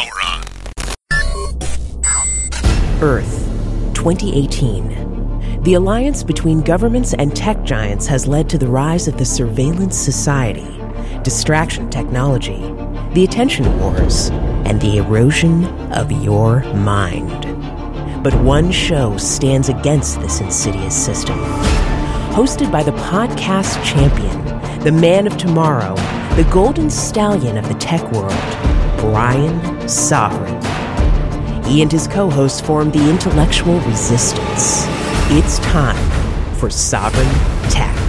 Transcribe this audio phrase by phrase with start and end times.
[0.00, 0.42] Power on.
[3.02, 3.46] Earth,
[3.92, 5.62] 2018.
[5.62, 9.98] The alliance between governments and tech giants has led to the rise of the surveillance
[9.98, 10.80] society,
[11.22, 12.60] distraction technology,
[13.12, 14.30] the attention wars,
[14.64, 17.44] and the erosion of your mind.
[18.24, 21.38] But one show stands against this insidious system.
[22.30, 24.44] Hosted by the podcast champion,
[24.82, 25.94] the man of tomorrow,
[26.36, 28.32] the golden stallion of the tech world,
[29.00, 30.62] Brian Sovereign.
[31.64, 34.84] He and his co hosts form the intellectual resistance.
[35.30, 35.96] It's time
[36.56, 37.99] for Sovereign Tech.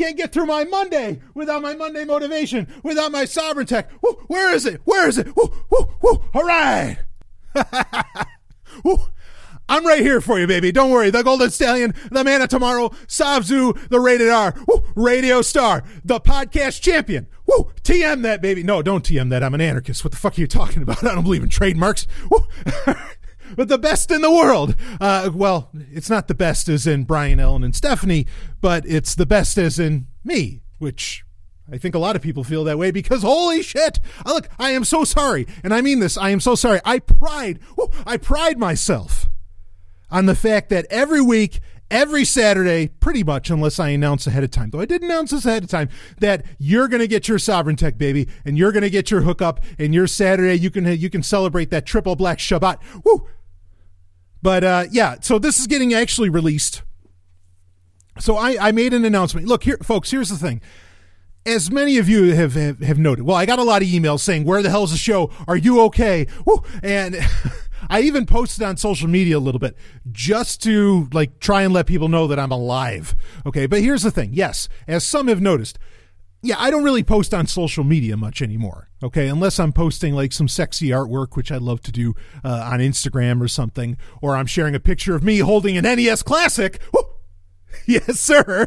[0.00, 3.90] Can't get through my Monday without my Monday motivation, without my sovereign tech.
[4.02, 4.12] Woo!
[4.28, 4.80] Where is it?
[4.84, 5.36] Where is it?
[5.36, 5.52] Woo!
[5.70, 5.88] Woo!
[6.00, 6.22] Woo!
[6.32, 6.96] All right.
[8.84, 8.96] Woo!
[9.68, 10.72] I'm right here for you, baby.
[10.72, 11.10] Don't worry.
[11.10, 16.18] The Golden Stallion, the Man of Tomorrow, Savzu, the Rated R, woo, Radio Star, the
[16.18, 17.28] podcast champion.
[17.46, 18.64] Woo, TM that, baby.
[18.64, 19.44] No, don't TM that.
[19.44, 20.02] I'm an anarchist.
[20.02, 21.04] What the fuck are you talking about?
[21.04, 22.08] I don't believe in trademarks.
[23.56, 24.74] But the best in the world.
[25.00, 28.26] Uh, well, it's not the best as in Brian, Ellen, and Stephanie,
[28.60, 31.24] but it's the best as in me, which
[31.72, 34.00] I think a lot of people feel that way because holy shit!
[34.26, 36.16] Uh, Look, I am so sorry, and I mean this.
[36.16, 36.80] I am so sorry.
[36.84, 39.28] I pride, woo, I pride myself
[40.10, 44.50] on the fact that every week, every Saturday, pretty much, unless I announce ahead of
[44.50, 45.88] time, though I did announce this ahead of time,
[46.18, 49.20] that you're going to get your Sovereign Tech baby, and you're going to get your
[49.20, 52.78] hookup, and your Saturday you can you can celebrate that triple black Shabbat.
[53.04, 53.28] Woo!
[54.42, 56.82] But uh, yeah, so this is getting actually released.
[58.18, 59.46] So I, I made an announcement.
[59.46, 60.10] Look here, folks.
[60.10, 60.60] Here's the thing
[61.46, 64.20] as many of you have, have, have noted, well, I got a lot of emails
[64.20, 65.30] saying, "Where the hell's the show?
[65.48, 66.62] Are you okay?" Woo!
[66.82, 67.16] And
[67.88, 69.76] I even posted on social media a little bit
[70.12, 73.14] just to like try and let people know that I'm alive.
[73.46, 74.30] Okay, but here's the thing.
[74.32, 75.78] Yes, as some have noticed,
[76.42, 78.88] yeah, I don't really post on social media much anymore.
[79.02, 82.14] Okay, unless I'm posting like some sexy artwork, which I love to do
[82.44, 86.22] uh, on Instagram or something, or I'm sharing a picture of me holding an NES
[86.22, 86.80] Classic.
[86.92, 87.02] Woo!
[87.86, 88.66] Yes, sir.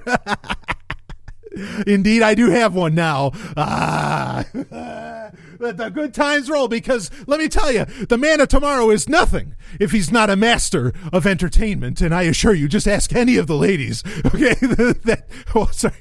[1.88, 3.31] Indeed, I do have one now.
[3.56, 4.45] Ah.
[5.59, 9.07] Let the good times roll because let me tell you, the man of tomorrow is
[9.07, 12.01] nothing if he's not a master of entertainment.
[12.01, 14.03] And I assure you, just ask any of the ladies.
[14.25, 14.56] Okay.
[14.56, 15.25] that,
[15.56, 15.95] oh, sorry.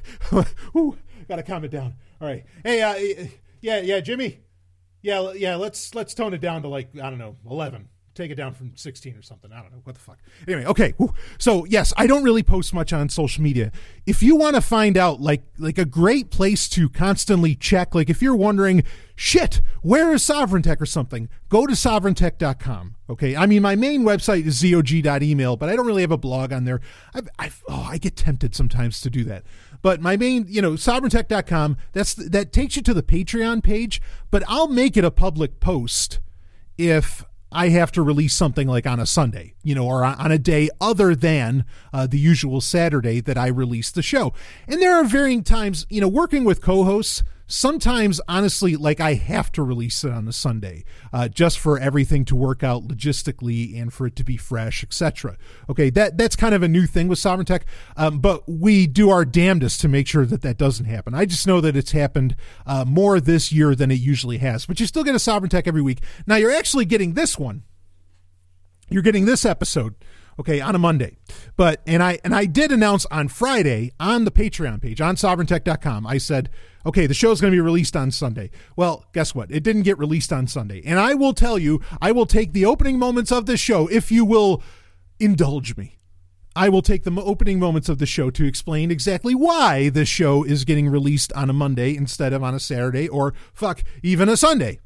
[0.75, 0.97] Ooh,
[1.33, 1.95] gotta calm it down.
[2.21, 2.45] All right.
[2.63, 3.27] Hey, uh,
[3.63, 4.41] yeah, yeah, Jimmy.
[5.01, 8.35] Yeah, yeah, let's, let's tone it down to like, I don't know, 11 take it
[8.35, 9.53] down from 16 or something.
[9.53, 9.81] I don't know.
[9.85, 10.19] What the fuck?
[10.47, 10.95] Anyway, okay.
[11.39, 13.73] So, yes, I don't really post much on social media.
[14.07, 18.11] If you want to find out like like a great place to constantly check, like
[18.11, 18.85] if you're wondering,
[19.15, 22.97] shit, where is Sovereign Tech or something, go to sovereigntech.com.
[23.09, 23.37] Okay.
[23.37, 26.65] I mean, my main website is zog.email, but I don't really have a blog on
[26.65, 26.81] there.
[27.15, 29.45] I've, I've, oh, I get tempted sometimes to do that.
[29.83, 34.01] But my main, you know, sovereigntech.com, that's that takes you to the Patreon page,
[34.31, 36.21] but I'll make it a public post
[36.79, 40.39] if I have to release something like on a Sunday, you know, or on a
[40.39, 44.33] day other than uh, the usual Saturday that I release the show.
[44.67, 47.23] And there are varying times, you know, working with co hosts,
[47.53, 50.83] sometimes honestly like i have to release it on a sunday
[51.13, 55.37] uh, just for everything to work out logistically and for it to be fresh etc
[55.69, 57.67] okay that that's kind of a new thing with sovereign tech
[57.99, 61.47] um, but we do our damnedest to make sure that that doesn't happen i just
[61.47, 62.35] know that it's happened
[62.65, 65.69] uh, more this year than it usually has but you still get a sovereign tech
[65.69, 67.65] every week now you're actually getting this one
[68.89, 69.95] you're getting this episode
[70.41, 71.17] okay, on a Monday.
[71.57, 76.07] But and I and I did announce on Friday on the Patreon page on sovereigntech.com.
[76.07, 76.51] I said,
[76.87, 78.51] okay, the show's going to be released on Sunday.
[78.77, 79.51] Well, guess what?
[79.51, 80.83] It didn't get released on Sunday.
[80.85, 84.11] And I will tell you, I will take the opening moments of this show if
[84.11, 84.63] you will
[85.19, 85.99] indulge me.
[86.55, 90.45] I will take the opening moments of the show to explain exactly why this show
[90.45, 94.37] is getting released on a Monday instead of on a Saturday or fuck, even a
[94.37, 94.79] Sunday.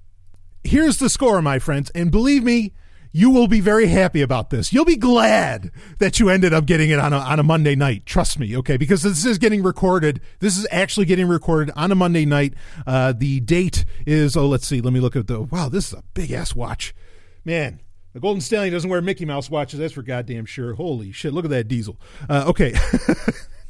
[0.62, 2.72] Here's the score, my friends, and believe me,
[3.16, 4.74] you will be very happy about this.
[4.74, 5.70] You'll be glad
[6.00, 8.04] that you ended up getting it on a, on a Monday night.
[8.04, 8.76] Trust me, okay?
[8.76, 10.20] Because this is getting recorded.
[10.40, 12.52] This is actually getting recorded on a Monday night.
[12.86, 14.82] Uh, the date is, oh, let's see.
[14.82, 16.94] Let me look at the, wow, this is a big ass watch.
[17.42, 17.80] Man,
[18.12, 19.78] the Golden Stallion doesn't wear Mickey Mouse watches.
[19.78, 20.74] That's for goddamn sure.
[20.74, 21.32] Holy shit.
[21.32, 21.98] Look at that diesel.
[22.28, 22.74] Uh, okay.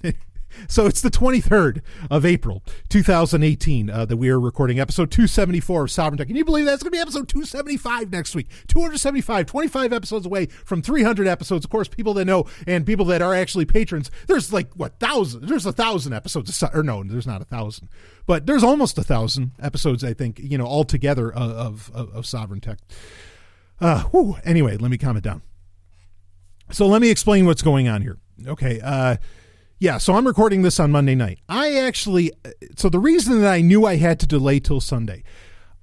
[0.68, 5.90] So it's the 23rd of April, 2018, uh, that we are recording episode 274 of
[5.90, 6.26] Sovereign Tech.
[6.26, 6.74] Can you believe that?
[6.74, 8.48] It's going to be episode 275 next week.
[8.68, 11.64] 275, 25 episodes away from 300 episodes.
[11.64, 15.46] Of course, people that know and people that are actually patrons, there's like, what, thousand?
[15.48, 16.62] There's a thousand episodes.
[16.62, 17.88] Of, or no, there's not a thousand,
[18.26, 22.60] but there's almost a thousand episodes, I think, you know, altogether of, of, of Sovereign
[22.60, 22.78] Tech.
[23.80, 25.42] Uh, whew, anyway, let me calm it down.
[26.70, 28.18] So let me explain what's going on here.
[28.46, 28.80] Okay.
[28.80, 29.16] Uh,
[29.78, 31.38] yeah, so I'm recording this on Monday night.
[31.48, 32.32] I actually,
[32.76, 35.22] so the reason that I knew I had to delay till Sunday,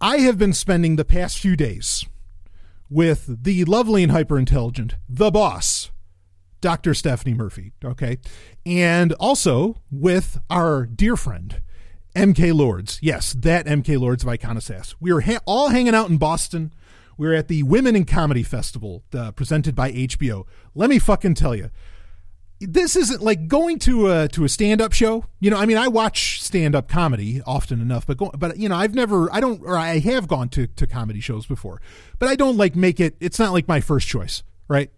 [0.02, 2.06] I have been spending the past few days
[2.90, 5.92] with the lovely and hyper intelligent, the boss,
[6.62, 6.94] Dr.
[6.94, 8.18] Stephanie Murphy, okay?
[8.66, 11.62] And also with our dear friend,
[12.16, 13.00] MK Lords.
[13.02, 14.96] Yes, that MK Lords of Iconosass.
[15.00, 16.74] We were ha- all hanging out in Boston.
[17.18, 20.46] We were at the Women in Comedy Festival uh, presented by HBO.
[20.74, 21.70] Let me fucking tell you,
[22.68, 25.26] this isn't like going to a to a stand up show.
[25.40, 28.70] You know, I mean, I watch stand up comedy often enough, but go, but you
[28.70, 31.82] know, I've never, I don't, or I have gone to to comedy shows before,
[32.20, 33.16] but I don't like make it.
[33.20, 34.90] It's not like my first choice, right?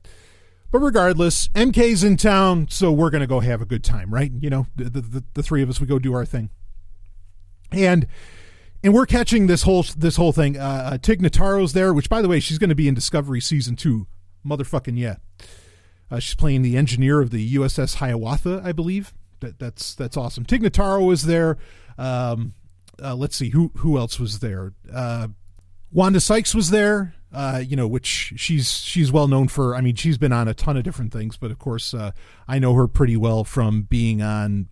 [0.72, 4.32] But regardless, MK's in town, so we're gonna go have a good time, right?
[4.40, 6.50] You know, the the, the three of us, we go do our thing,
[7.72, 8.08] and
[8.84, 10.58] and we're catching this whole this whole thing.
[10.58, 13.76] Uh, uh Tig Notaro's there, which by the way, she's to be in Discovery season
[13.76, 14.08] two.
[14.46, 15.16] Motherfucking yeah.
[16.16, 19.14] Uh, she's playing the engineer of the USS Hiawatha, I believe.
[19.42, 20.46] That, that's that's awesome.
[20.46, 21.58] Tig Notaro was there.
[21.98, 22.54] Um,
[23.04, 24.72] uh, let's see who who else was there.
[24.94, 25.28] Uh,
[25.92, 27.14] Wanda Sykes was there.
[27.34, 29.76] Uh, you know, which she's she's well known for.
[29.76, 32.12] I mean, she's been on a ton of different things, but of course, uh,
[32.48, 34.70] I know her pretty well from being on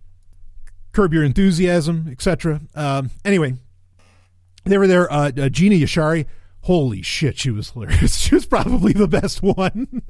[0.92, 2.62] Curb Your Enthusiasm, etc.
[2.74, 3.54] Um, anyway,
[4.64, 5.12] they were there.
[5.12, 6.24] Uh, Gina Yashere.
[6.64, 8.16] Holy shit, she was hilarious.
[8.24, 10.02] She was probably the best one.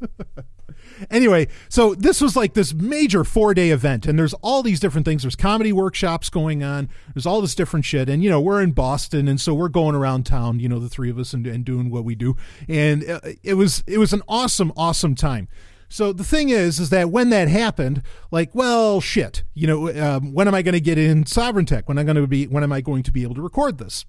[1.10, 5.04] anyway, so this was like this major four day event, and there's all these different
[5.04, 5.22] things.
[5.22, 6.88] There's comedy workshops going on.
[7.12, 9.96] There's all this different shit, and you know we're in Boston, and so we're going
[9.96, 10.60] around town.
[10.60, 12.36] You know, the three of us, and, and doing what we do,
[12.68, 15.48] and uh, it was it was an awesome, awesome time.
[15.88, 20.32] So the thing is, is that when that happened, like, well, shit, you know, um,
[20.32, 21.88] when am I going to get in Sovereign Tech?
[21.88, 22.46] When am I going to be?
[22.46, 24.04] When am I going to be able to record this?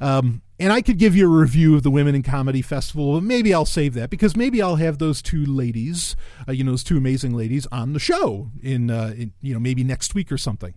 [0.00, 3.22] Um, and I could give you a review of the Women in Comedy Festival, but
[3.22, 6.16] maybe I'll save that because maybe I'll have those two ladies,
[6.46, 9.60] uh, you know, those two amazing ladies on the show in, uh, in, you know,
[9.60, 10.74] maybe next week or something.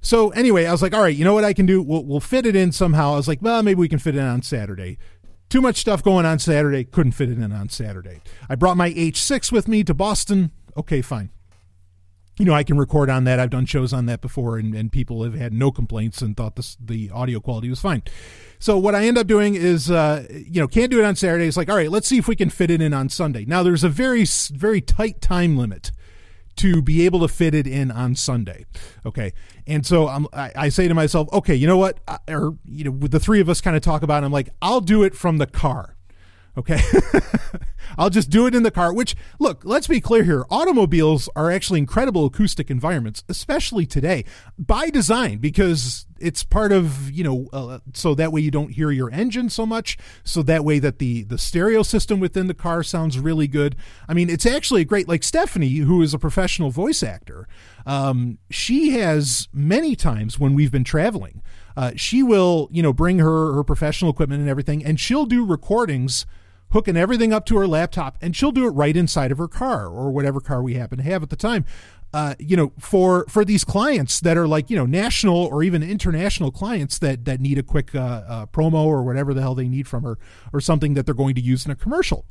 [0.00, 1.80] So anyway, I was like, all right, you know what I can do?
[1.80, 3.14] We'll, we'll fit it in somehow.
[3.14, 4.98] I was like, well, maybe we can fit it in on Saturday.
[5.48, 6.84] Too much stuff going on Saturday.
[6.84, 8.20] Couldn't fit it in on Saturday.
[8.48, 10.50] I brought my H6 with me to Boston.
[10.76, 11.30] Okay, fine
[12.38, 13.38] you know, I can record on that.
[13.38, 16.56] I've done shows on that before, and, and people have had no complaints and thought
[16.56, 18.02] this, the audio quality was fine.
[18.58, 21.46] So what I end up doing is, uh, you know, can't do it on Saturday.
[21.46, 23.44] It's like, all right, let's see if we can fit it in on Sunday.
[23.44, 25.92] Now there's a very, very tight time limit
[26.56, 28.64] to be able to fit it in on Sunday.
[29.04, 29.32] Okay.
[29.66, 31.98] And so I'm, I, I say to myself, okay, you know what?
[32.06, 34.26] I, or, you know, the three of us kind of talk about it.
[34.26, 35.93] I'm like, I'll do it from the car.
[36.56, 36.80] Okay.
[37.98, 40.44] I'll just do it in the car, which, look, let's be clear here.
[40.50, 44.24] Automobiles are actually incredible acoustic environments, especially today,
[44.58, 48.90] by design, because it's part of, you know, uh, so that way you don't hear
[48.90, 49.98] your engine so much.
[50.22, 53.76] So that way that the, the stereo system within the car sounds really good.
[54.08, 55.08] I mean, it's actually great.
[55.08, 57.48] Like Stephanie, who is a professional voice actor,
[57.84, 61.42] um, she has many times when we've been traveling,
[61.76, 65.44] uh, she will, you know, bring her, her professional equipment and everything, and she'll do
[65.44, 66.24] recordings
[66.74, 69.86] hooking everything up to her laptop, and she'll do it right inside of her car
[69.86, 71.64] or whatever car we happen to have at the time.
[72.12, 75.82] Uh, you know, for for these clients that are like you know national or even
[75.82, 79.68] international clients that that need a quick uh, uh, promo or whatever the hell they
[79.68, 80.18] need from her
[80.52, 82.26] or something that they're going to use in a commercial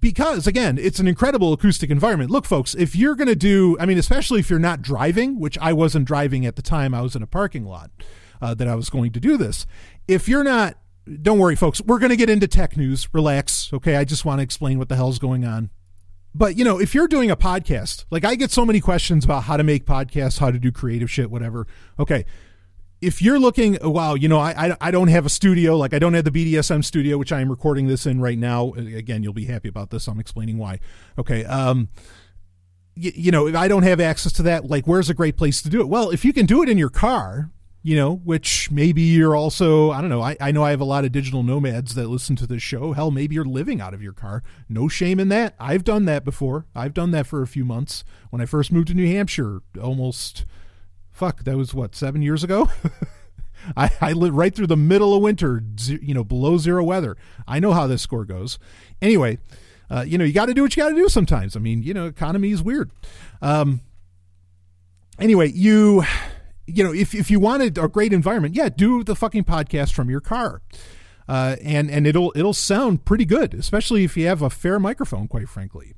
[0.00, 3.86] because again it's an incredible acoustic environment look folks if you're going to do i
[3.86, 7.16] mean especially if you're not driving which i wasn't driving at the time i was
[7.16, 7.90] in a parking lot
[8.42, 9.64] uh, that i was going to do this
[10.06, 10.76] if you're not
[11.22, 11.80] don't worry, folks.
[11.80, 13.08] We're going to get into tech news.
[13.12, 13.70] Relax.
[13.72, 13.96] Okay.
[13.96, 15.70] I just want to explain what the hell's going on.
[16.34, 19.44] but you know, if you're doing a podcast, like I get so many questions about
[19.44, 21.66] how to make podcasts, how to do creative shit, whatever.
[21.98, 22.24] Okay.
[23.00, 26.00] If you're looking, wow, you know, I, I, I don't have a studio, like I
[26.00, 28.72] don't have the BDSM studio, which I am recording this in right now.
[28.74, 30.08] Again, you'll be happy about this.
[30.08, 30.80] I'm explaining why.
[31.16, 31.44] Okay.
[31.44, 31.90] Um,
[32.96, 35.62] you, you know, if I don't have access to that, like, where's a great place
[35.62, 35.88] to do it?
[35.88, 39.90] Well, if you can do it in your car, you know, which maybe you're also,
[39.90, 42.34] I don't know, I, I know I have a lot of digital nomads that listen
[42.36, 42.92] to this show.
[42.92, 44.42] Hell, maybe you're living out of your car.
[44.68, 45.54] No shame in that.
[45.60, 46.66] I've done that before.
[46.74, 48.04] I've done that for a few months.
[48.30, 50.44] When I first moved to New Hampshire, almost,
[51.10, 52.68] fuck, that was what, seven years ago?
[53.76, 57.16] I, I lived right through the middle of winter, you know, below zero weather.
[57.46, 58.58] I know how this score goes.
[59.00, 59.38] Anyway,
[59.90, 61.56] uh, you know, you got to do what you got to do sometimes.
[61.56, 62.90] I mean, you know, economy is weird.
[63.40, 63.80] Um,
[65.18, 66.04] anyway, you
[66.68, 70.10] you know, if, if you wanted a great environment, yeah, do the fucking podcast from
[70.10, 70.62] your car.
[71.28, 75.28] Uh, and and it'll it'll sound pretty good, especially if you have a fair microphone.
[75.28, 75.94] Quite frankly.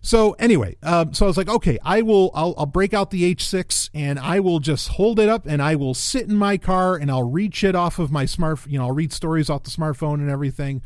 [0.00, 3.34] So anyway, um, so I was like, okay, I will I'll, I'll break out the
[3.34, 6.96] H6 and I will just hold it up and I will sit in my car
[6.96, 9.70] and I'll read shit off of my smart, you know, I'll read stories off the
[9.70, 10.82] smartphone and everything,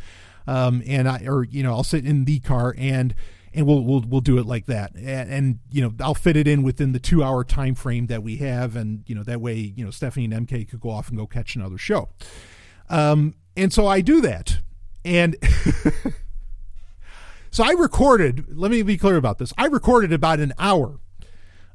[0.47, 3.15] um, and I or you know I'll sit in the car and
[3.59, 6.47] and we'll we'll we'll do it like that and, and, you know i'll fit it
[6.47, 9.55] in within the two hour time frame that we have and you know that way
[9.55, 12.09] you know stephanie and mk could go off and go catch another show
[12.89, 14.59] um and so i do that
[15.05, 15.37] and
[17.51, 21.01] so i recorded let me be clear about this i recorded about an hour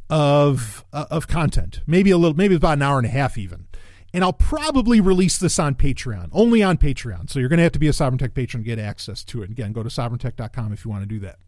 [0.10, 3.68] of uh, of content maybe a little maybe about an hour and a half even
[4.16, 7.32] and I'll probably release this on Patreon, only on Patreon.
[7.32, 9.42] So you're going to have to be a Sovereign Tech patron to get access to
[9.42, 9.50] it.
[9.50, 11.40] Again, go to sovereigntech.com if you want to do that.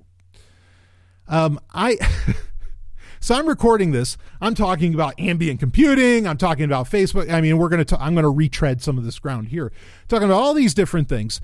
[1.28, 1.98] Um, I.
[3.20, 4.18] so I'm recording this.
[4.42, 6.28] I'm talking about ambient computing.
[6.28, 7.32] I'm talking about Facebook.
[7.32, 8.02] I mean, we're going to.
[8.02, 9.72] I'm going to retread some of this ground here,
[10.08, 11.42] talking about all these different things.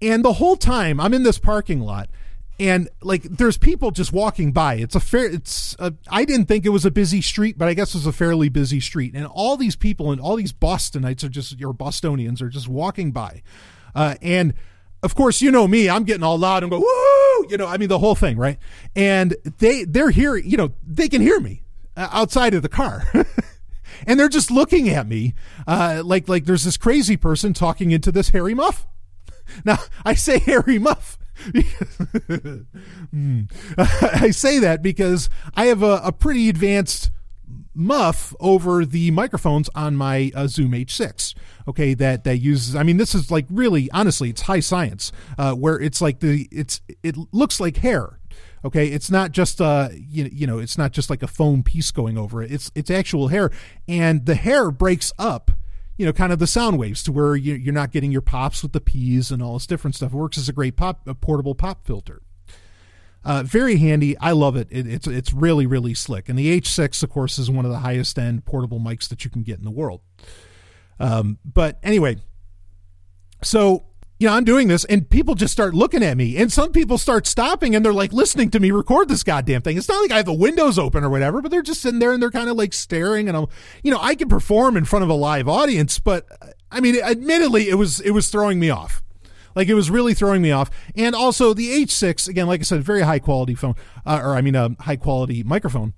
[0.00, 2.10] And the whole time I'm in this parking lot,
[2.58, 4.74] and like there's people just walking by.
[4.74, 5.26] It's a fair.
[5.26, 5.76] It's.
[6.08, 8.48] I didn't think it was a busy street, but I guess it was a fairly
[8.48, 9.14] busy street.
[9.14, 13.12] And all these people and all these Bostonites are just your Bostonians are just walking
[13.12, 13.42] by,
[13.94, 14.54] uh, and
[15.02, 17.76] of course, you know me, I'm getting all loud and go, woo, you know, I
[17.76, 18.58] mean, the whole thing, right?
[18.94, 21.62] And they, they're here, you know, they can hear me
[21.96, 23.04] uh, outside of the car.
[24.06, 25.34] and they're just looking at me,
[25.66, 28.86] uh, like, like there's this crazy person talking into this hairy muff.
[29.66, 31.18] Now, I say hairy muff.
[33.12, 33.50] mm.
[33.76, 37.10] I say that because I have a, a pretty advanced
[37.74, 41.34] muff over the microphones on my uh, Zoom H6.
[41.68, 42.76] Okay, that that uses.
[42.76, 45.12] I mean, this is like really, honestly, it's high science.
[45.38, 48.18] Uh, where it's like the it's it looks like hair.
[48.64, 51.90] Okay, it's not just uh you, you know it's not just like a foam piece
[51.90, 52.52] going over it.
[52.52, 53.50] It's it's actual hair,
[53.88, 55.50] and the hair breaks up.
[55.98, 58.62] You know, kind of the sound waves to where you, you're not getting your pops
[58.62, 60.12] with the P's and all this different stuff.
[60.12, 62.22] It works as a great pop, a portable pop filter.
[63.24, 64.16] Uh, very handy.
[64.18, 64.68] I love it.
[64.70, 64.86] it.
[64.86, 66.28] It's it's really really slick.
[66.28, 69.30] And the H6, of course, is one of the highest end portable mics that you
[69.30, 70.00] can get in the world.
[70.98, 72.16] Um, but anyway,
[73.42, 73.86] so
[74.18, 76.98] you know I'm doing this, and people just start looking at me, and some people
[76.98, 79.76] start stopping, and they're like listening to me record this goddamn thing.
[79.76, 82.12] It's not like I have the windows open or whatever, but they're just sitting there
[82.12, 83.28] and they're kind of like staring.
[83.28, 83.46] And I'm,
[83.82, 86.26] you know, I can perform in front of a live audience, but
[86.70, 89.02] I mean, admittedly, it was it was throwing me off.
[89.54, 90.70] Like it was really throwing me off.
[90.96, 93.74] And also the H6, again, like I said, very high quality phone,
[94.06, 95.94] uh, or I mean, a high quality microphone.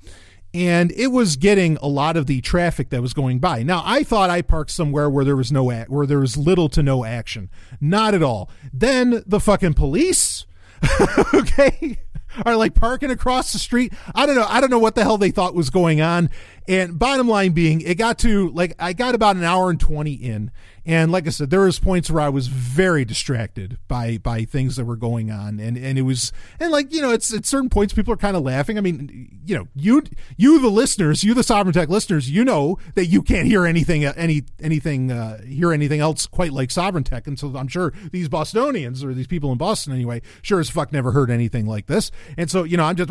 [0.53, 3.65] And it was getting a lot of the traffic that was going by.
[3.65, 6.69] Now, I thought I parked somewhere where there was no act, where there was little
[6.71, 7.51] to no action.
[7.81, 8.49] Not at all.
[8.73, 10.47] Then the fucking police,
[11.35, 11.99] okay,
[12.45, 13.93] are like parking across the street.
[14.15, 14.47] I don't know.
[14.49, 16.31] I don't know what the hell they thought was going on.
[16.67, 20.15] And bottom line being, it got to like I got about an hour and twenty
[20.15, 20.51] in,
[20.87, 24.77] and like I said, there was points where I was very distracted by by things
[24.77, 27.71] that were going on, and and it was and like you know, it's at certain
[27.71, 28.77] points people are kind of laughing.
[28.77, 30.03] I mean, you know, you
[30.37, 34.05] you the listeners, you the Sovereign Tech listeners, you know that you can't hear anything
[34.05, 38.29] any anything uh, hear anything else quite like Sovereign Tech, and so I'm sure these
[38.29, 42.11] Bostonians or these people in Boston anyway, sure as fuck never heard anything like this,
[42.37, 43.11] and so you know I'm just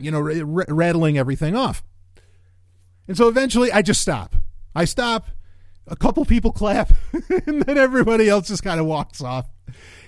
[0.00, 1.84] you know rattling everything off,
[3.08, 4.36] and so eventually I just stop.
[4.74, 5.28] I stop
[5.88, 6.92] a couple people clap
[7.46, 9.48] and then everybody else just kind of walks off.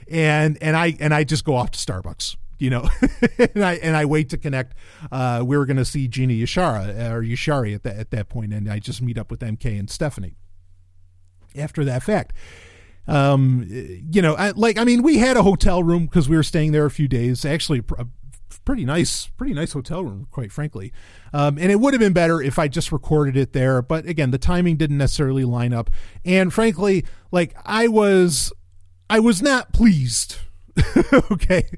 [0.09, 2.88] And and i and i just go off to starbucks you know?
[3.54, 4.75] And i and i wait to connect
[5.11, 8.52] uh we were going to see gina yashara or yashari at that at that point
[8.52, 10.37] and i just meet up with mk and stephanie.
[11.57, 12.35] After that fact
[13.07, 16.42] um you know I, like i mean we had a hotel room because we were
[16.42, 17.45] staying there a few days.
[17.45, 18.07] Actually a
[18.71, 20.93] pretty nice, pretty nice hotel room, quite frankly.
[21.33, 23.83] Um, and it would have been better if I just recorded it there.
[23.83, 25.91] But again, the timing didn't necessarily line up.
[26.25, 28.53] And frankly, like I was,
[29.09, 30.37] I was not pleased
[31.30, 31.68] okay.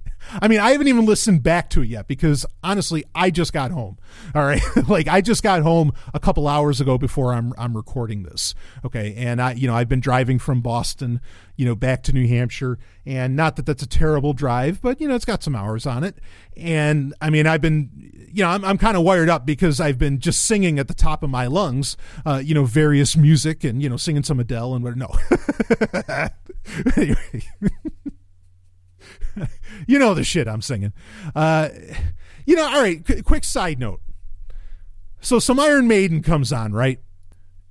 [0.41, 3.71] I mean, I haven't even listened back to it yet because honestly, I just got
[3.71, 3.99] home.
[4.35, 4.63] All right.
[4.89, 8.55] like I just got home a couple hours ago before I'm I'm recording this.
[8.85, 9.15] Okay.
[9.17, 11.21] And I you know, I've been driving from Boston,
[11.57, 15.09] you know, back to New Hampshire and not that that's a terrible drive, but you
[15.09, 16.17] know, it's got some hours on it.
[16.57, 17.91] And I mean, I've been
[18.33, 20.95] you know, I'm I'm kind of wired up because I've been just singing at the
[20.95, 24.75] top of my lungs, uh, you know, various music and you know, singing some Adele
[24.75, 25.15] and what no.
[26.97, 27.43] anyway.
[29.87, 30.93] you know the shit I'm singing.
[31.35, 31.69] Uh,
[32.47, 34.01] you know, all right, qu- quick side note.
[35.21, 37.01] So some Iron Maiden comes on, right?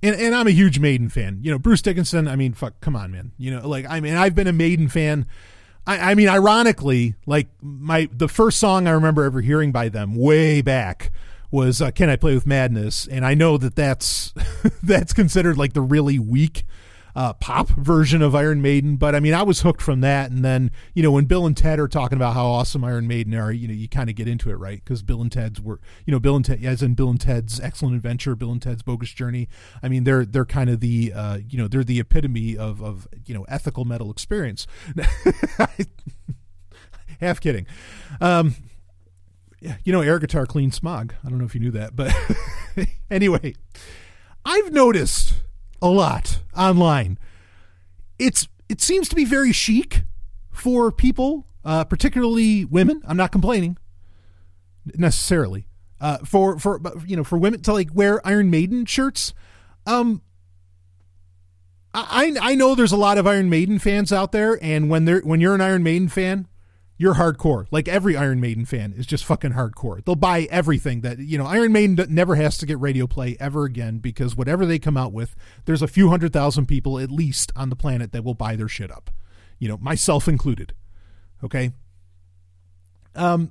[0.02, 1.38] And, and I'm a huge Maiden fan.
[1.42, 3.32] You know, Bruce Dickinson, I mean, fuck, come on, man.
[3.36, 5.26] You know, like, I mean, I've been a Maiden fan.
[5.86, 10.16] I, I mean, ironically, like, my, the first song I remember ever hearing by them
[10.16, 11.12] way back
[11.52, 14.32] was uh, "Can I Play with Madness," and I know that that's
[14.82, 16.64] that's considered like the really weak
[17.14, 18.96] uh, pop version of Iron Maiden.
[18.96, 20.30] But I mean, I was hooked from that.
[20.30, 23.34] And then, you know, when Bill and Ted are talking about how awesome Iron Maiden
[23.34, 24.82] are, you know, you kind of get into it, right?
[24.82, 27.60] Because Bill and Ted's were, you know, Bill and Ted, as in Bill and Ted's
[27.60, 29.48] Excellent Adventure, Bill and Ted's Bogus Journey.
[29.82, 33.06] I mean, they're they're kind of the, uh, you know, they're the epitome of of
[33.26, 34.66] you know ethical metal experience.
[37.20, 37.66] Half kidding.
[38.20, 38.56] Um,
[39.84, 41.14] you know, air guitar clean smog.
[41.24, 42.12] I don't know if you knew that, but
[43.10, 43.54] anyway,
[44.44, 45.34] I've noticed
[45.82, 47.18] a lot online.
[48.18, 50.04] It's it seems to be very chic
[50.50, 53.02] for people, uh, particularly women.
[53.04, 53.76] I'm not complaining
[54.96, 55.66] necessarily.
[56.00, 59.34] Uh, for for you know for women to like wear Iron Maiden shirts.
[59.86, 60.22] Um,
[61.94, 65.20] I I know there's a lot of Iron Maiden fans out there, and when they're
[65.20, 66.48] when you're an Iron Maiden fan,
[67.02, 67.66] you're hardcore.
[67.72, 70.04] Like every Iron Maiden fan is just fucking hardcore.
[70.04, 73.64] They'll buy everything that, you know, Iron Maiden never has to get radio play ever
[73.64, 77.50] again because whatever they come out with, there's a few hundred thousand people at least
[77.56, 79.10] on the planet that will buy their shit up.
[79.58, 80.74] You know, myself included.
[81.42, 81.72] Okay?
[83.16, 83.50] Um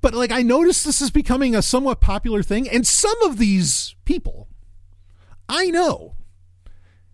[0.00, 3.94] but like I noticed this is becoming a somewhat popular thing and some of these
[4.06, 4.48] people
[5.46, 6.16] I know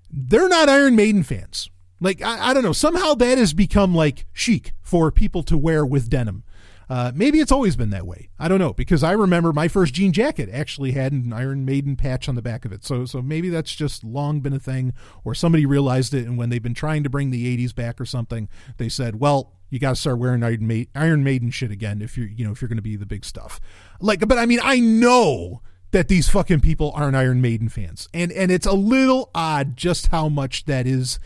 [0.08, 1.68] they're not Iron Maiden fans.
[2.02, 2.72] Like I, I, don't know.
[2.72, 6.42] Somehow that has become like chic for people to wear with denim.
[6.90, 8.28] Uh, maybe it's always been that way.
[8.38, 11.96] I don't know because I remember my first jean jacket actually had an Iron Maiden
[11.96, 12.84] patch on the back of it.
[12.84, 14.92] So so maybe that's just long been a thing,
[15.24, 18.04] or somebody realized it, and when they've been trying to bring the '80s back or
[18.04, 22.02] something, they said, "Well, you got to start wearing Iron, Ma- Iron Maiden shit again
[22.02, 23.60] if you're you know if you're going to be the big stuff."
[24.00, 25.62] Like, but I mean, I know
[25.92, 30.08] that these fucking people aren't Iron Maiden fans, and and it's a little odd just
[30.08, 31.20] how much that is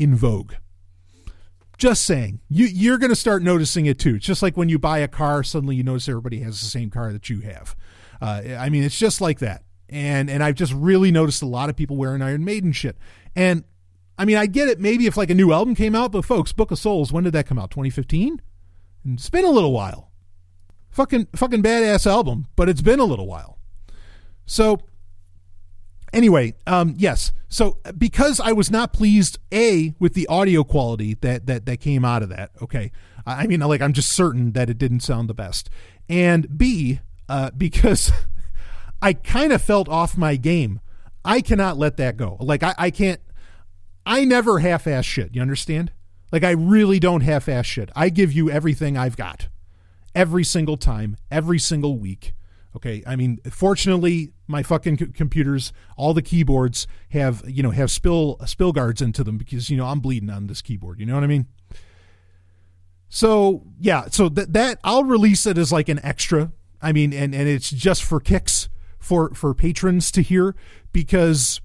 [0.00, 0.54] in vogue.
[1.76, 4.16] Just saying, you, you're going to start noticing it too.
[4.16, 6.90] It's just like when you buy a car, suddenly you notice everybody has the same
[6.90, 7.76] car that you have.
[8.20, 9.62] Uh, I mean, it's just like that.
[9.88, 12.96] And and I've just really noticed a lot of people wearing Iron Maiden shit.
[13.34, 13.64] And
[14.18, 14.78] I mean, I get it.
[14.78, 17.32] Maybe if like a new album came out, but folks, Book of Souls, when did
[17.32, 17.70] that come out?
[17.70, 18.40] 2015.
[19.06, 20.10] It's been a little while.
[20.90, 23.58] Fucking fucking badass album, but it's been a little while.
[24.46, 24.80] So
[26.12, 27.32] anyway, um, yes.
[27.48, 32.04] So because I was not pleased, a with the audio quality that that that came
[32.04, 32.50] out of that.
[32.62, 32.92] Okay,
[33.26, 35.68] I mean, like I'm just certain that it didn't sound the best,
[36.08, 38.12] and b uh, because
[39.02, 40.80] I kind of felt off my game.
[41.24, 42.36] I cannot let that go.
[42.40, 43.20] Like I, I can't.
[44.06, 45.34] I never half-ass shit.
[45.34, 45.92] You understand?
[46.32, 47.90] Like I really don't half-ass shit.
[47.94, 49.48] I give you everything I've got,
[50.14, 52.32] every single time, every single week
[52.76, 58.38] Okay, I mean, fortunately, my fucking computers, all the keyboards have you know have spill
[58.46, 61.00] spill guards into them because you know I'm bleeding on this keyboard.
[61.00, 61.46] You know what I mean?
[63.08, 66.52] So yeah, so that that I'll release it as like an extra.
[66.80, 68.68] I mean, and and it's just for kicks
[69.00, 70.54] for for patrons to hear
[70.92, 71.60] because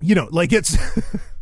[0.00, 0.76] you know, like it's.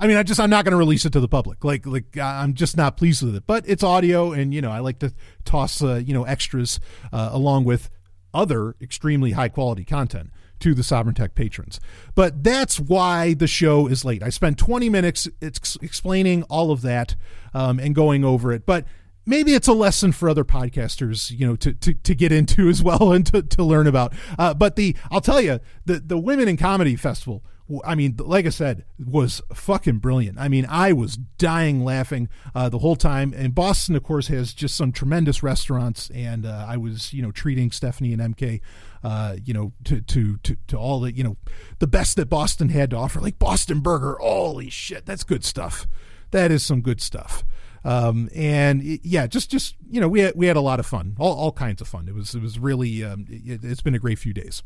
[0.00, 1.64] I mean, I just I'm not going to release it to the public.
[1.64, 3.44] Like like I'm just not pleased with it.
[3.46, 5.12] But it's audio, and you know I like to
[5.44, 6.80] toss uh, you know extras
[7.12, 7.90] uh, along with
[8.34, 11.80] other extremely high quality content to the Sovereign Tech patrons.
[12.14, 14.22] But that's why the show is late.
[14.22, 17.16] I spent 20 minutes ex- explaining all of that
[17.52, 18.86] um, and going over it, but
[19.26, 22.82] maybe it's a lesson for other podcasters, you know, to, to, to get into as
[22.82, 24.14] well and to, to learn about.
[24.38, 27.44] Uh, but the, I'll tell you, the, the Women in Comedy Festival
[27.84, 30.38] I mean, like I said, was fucking brilliant.
[30.38, 33.32] I mean, I was dying laughing uh, the whole time.
[33.36, 36.10] And Boston, of course, has just some tremendous restaurants.
[36.10, 38.60] And uh, I was, you know, treating Stephanie and MK,
[39.04, 41.36] uh, you know, to, to to to all the, you know,
[41.78, 44.16] the best that Boston had to offer, like Boston Burger.
[44.20, 45.86] Holy shit, that's good stuff.
[46.30, 47.44] That is some good stuff.
[47.84, 50.86] Um, and it, yeah, just just you know, we had, we had a lot of
[50.86, 52.08] fun, all all kinds of fun.
[52.08, 54.62] It was it was really um, it, it's been a great few days.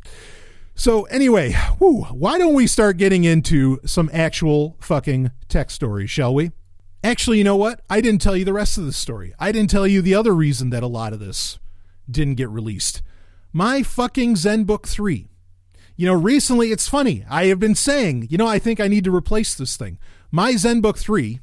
[0.79, 6.35] So anyway, whew, why don't we start getting into some actual fucking tech stories, shall
[6.35, 6.53] we?
[7.03, 7.81] Actually, you know what?
[7.89, 9.33] I didn't tell you the rest of the story.
[9.39, 11.59] I didn't tell you the other reason that a lot of this
[12.11, 13.01] didn't get released.
[13.55, 15.29] My fucking ZenBook 3.
[15.97, 17.25] You know, recently it's funny.
[17.31, 19.99] I have been saying, you know, I think I need to replace this thing.
[20.31, 21.41] My ZenBook 3,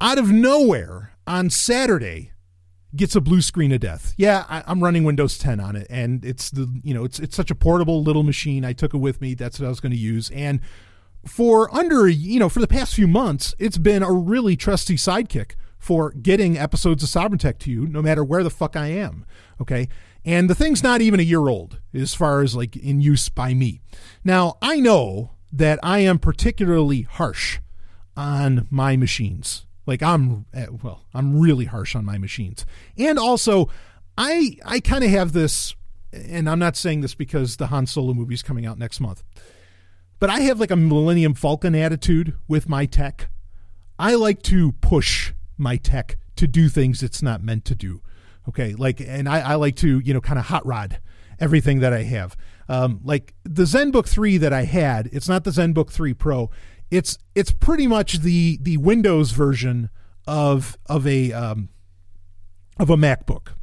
[0.00, 2.30] out of nowhere on Saturday,
[2.96, 4.14] gets a blue screen of death.
[4.16, 7.36] Yeah, I, am running Windows 10 on it, and it's the you know it's it's
[7.36, 8.64] such a portable little machine.
[8.64, 9.34] I took it with me.
[9.34, 10.60] That's what I was going to use, and
[11.26, 15.52] for under you know for the past few months, it's been a really trusty sidekick
[15.78, 19.24] for getting episodes of Sovereign Tech to you, no matter where the fuck I am.
[19.60, 19.88] Okay.
[20.24, 23.54] And the thing's not even a year old as far as like in use by
[23.54, 23.80] me.
[24.24, 27.60] Now, I know that I am particularly harsh
[28.16, 29.64] on my machines.
[29.88, 32.66] Like I'm eh, well, I'm really harsh on my machines.
[32.98, 33.70] And also,
[34.18, 35.74] I I kind of have this
[36.12, 39.22] and I'm not saying this because the Han Solo movie is coming out next month.
[40.20, 43.30] But I have like a Millennium Falcon attitude with my tech.
[43.98, 48.02] I like to push my tech to do things it's not meant to do.
[48.48, 51.00] Okay, like, and I, I like to, you know, kind of hot rod
[51.40, 52.36] everything that I have.
[52.68, 56.50] Um, like the ZenBook 3 that I had, it's not the ZenBook 3 Pro.
[56.90, 59.90] It's it's pretty much the the Windows version
[60.26, 61.68] of of a um,
[62.78, 63.54] of a MacBook.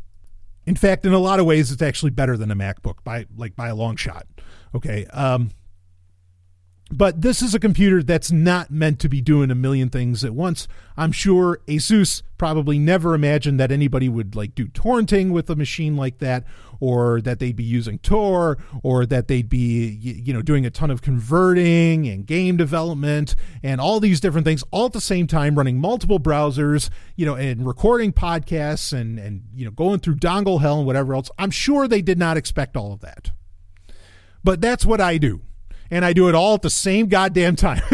[0.65, 3.55] In fact, in a lot of ways, it's actually better than a MacBook by like
[3.55, 4.25] by a long shot.
[4.73, 5.05] Okay.
[5.07, 5.51] Um,
[6.91, 10.33] but this is a computer that's not meant to be doing a million things at
[10.33, 10.67] once.
[10.95, 15.95] I'm sure Asus probably never imagined that anybody would like do torrenting with a machine
[15.95, 16.45] like that
[16.85, 20.91] or that they'd be using Tor or that they'd be you know doing a ton
[20.91, 25.55] of converting and game development and all these different things all at the same time
[25.55, 30.61] running multiple browsers, you know, and recording podcasts and and you know going through dongle
[30.61, 31.31] hell and whatever else.
[31.39, 33.31] I'm sure they did not expect all of that.
[34.43, 35.41] But that's what I do
[35.89, 37.81] and I do it all at the same goddamn time.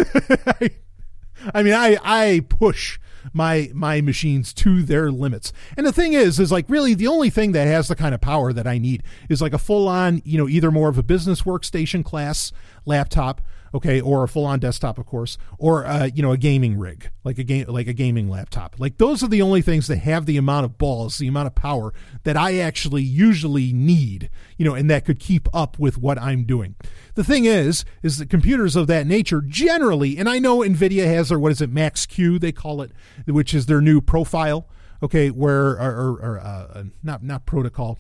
[1.54, 2.99] I mean, I I push
[3.34, 5.53] my my machines to their limits.
[5.77, 8.21] And the thing is, is like really the only thing that has the kind of
[8.21, 11.03] power that I need is like a full on, you know, either more of a
[11.03, 12.51] business workstation class
[12.86, 13.41] laptop
[13.73, 17.38] okay, or a full-on desktop, of course, or uh, you know a gaming rig, like
[17.38, 18.75] a game, like a gaming laptop.
[18.79, 21.55] Like those are the only things that have the amount of balls, the amount of
[21.55, 26.19] power that I actually usually need, you know, and that could keep up with what
[26.19, 26.75] I'm doing.
[27.15, 31.29] The thing is, is that computers of that nature generally, and I know NVIDIA has
[31.29, 32.91] their what is it, Max Q they call it,
[33.25, 34.67] which is their new profile.
[35.03, 37.97] Okay, where or, or, or uh, not not protocol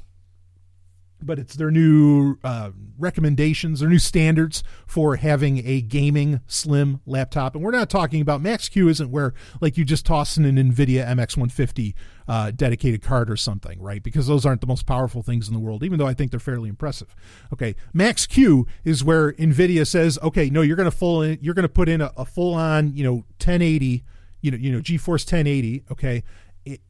[1.23, 7.55] but it's their new uh, recommendations, their new standards for having a gaming slim laptop.
[7.55, 11.05] And we're not talking about Max-Q isn't where like you just toss in an NVIDIA
[11.07, 11.93] MX150
[12.27, 14.01] uh, dedicated card or something, right?
[14.01, 16.39] Because those aren't the most powerful things in the world, even though I think they're
[16.39, 17.15] fairly impressive.
[17.53, 21.63] Okay, Max-Q is where NVIDIA says, okay, no, you're going to full in, you're going
[21.63, 24.03] to put in a, a full on, you know, 1080,
[24.41, 26.23] you know, you know, GeForce 1080, okay,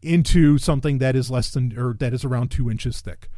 [0.02, 3.30] into something that is less than or that is around two inches thick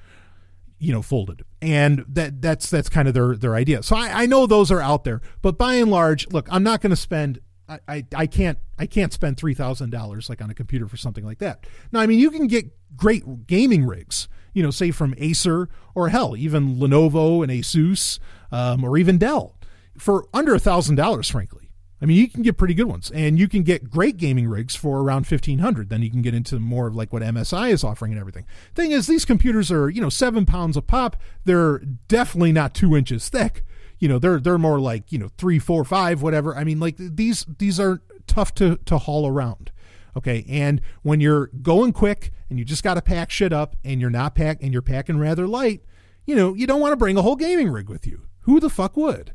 [0.83, 4.25] you know folded and that that's that's kind of their their idea so i, I
[4.25, 7.39] know those are out there but by and large look i'm not going to spend
[7.87, 11.25] I, I, can't I can't spend three thousand dollars like on a computer for something
[11.25, 11.65] like that.
[11.91, 12.65] Now I mean you can get
[12.95, 18.19] great gaming rigs, you know, say from Acer or hell even Lenovo and Asus
[18.51, 19.55] um, or even Dell
[19.97, 21.62] for under a thousand dollars, frankly.
[22.03, 24.75] I mean, you can get pretty good ones, and you can get great gaming rigs
[24.75, 25.87] for around fifteen hundred.
[25.87, 28.45] Then you can get into more of like what MSI is offering and everything.
[28.75, 31.15] Thing is, these computers are you know seven pounds a pop.
[31.45, 33.63] They're definitely not two inches thick.
[33.99, 36.57] You know, they're they're more like you know three, four, five, whatever.
[36.57, 39.71] I mean, like these these are tough to to haul around.
[40.17, 44.01] Okay, and when you're going quick and you just got to pack shit up, and
[44.01, 45.81] you're not pack and you're packing rather light,
[46.25, 48.23] you know, you don't want to bring a whole gaming rig with you.
[48.41, 49.33] Who the fuck would?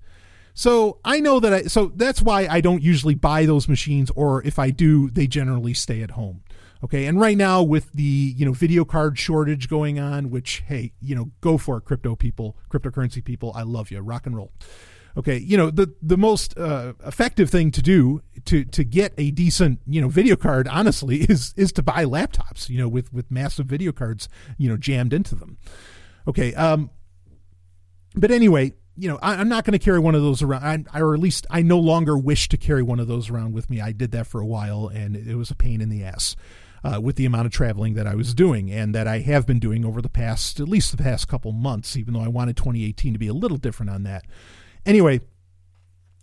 [0.59, 4.43] So I know that I, so that's why I don't usually buy those machines, or
[4.45, 6.43] if I do, they generally stay at home.
[6.83, 7.07] Okay.
[7.07, 8.03] And right now with the,
[8.37, 12.17] you know, video card shortage going on, which, hey, you know, go for it, crypto
[12.17, 13.53] people, cryptocurrency people.
[13.55, 14.01] I love you.
[14.01, 14.51] Rock and roll.
[15.17, 15.39] Okay.
[15.39, 19.79] You know, the, the most uh, effective thing to do to, to get a decent,
[19.87, 23.67] you know, video card, honestly, is, is to buy laptops, you know, with, with massive
[23.67, 25.57] video cards, you know, jammed into them.
[26.27, 26.53] Okay.
[26.55, 26.91] Um,
[28.17, 31.01] but anyway, you know, I, am not going to carry one of those around, I,
[31.01, 33.81] or at least I no longer wish to carry one of those around with me.
[33.81, 36.37] I did that for a while, and it was a pain in the ass.
[36.85, 39.59] Uh, with the amount of traveling that I was doing and that I have been
[39.59, 43.15] doing over the past, at least the past couple months, even though I wanted 2018
[43.15, 44.27] to be a little different on that.
[44.87, 45.21] Anyway,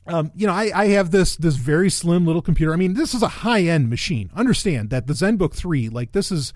[0.08, 2.72] um, you know, I, I have this this very slim little computer.
[2.72, 4.32] I mean, this is a high end machine.
[4.34, 6.54] Understand that the ZenBook 3, like this is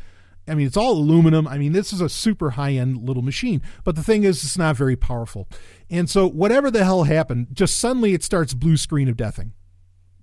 [0.50, 1.48] I mean, it's all aluminum.
[1.48, 3.62] I mean, this is a super high end little machine.
[3.84, 5.48] But the thing is, it's not very powerful.
[5.90, 9.54] And so, whatever the hell happened, just suddenly it starts blue screen of deathing.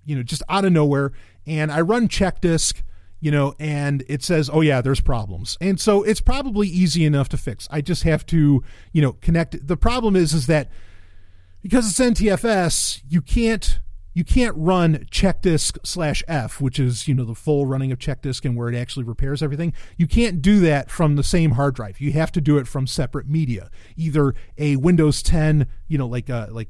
[0.05, 1.11] You know, just out of nowhere.
[1.45, 2.81] and I run check disk,
[3.19, 5.57] you know, and it says, oh yeah, there's problems.
[5.59, 7.67] And so it's probably easy enough to fix.
[7.71, 8.63] I just have to,
[8.93, 9.67] you know, connect.
[9.67, 10.69] The problem is, is that
[11.61, 13.79] because it's NTFS, you can't
[14.17, 17.99] you can't run check disk slash F, which is you know the full running of
[17.99, 19.73] check disk and where it actually repairs everything.
[19.95, 22.01] You can't do that from the same hard drive.
[22.01, 26.29] You have to do it from separate media, either a Windows 10, you know, like
[26.29, 26.69] like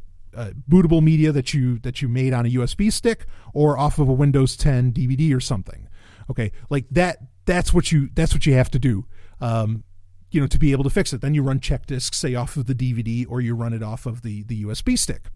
[0.69, 4.13] bootable media that you that you made on a USB stick or off of a
[4.13, 5.87] Windows 10 DVD or something.
[6.29, 7.19] Okay, like that.
[7.45, 9.05] That's what you that's what you have to do.
[9.39, 9.85] Um,
[10.31, 11.21] you know, to be able to fix it.
[11.21, 14.05] Then you run check disk, say off of the DVD, or you run it off
[14.05, 15.29] of the the USB stick.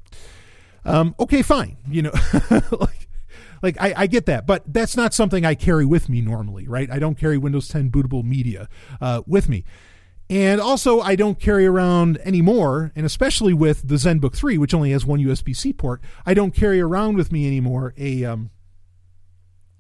[0.86, 1.78] Um, okay, fine.
[1.88, 2.12] You know,
[2.72, 3.08] like
[3.62, 6.90] like I, I, get that, but that's not something I carry with me normally, right?
[6.90, 8.68] I don't carry Windows 10 bootable media
[9.00, 9.64] uh, with me.
[10.30, 14.92] And also, I don't carry around anymore, and especially with the ZenBook 3, which only
[14.92, 18.50] has one USB C port, I don't carry around with me anymore a, um,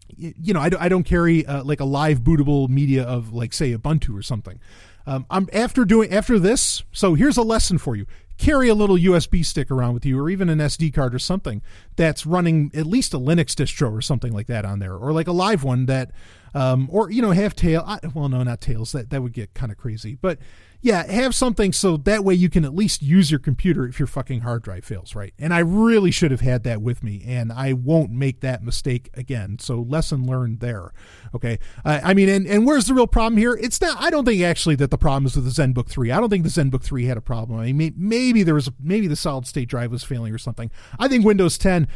[0.09, 3.73] you know, I, I don't carry uh, like a live bootable media of, like, say,
[3.75, 4.59] Ubuntu or something.
[5.05, 6.83] Um, I'm after doing after this.
[6.91, 8.05] So here's a lesson for you:
[8.41, 11.61] carry a little USB stick around with you, or even an SD card or something
[11.95, 15.27] that's running at least a Linux distro or something like that on there, or like
[15.27, 16.11] a live one that
[16.55, 17.83] um, or you know have tail.
[17.85, 18.91] I, well, no, not tails.
[18.93, 20.17] That that would get kind of crazy.
[20.19, 20.39] But
[20.81, 24.07] yeah, have something so that way you can at least use your computer if your
[24.07, 25.33] fucking hard drive fails, right?
[25.37, 29.09] And I really should have had that with me, and I won't make that mistake
[29.13, 29.57] again.
[29.59, 30.91] So lesson learned there.
[31.35, 33.53] Okay, uh, I mean, and and where's the real problem here?
[33.53, 34.01] It's not.
[34.01, 36.11] I don't think actually that the problem is with the ZenBook three.
[36.11, 37.59] I don't think the ZenBook three had a problem.
[37.59, 40.71] I mean, maybe there was maybe the solid state drive was failing or something.
[40.97, 41.87] I think Windows 10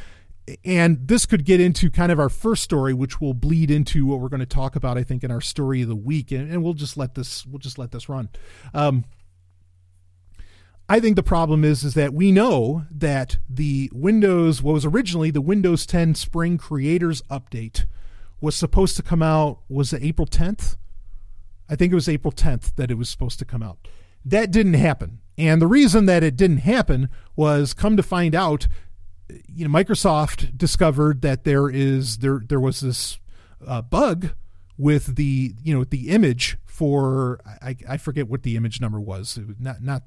[0.63, 4.19] and this could get into kind of our first story which will bleed into what
[4.19, 6.63] we're going to talk about i think in our story of the week and, and
[6.63, 8.29] we'll just let this we'll just let this run.
[8.73, 9.05] Um,
[10.87, 15.31] i think the problem is is that we know that the windows what was originally
[15.31, 17.85] the windows 10 spring creators update
[18.39, 20.77] was supposed to come out was it april 10th
[21.69, 23.87] i think it was april 10th that it was supposed to come out.
[24.25, 25.19] That didn't happen.
[25.37, 28.67] And the reason that it didn't happen was come to find out
[29.47, 33.19] you know, Microsoft discovered that there is there there was this
[33.65, 34.29] uh, bug
[34.77, 39.37] with the you know the image for I, I forget what the image number was.
[39.37, 40.03] was not not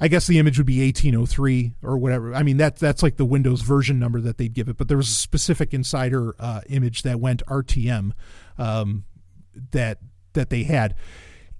[0.00, 2.34] I guess the image would be 1803 or whatever.
[2.34, 4.96] I mean that that's like the Windows version number that they'd give it, but there
[4.96, 8.12] was a specific insider uh, image that went RTM
[8.58, 9.04] um,
[9.70, 9.98] that
[10.32, 10.96] that they had,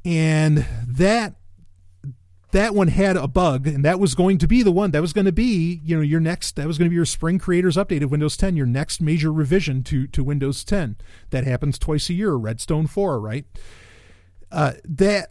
[0.05, 1.37] and that
[2.55, 5.13] that one had a bug, and that was going to be the one that was
[5.13, 6.55] going to be, you know, your next.
[6.55, 9.33] That was going to be your Spring Creators Update of Windows 10, your next major
[9.33, 10.97] revision to to Windows 10.
[11.31, 12.35] That happens twice a year.
[12.35, 13.45] Redstone 4, right?
[14.53, 15.31] Uh, that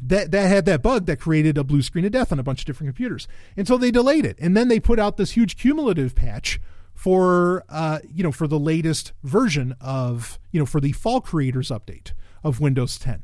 [0.00, 2.60] that that had that bug that created a blue screen of death on a bunch
[2.60, 3.26] of different computers,
[3.56, 6.60] and so they delayed it, and then they put out this huge cumulative patch
[6.92, 11.70] for uh, you know for the latest version of you know for the fall creators
[11.70, 12.12] update
[12.44, 13.22] of Windows 10.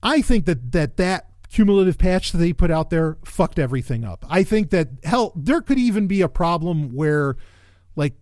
[0.00, 4.24] I think that that that cumulative patch that they put out there fucked everything up.
[4.28, 7.36] I think that hell, there could even be a problem where,
[7.94, 8.14] like,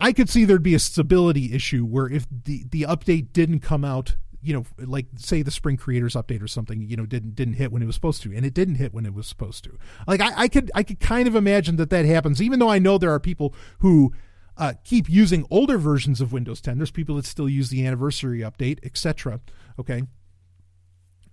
[0.00, 3.84] I could see there'd be a stability issue where if the the update didn't come
[3.84, 7.54] out, you know, like say the Spring Creators update or something, you know, didn't didn't
[7.54, 9.78] hit when it was supposed to, and it didn't hit when it was supposed to.
[10.06, 12.78] Like I, I could I could kind of imagine that that happens, even though I
[12.78, 14.12] know there are people who.
[14.56, 16.76] Uh, keep using older versions of Windows 10.
[16.76, 19.40] There's people that still use the anniversary update, etc.
[19.78, 20.02] Okay,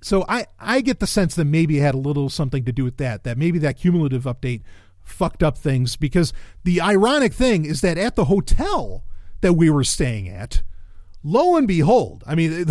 [0.01, 2.83] so I, I get the sense that maybe it had a little something to do
[2.83, 4.61] with that, that maybe that cumulative update
[5.03, 6.33] fucked up things because
[6.63, 9.03] the ironic thing is that at the hotel
[9.41, 10.61] that we were staying at,
[11.23, 12.65] lo and behold, I mean,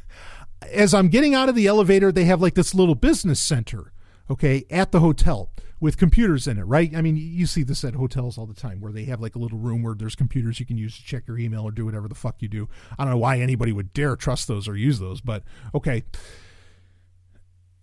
[0.72, 3.92] as I'm getting out of the elevator, they have like this little business center,
[4.30, 6.94] okay, at the hotel with computers in it, right?
[6.94, 9.40] I mean, you see this at hotels all the time where they have like a
[9.40, 12.06] little room where there's computers you can use to check your email or do whatever
[12.06, 12.68] the fuck you do.
[12.96, 15.42] I don't know why anybody would dare trust those or use those, but
[15.74, 16.04] okay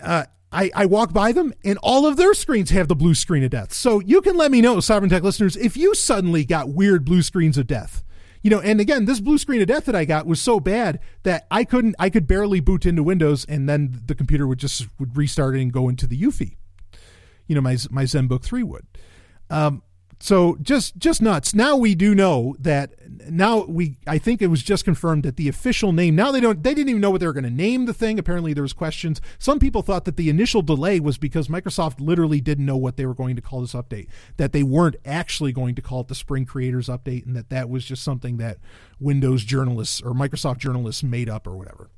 [0.02, 3.44] uh, I, I walk by them and all of their screens have the blue screen
[3.44, 3.72] of death.
[3.74, 7.22] So you can let me know, Sovereign Tech listeners, if you suddenly got weird blue
[7.22, 8.04] screens of death.
[8.42, 11.00] You know, and again, this blue screen of death that I got was so bad
[11.24, 14.88] that I couldn't, I could barely boot into Windows, and then the computer would just
[14.98, 16.56] would restart it and go into the UEFI.
[17.48, 18.86] You know, my my ZenBook three would.
[19.50, 19.84] Um,
[20.22, 21.56] so just just nuts.
[21.56, 22.94] Now we do know that
[23.30, 26.62] now we I think it was just confirmed that the official name now they don't
[26.62, 28.20] they didn't even know what they were going to name the thing.
[28.20, 29.22] Apparently there was questions.
[29.38, 33.06] Some people thought that the initial delay was because Microsoft literally didn't know what they
[33.06, 34.08] were going to call this update.
[34.36, 37.70] That they weren't actually going to call it the Spring Creators Update and that that
[37.70, 38.58] was just something that
[39.00, 41.90] Windows journalists or Microsoft journalists made up or whatever.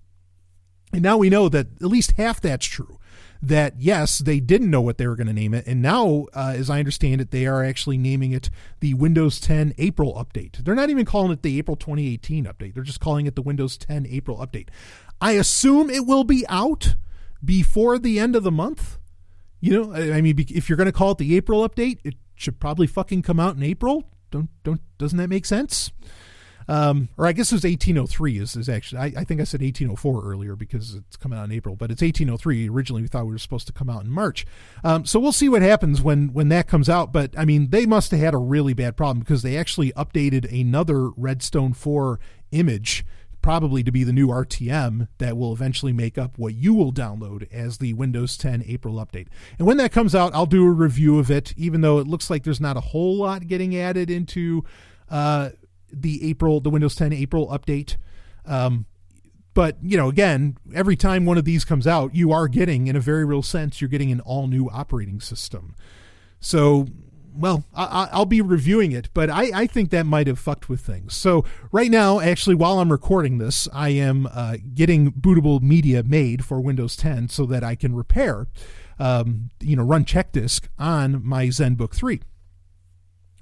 [0.93, 2.99] And now we know that at least half that's true
[3.41, 6.53] that yes, they didn't know what they were going to name it, and now, uh,
[6.55, 8.49] as I understand it, they are actually naming it
[8.79, 10.57] the Windows 10 April update.
[10.63, 12.73] They're not even calling it the April 2018 update.
[12.73, 14.69] They're just calling it the Windows 10 April update.
[15.19, 16.95] I assume it will be out
[17.43, 18.97] before the end of the month.
[19.59, 22.59] You know, I mean, if you're going to call it the April update, it should
[22.59, 24.05] probably fucking come out in April.
[24.31, 25.91] Don't don't doesn't that make sense?
[26.71, 29.59] Um, or I guess it was 1803 is, is actually, I, I, think I said
[29.59, 32.69] 1804 earlier because it's coming out in April, but it's 1803.
[32.69, 34.45] Originally, we thought we were supposed to come out in March.
[34.81, 37.11] Um, so we'll see what happens when, when that comes out.
[37.11, 40.49] But I mean, they must have had a really bad problem because they actually updated
[40.49, 42.21] another Redstone 4
[42.53, 43.05] image
[43.41, 47.51] probably to be the new RTM that will eventually make up what you will download
[47.51, 49.27] as the Windows 10 April update.
[49.57, 52.29] And when that comes out, I'll do a review of it, even though it looks
[52.29, 54.63] like there's not a whole lot getting added into
[55.09, 55.49] uh,
[55.91, 57.97] the April, the Windows 10 April update.
[58.45, 58.85] Um,
[59.53, 62.95] but you know, again, every time one of these comes out, you are getting, in
[62.95, 65.75] a very real sense, you're getting an all new operating system.
[66.39, 66.87] So,
[67.33, 70.81] well, I, will be reviewing it, but I, I, think that might have fucked with
[70.81, 71.15] things.
[71.15, 76.43] So right now, actually, while I'm recording this, I am uh, getting bootable media made
[76.43, 78.47] for Windows 10 so that I can repair,
[78.99, 82.21] um, you know, run check disk on my ZenBook 3.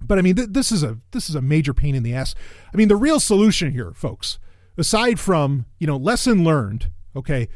[0.01, 2.35] But I mean, th- this is a this is a major pain in the ass.
[2.73, 4.39] I mean, the real solution here, folks,
[4.77, 7.47] aside from you know lesson learned, okay,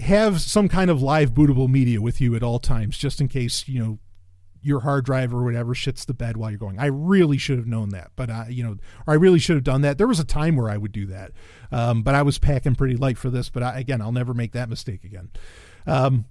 [0.00, 3.66] have some kind of live bootable media with you at all times, just in case
[3.68, 3.98] you know
[4.60, 6.78] your hard drive or whatever shits the bed while you're going.
[6.78, 9.64] I really should have known that, but I, you know, or I really should have
[9.64, 9.98] done that.
[9.98, 11.32] There was a time where I would do that,
[11.70, 13.48] um, but I was packing pretty light for this.
[13.48, 15.30] But I, again, I'll never make that mistake again.
[15.86, 16.26] Um,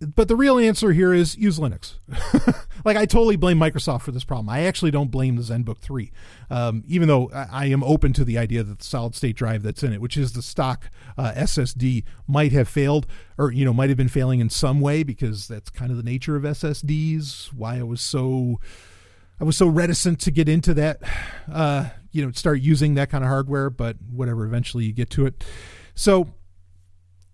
[0.00, 1.96] but the real answer here is use Linux.
[2.84, 4.48] like I totally blame Microsoft for this problem.
[4.48, 6.10] I actually don't blame the ZenBook 3,
[6.48, 9.62] um, even though I, I, am open to the idea that the solid state drive
[9.62, 13.74] that's in it, which is the stock uh, SSD, might have failed or you know
[13.74, 17.52] might have been failing in some way because that's kind of the nature of SSDs.
[17.52, 18.58] Why I was so
[19.38, 21.02] I was so reticent to get into that,
[21.52, 23.68] uh, you know, start using that kind of hardware.
[23.68, 25.44] But whatever, eventually you get to it.
[25.94, 26.28] So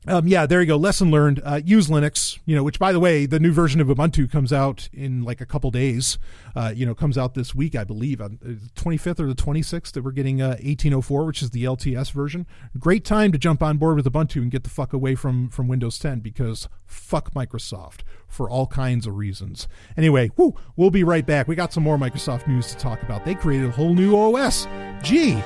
[0.07, 0.77] um, yeah, there you go.
[0.77, 1.41] Lesson learned.
[1.45, 2.39] Uh, use Linux.
[2.45, 5.41] You know, which by the way, the new version of Ubuntu comes out in like
[5.41, 6.19] a couple days.
[6.55, 9.93] Uh, you know, comes out this week, I believe, on the 25th or the 26th.
[9.93, 12.47] That we're getting uh, 1804, which is the LTS version.
[12.79, 15.69] Great time to jump on board with Ubuntu and get the fuck away from from
[15.69, 19.69] Windows 10 because fuck Microsoft for all kinds of reasons.
[19.97, 21.49] Anyway, whoo, we'll be right back.
[21.49, 23.25] We got some more Microsoft news to talk about.
[23.25, 24.67] They created a whole new OS.
[25.03, 25.43] Gee,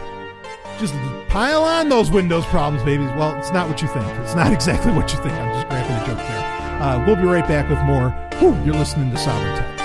[0.81, 0.95] just
[1.29, 3.11] pile on those Windows problems, babies.
[3.11, 4.07] Well, it's not what you think.
[4.21, 5.35] It's not exactly what you think.
[5.35, 6.83] I'm just cracking a joke there.
[6.83, 8.11] Uh, we'll be right back with more.
[8.39, 9.77] Whew, you're listening to Sovereign Tech.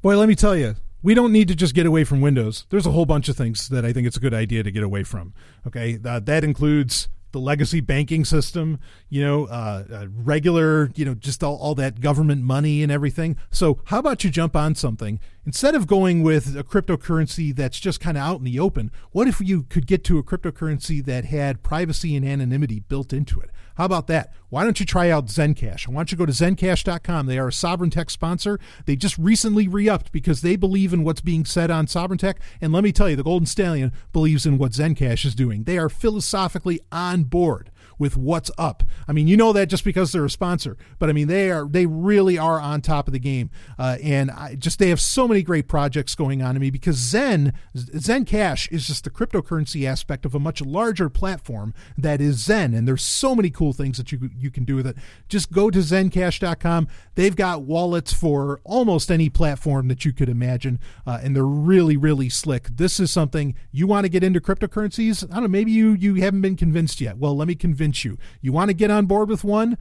[0.00, 2.64] Boy, let me tell you, we don't need to just get away from Windows.
[2.70, 4.82] There's a whole bunch of things that I think it's a good idea to get
[4.82, 5.34] away from.
[5.66, 8.78] Okay, uh, that includes the legacy banking system,
[9.08, 13.36] you know, uh, uh, regular, you know, just all, all that government money and everything.
[13.50, 18.00] So, how about you jump on something instead of going with a cryptocurrency that's just
[18.00, 18.90] kind of out in the open?
[19.12, 23.40] What if you could get to a cryptocurrency that had privacy and anonymity built into
[23.40, 23.50] it?
[23.76, 24.32] How about that?
[24.48, 25.88] Why don't you try out Zencash?
[25.88, 27.26] I want you to go to zencash.com.
[27.26, 28.58] They are a Sovereign Tech sponsor.
[28.86, 32.40] They just recently re upped because they believe in what's being said on Sovereign Tech.
[32.60, 35.62] And let me tell you, the Golden Stallion believes in what Zencash is doing.
[35.62, 38.82] They are philosophically on board with what's up.
[39.06, 41.66] I mean, you know that just because they're a sponsor, but I mean they are
[41.66, 45.26] they really are on top of the game, uh, and I just they have so
[45.26, 49.84] many great projects going on to me because Zen Zen Cash is just the cryptocurrency
[49.86, 53.98] aspect of a much larger platform that is Zen, and there's so many cool things
[53.98, 54.96] that you you can do with it.
[55.28, 56.88] Just go to ZenCash.com.
[57.14, 61.96] They've got wallets for almost any platform that you could imagine, uh, and they're really
[61.96, 62.68] really slick.
[62.68, 65.24] This is something you want to get into cryptocurrencies.
[65.30, 67.18] I don't know, maybe you you haven't been convinced yet.
[67.18, 68.18] Well, let me convince convince you.
[68.40, 69.78] You want to get on board with one?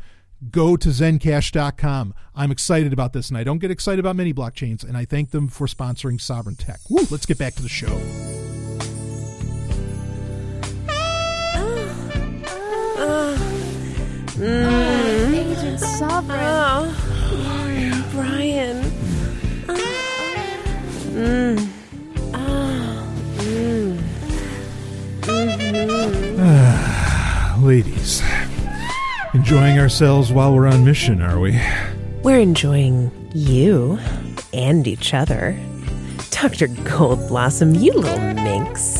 [0.51, 2.13] Go to zencash.com.
[2.35, 5.31] I'm excited about this, and I don't get excited about many blockchains, and I thank
[5.31, 6.79] them for sponsoring Sovereign Tech.
[6.89, 7.99] Woo, let's get back to the show.
[14.37, 15.33] Mm.
[15.33, 16.39] Agent Sovereign.
[16.39, 16.95] Oh,
[17.33, 18.03] oh yeah.
[18.13, 18.83] Brian.
[21.17, 21.66] Mm.
[28.07, 28.21] Ladies.
[29.33, 31.59] Enjoying ourselves while we're on mission, are we?
[32.23, 33.99] We're enjoying you
[34.53, 35.59] and each other.
[36.31, 36.67] Dr.
[36.67, 38.99] Goldblossom, you little minx.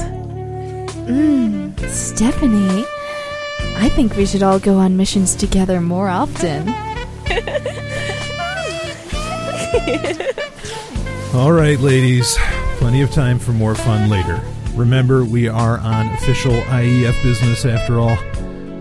[1.08, 2.86] Mmm, Stephanie.
[3.78, 6.68] I think we should all go on missions together more often.
[11.34, 12.38] all right, ladies.
[12.78, 14.42] Plenty of time for more fun later.
[14.74, 18.18] Remember, we are on official IEF business after all.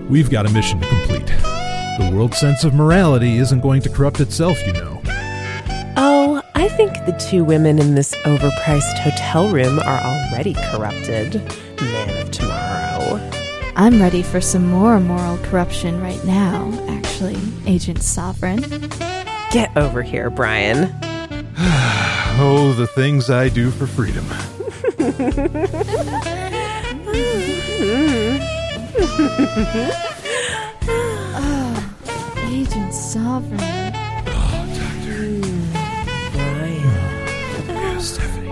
[0.08, 1.26] We've got a mission to complete.
[1.26, 5.02] The world's sense of morality isn't going to corrupt itself, you know.
[5.96, 11.42] Oh, I think the two women in this overpriced hotel room are already corrupted.
[11.80, 13.30] Man of tomorrow.
[13.74, 17.36] I'm ready for some more moral corruption right now, actually,
[17.66, 18.60] Agent Sovereign.
[19.50, 20.94] Get over here, Brian.
[22.38, 24.26] Oh, the things I do for freedom.
[32.48, 33.58] Agent Sovereign.
[36.32, 38.00] Brian.
[38.00, 38.48] Stephanie.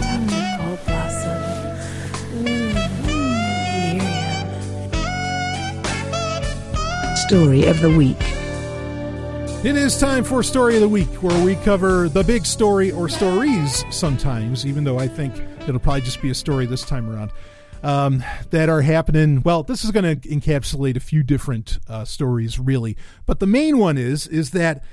[0.00, 0.42] Dr.
[0.58, 1.40] Gold Blossom.
[3.86, 4.48] Miriam.
[7.16, 8.27] Story of the week.
[9.64, 13.08] It is time for Story of the Week, where we cover the big story or
[13.08, 17.32] stories sometimes, even though I think it'll probably just be a story this time around,
[17.82, 19.42] um, that are happening.
[19.42, 22.96] Well, this is going to encapsulate a few different uh, stories, really.
[23.26, 24.84] But the main one is, is that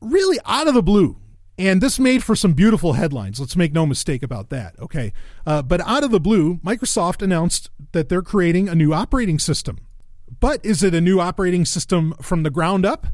[0.00, 1.16] really out of the blue,
[1.56, 3.38] and this made for some beautiful headlines.
[3.38, 4.74] Let's make no mistake about that.
[4.80, 5.12] Okay.
[5.46, 9.78] Uh, but out of the blue, Microsoft announced that they're creating a new operating system.
[10.40, 13.06] But is it a new operating system from the ground up?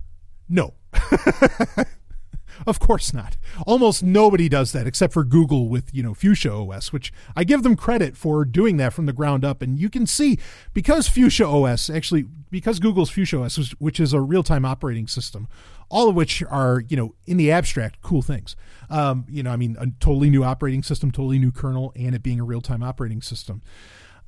[0.49, 0.72] No.
[2.66, 3.36] of course not.
[3.66, 7.62] Almost nobody does that except for Google with, you know, Fuchsia OS, which I give
[7.62, 9.62] them credit for doing that from the ground up.
[9.62, 10.38] And you can see
[10.72, 15.48] because Fuchsia OS, actually, because Google's Fuchsia OS, which is a real time operating system,
[15.88, 18.57] all of which are, you know, in the abstract, cool things.
[18.90, 22.22] Um, you know, I mean, a totally new operating system, totally new kernel, and it
[22.22, 23.62] being a real time operating system.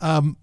[0.01, 0.37] Um,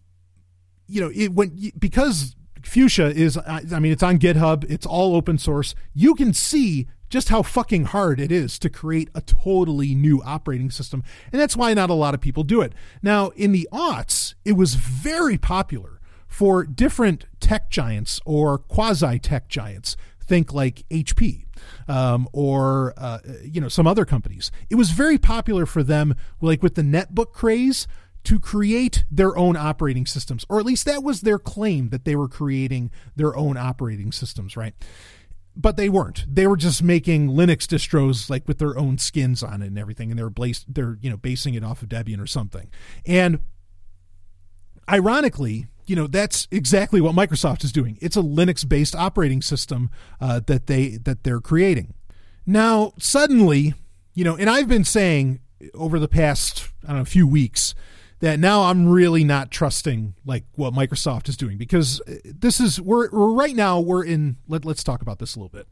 [0.88, 2.36] you know, it when because
[2.66, 5.76] Fuchsia is, I mean, it's on GitHub, it's all open source.
[5.94, 10.72] You can see just how fucking hard it is to create a totally new operating
[10.72, 11.04] system.
[11.32, 12.74] And that's why not a lot of people do it.
[13.02, 19.48] Now, in the aughts, it was very popular for different tech giants or quasi tech
[19.48, 19.96] giants.
[20.20, 21.46] Think like HP
[21.88, 24.52] um, or uh, you know some other companies.
[24.70, 27.88] It was very popular for them, like with the netbook craze,
[28.26, 32.16] to create their own operating systems, or at least that was their claim that they
[32.16, 34.74] were creating their own operating systems, right?
[35.56, 36.26] But they weren't.
[36.28, 40.10] They were just making Linux distros like with their own skins on it and everything,
[40.10, 42.70] and they were blas- they're you know basing it off of Debian or something.
[43.06, 43.40] And
[44.92, 47.98] ironically, you know that's exactly what Microsoft is doing.
[48.02, 51.94] It's a Linux-based operating system uh, that they that they're creating.
[52.46, 53.76] Now, suddenly,
[54.14, 55.40] you know, and I've been saying
[55.74, 57.76] over the past I don't know few weeks
[58.20, 62.80] that now I'm really not trusting like what Microsoft is doing because uh, this is
[62.80, 65.68] we're, we're right now we're in let, let's talk about this a little bit.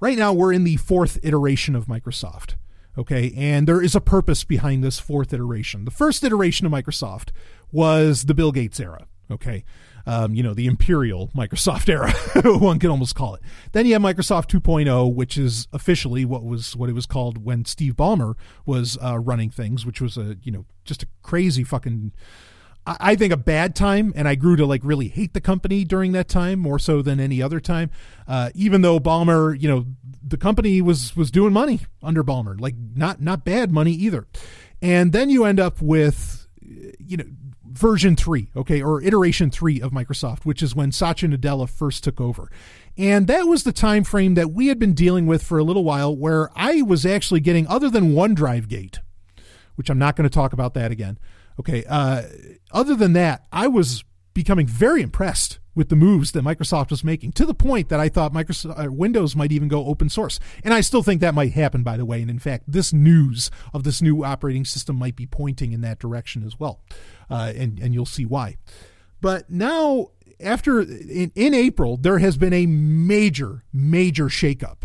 [0.00, 2.54] Right now we're in the fourth iteration of Microsoft.
[2.96, 5.84] Okay, and there is a purpose behind this fourth iteration.
[5.84, 7.30] The first iteration of Microsoft
[7.70, 9.06] was the Bill Gates era.
[9.30, 9.64] Okay,
[10.08, 12.10] um, you know the imperial Microsoft era,
[12.58, 13.42] one can almost call it.
[13.72, 17.66] Then you have Microsoft 2.0, which is officially what was what it was called when
[17.66, 18.34] Steve Ballmer
[18.64, 22.12] was uh, running things, which was a you know just a crazy fucking.
[22.86, 25.84] I, I think a bad time, and I grew to like really hate the company
[25.84, 27.90] during that time more so than any other time.
[28.26, 29.84] Uh, even though Ballmer, you know,
[30.26, 34.26] the company was was doing money under Ballmer, like not not bad money either.
[34.80, 37.24] And then you end up with, you know,
[37.78, 42.20] version three, okay, or iteration three of Microsoft, which is when Satya Nadella first took
[42.20, 42.50] over.
[42.96, 45.84] And that was the time frame that we had been dealing with for a little
[45.84, 48.98] while where I was actually getting, other than OneDrive Gate,
[49.76, 51.18] which I'm not going to talk about that again.
[51.60, 52.22] Okay, uh,
[52.72, 54.04] other than that, I was
[54.34, 58.08] becoming very impressed with the moves that Microsoft was making to the point that I
[58.08, 60.40] thought Microsoft uh, Windows might even go open source.
[60.64, 62.20] And I still think that might happen, by the way.
[62.20, 66.00] And in fact, this news of this new operating system might be pointing in that
[66.00, 66.80] direction as well.
[67.30, 68.56] Uh, and, and you'll see why.
[69.20, 70.08] But now,
[70.40, 74.84] after in, in April, there has been a major, major shakeup.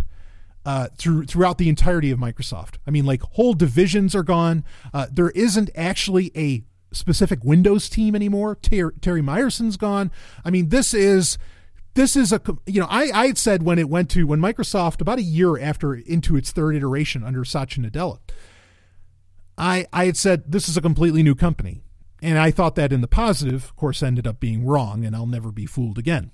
[0.66, 2.76] Uh, through throughout the entirety of Microsoft.
[2.88, 4.64] I mean, like whole divisions are gone.
[4.94, 6.64] Uh, there isn't actually a
[6.94, 8.56] specific Windows team anymore.
[8.56, 10.10] Ter- Terry Myerson's gone.
[10.46, 11.38] I mean, this is
[11.96, 15.02] this is a you know I I had said when it went to when Microsoft
[15.02, 18.20] about a year after into its third iteration under Satya Nadella,
[19.58, 21.84] I I had said this is a completely new company,
[22.24, 25.28] and I thought that in the positive, of course, ended up being wrong, and I'll
[25.28, 26.32] never be fooled again.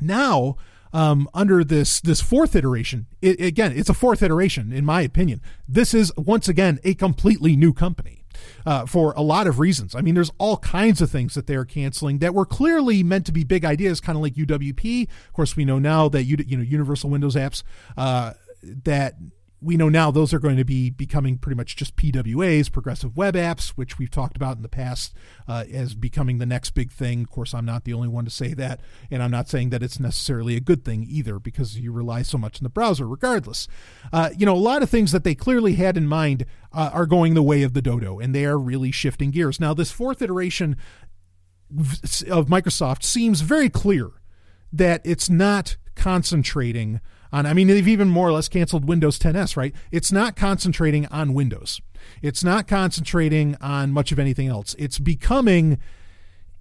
[0.00, 0.56] Now.
[0.90, 5.42] Um, under this this fourth iteration, it, again, it's a fourth iteration in my opinion.
[5.68, 8.18] This is once again a completely new company
[8.66, 9.94] uh, for a lot of reasons.
[9.94, 13.32] I mean, there's all kinds of things that they're canceling that were clearly meant to
[13.32, 15.08] be big ideas, kind of like UWP.
[15.08, 17.62] Of course, we know now that you you know Universal Windows apps
[17.96, 19.14] uh, that
[19.60, 23.34] we know now those are going to be becoming pretty much just PWAs, progressive web
[23.34, 25.14] apps, which we've talked about in the past
[25.48, 27.22] uh, as becoming the next big thing.
[27.22, 28.80] Of course, I'm not the only one to say that,
[29.10, 32.38] and I'm not saying that it's necessarily a good thing either because you rely so
[32.38, 33.66] much in the browser, regardless.
[34.12, 37.06] Uh, you know, a lot of things that they clearly had in mind uh, are
[37.06, 39.58] going the way of the dodo, and they are really shifting gears.
[39.58, 40.76] Now, this fourth iteration
[42.30, 44.10] of Microsoft seems very clear
[44.72, 47.00] that it's not concentrating
[47.32, 49.74] on I mean they've even more or less canceled Windows 10s, right?
[49.90, 51.80] It's not concentrating on Windows.
[52.22, 54.74] It's not concentrating on much of anything else.
[54.78, 55.78] It's becoming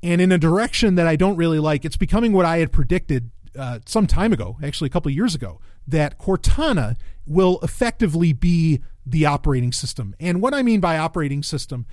[0.03, 1.83] and in a direction that I don't really like.
[1.83, 5.33] It's becoming what I had predicted uh, some time ago, actually a couple of years
[5.33, 6.95] ago, that Cortana
[7.25, 10.15] will effectively be the operating system.
[10.19, 11.85] And what I mean by operating system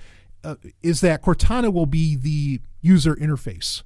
[0.43, 3.83] uh, is that Cortana will be the user interface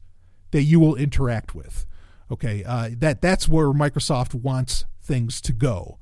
[0.51, 1.85] that you will interact with.
[2.31, 5.97] Okay, uh, that that's where Microsoft wants things to go.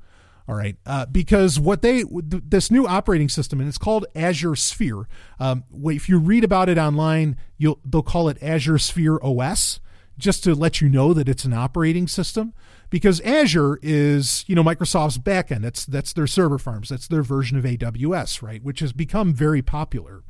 [0.48, 5.06] All right, uh, because what they this new operating system and it's called Azure Sphere.
[5.38, 9.80] Um, if you read about it online, you'll they'll call it Azure Sphere OS,
[10.16, 12.54] just to let you know that it's an operating system.
[12.90, 15.60] Because Azure is you know Microsoft's backend.
[15.60, 16.88] That's that's their server farms.
[16.88, 18.62] That's their version of AWS, right?
[18.62, 20.22] Which has become very popular.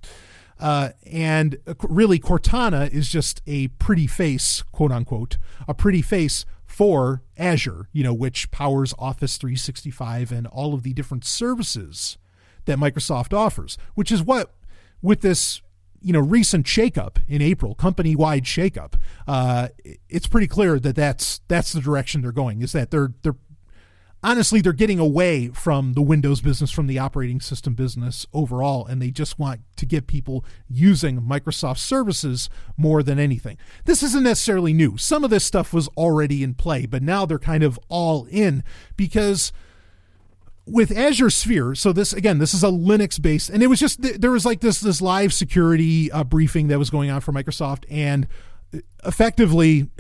[0.59, 7.23] Uh, and really, Cortana is just a pretty face, quote unquote, a pretty face for
[7.37, 12.19] Azure, you know, which powers Office 365 and all of the different services
[12.67, 14.55] that Microsoft offers, which is what,
[15.03, 15.63] with this,
[16.01, 18.95] you know, recent shakeup in April, company-wide shakeup,
[19.27, 19.69] uh,
[20.09, 22.63] it's pretty clear that that's that's the direction they're going.
[22.63, 23.37] Is that they're they're
[24.23, 29.01] honestly, they're getting away from the Windows business, from the operating system business overall, and
[29.01, 33.57] they just want to get people using Microsoft services more than anything.
[33.85, 34.97] This isn't necessarily new.
[34.97, 38.65] Some of this stuff was already in play, but now they're kind of all in
[38.97, 39.53] because
[40.67, 44.03] with Azure Sphere, so this again, this is a Linux based, and it was just
[44.21, 47.85] there was like this this live security uh, briefing that was going on for Microsoft,
[47.91, 48.29] and
[49.05, 49.89] effectively,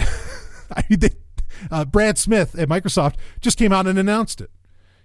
[0.76, 1.10] I mean, they
[1.70, 4.50] uh, Brad Smith at Microsoft just came out and announced it.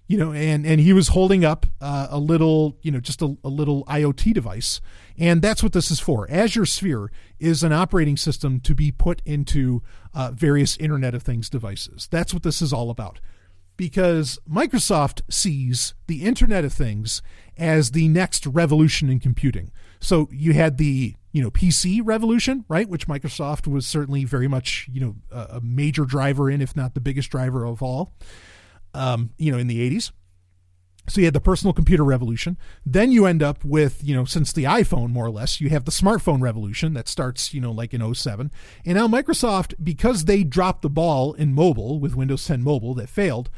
[0.06, 3.38] You know, and and he was holding up uh, a little, you know, just a,
[3.42, 4.82] a little IoT device,
[5.18, 6.30] and that's what this is for.
[6.30, 9.82] Azure Sphere is an operating system to be put into
[10.14, 12.10] uh, various Internet of Things devices.
[12.12, 13.22] That's what this is all about
[13.78, 17.22] because Microsoft sees the Internet of Things
[17.58, 19.72] as the next revolution in computing.
[20.00, 22.88] So you had the you know PC revolution, right?
[22.88, 27.02] Which Microsoft was certainly very much you know a, major driver in, if not the
[27.02, 28.14] biggest driver of all.
[28.94, 30.12] Um, you know, in the '80s.
[31.10, 32.58] So you had the personal computer revolution.
[32.86, 35.84] Then you end up with, you know, since the iPhone more or less, you have
[35.84, 38.50] the smartphone revolution that starts, you know, like in 07.
[38.86, 43.10] And now Microsoft, because they dropped the ball in mobile with Windows 10 Mobile that
[43.10, 43.50] failed,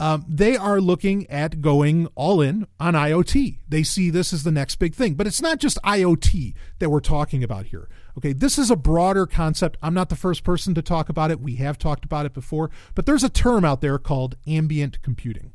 [0.00, 3.58] um, they are looking at going all in on IoT.
[3.68, 5.14] They see this as the next big thing.
[5.14, 7.88] But it's not just IoT that we're talking about here.
[8.18, 9.76] Okay, this is a broader concept.
[9.82, 11.40] I'm not the first person to talk about it.
[11.40, 15.52] We have talked about it before, but there's a term out there called ambient computing.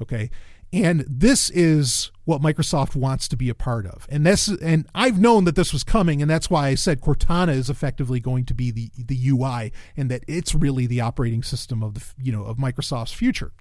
[0.00, 0.30] Okay,
[0.74, 4.08] and this is what Microsoft wants to be a part of.
[4.10, 7.54] And this and I've known that this was coming and that's why I said Cortana
[7.54, 11.82] is effectively going to be the the UI and that it's really the operating system
[11.82, 13.52] of the you know of Microsoft's future.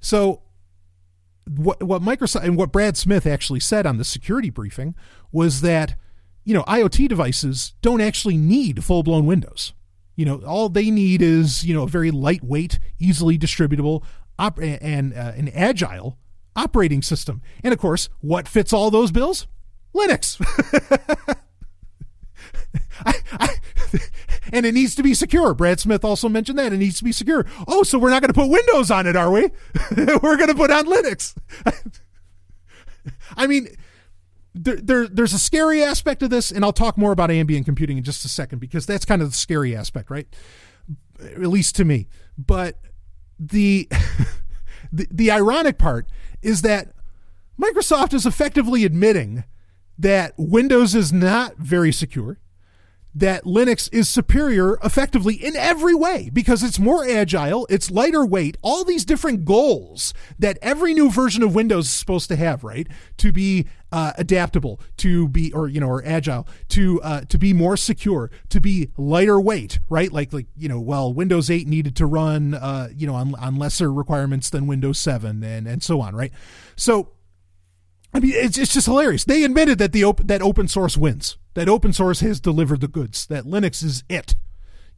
[0.00, 0.42] So
[1.46, 4.94] what what Microsoft and what Brad Smith actually said on the security briefing
[5.30, 5.96] was that
[6.44, 9.74] you know IoT devices don't actually need full-blown Windows.
[10.14, 14.02] You know, all they need is, you know, a very lightweight, easily distributable
[14.38, 16.16] op- and uh, an agile
[16.56, 17.42] operating system.
[17.62, 19.46] And of course, what fits all those bills?
[19.94, 20.40] Linux.
[23.04, 23.48] I, I,
[24.52, 25.54] and it needs to be secure.
[25.54, 27.46] Brad Smith also mentioned that it needs to be secure.
[27.66, 29.50] Oh, so we're not going to put Windows on it, are we?
[29.96, 31.36] we're going to put on Linux.
[33.36, 33.68] I mean,
[34.54, 37.98] there, there, there's a scary aspect of this, and I'll talk more about ambient computing
[37.98, 40.26] in just a second because that's kind of the scary aspect, right?
[41.20, 42.08] At least to me.
[42.38, 42.78] But
[43.38, 43.88] the
[44.92, 46.06] the, the ironic part
[46.42, 46.88] is that
[47.60, 49.44] Microsoft is effectively admitting
[49.98, 52.38] that Windows is not very secure,
[53.16, 58.58] that Linux is superior effectively in every way because it's more agile, it's lighter weight,
[58.60, 62.86] all these different goals that every new version of Windows is supposed to have, right?
[63.16, 67.54] To be uh, adaptable, to be or you know or agile, to uh, to be
[67.54, 70.12] more secure, to be lighter weight, right?
[70.12, 73.56] Like like you know, well, Windows 8 needed to run uh, you know on, on
[73.56, 76.32] lesser requirements than Windows 7 and and so on, right?
[76.76, 77.12] So
[78.12, 79.24] I mean, it's, it's just hilarious.
[79.24, 81.38] They admitted that the op- that open source wins.
[81.56, 83.26] That open source has delivered the goods.
[83.28, 84.34] That Linux is it.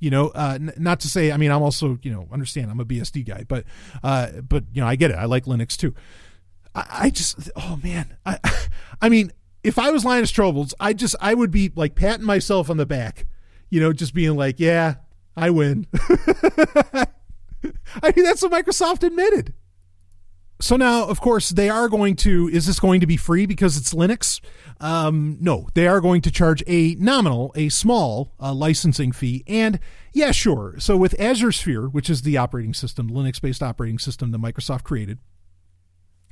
[0.01, 1.31] You know, uh, n- not to say.
[1.31, 3.65] I mean, I'm also you know understand I'm a BSD guy, but
[4.03, 5.15] uh, but you know I get it.
[5.15, 5.95] I like Linux too.
[6.75, 8.39] I, I just oh man, I
[9.01, 9.31] I mean,
[9.63, 12.87] if I was Linus Torvalds, I just I would be like patting myself on the
[12.87, 13.27] back,
[13.71, 14.97] you know, just being like, yeah,
[15.37, 15.87] I win.
[18.03, 19.55] I mean, that's what Microsoft admitted.
[20.61, 22.49] So now, of course, they are going to.
[22.49, 24.41] Is this going to be free because it's Linux?
[24.81, 29.43] Um, no, they are going to charge a nominal, a small uh, licensing fee.
[29.47, 29.81] And
[30.13, 30.77] yeah, sure.
[30.79, 34.85] So with Azure Sphere, which is the operating system, Linux based operating system that Microsoft
[34.85, 35.19] created,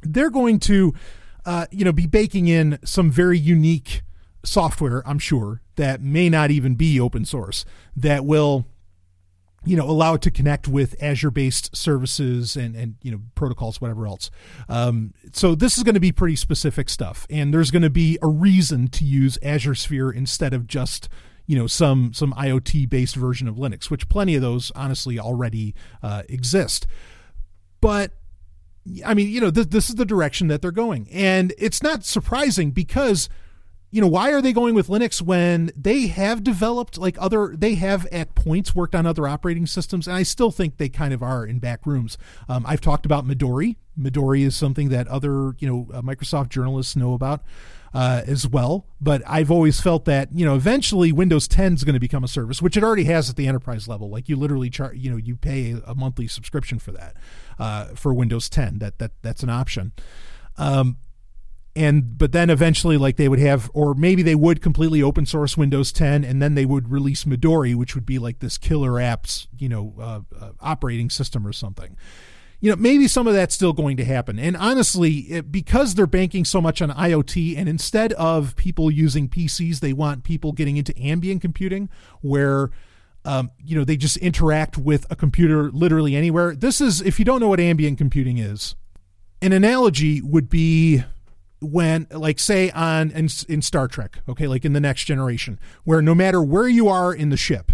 [0.03, 0.95] they're going to,
[1.45, 4.03] uh, you know, be baking in some very unique
[4.45, 7.65] software, I'm sure, that may not even be open source,
[7.97, 8.67] that will
[9.67, 13.81] you know allow it to connect with azure based services and and you know protocols
[13.81, 14.31] whatever else.
[14.69, 18.19] Um, so this is going to be pretty specific stuff and there's going to be
[18.23, 21.09] a reason to use azure sphere instead of just
[21.47, 25.75] you know some some iot based version of linux which plenty of those honestly already
[26.03, 26.87] uh, exist.
[27.81, 28.13] But
[29.05, 32.05] i mean you know th- this is the direction that they're going and it's not
[32.05, 33.29] surprising because
[33.91, 37.75] you know why are they going with linux when they have developed like other they
[37.75, 41.23] have at points worked on other operating systems and i still think they kind of
[41.23, 42.19] are in back rooms.
[42.49, 43.77] Um, i've talked about midori.
[43.99, 47.43] Midori is something that other you know uh, microsoft journalists know about
[47.95, 48.87] uh, as well.
[49.01, 52.29] But i've always felt that you know eventually windows 10 is going to become a
[52.29, 54.11] service which it already has at the enterprise level.
[54.11, 57.17] Like you literally charge you know you pay a monthly subscription for that
[57.59, 59.93] uh, for windows 10 that that that's an option.
[60.59, 60.97] Um,
[61.77, 65.57] and but then eventually like they would have or maybe they would completely open source
[65.57, 69.47] windows 10 and then they would release midori which would be like this killer apps
[69.59, 71.97] you know uh, uh, operating system or something.
[72.61, 74.39] You know maybe some of that's still going to happen.
[74.39, 79.29] And honestly it, because they're banking so much on iot and instead of people using
[79.29, 81.91] pcs they want people getting into ambient computing
[82.23, 82.71] where
[83.27, 86.55] um, you know they just interact with a computer literally anywhere.
[86.55, 88.77] This is if you don't know what ambient computing is
[89.43, 91.03] an analogy would be
[91.61, 96.03] when like say on in, in Star Trek, okay, like in the next generation, where
[96.03, 97.73] no matter where you are in the ship,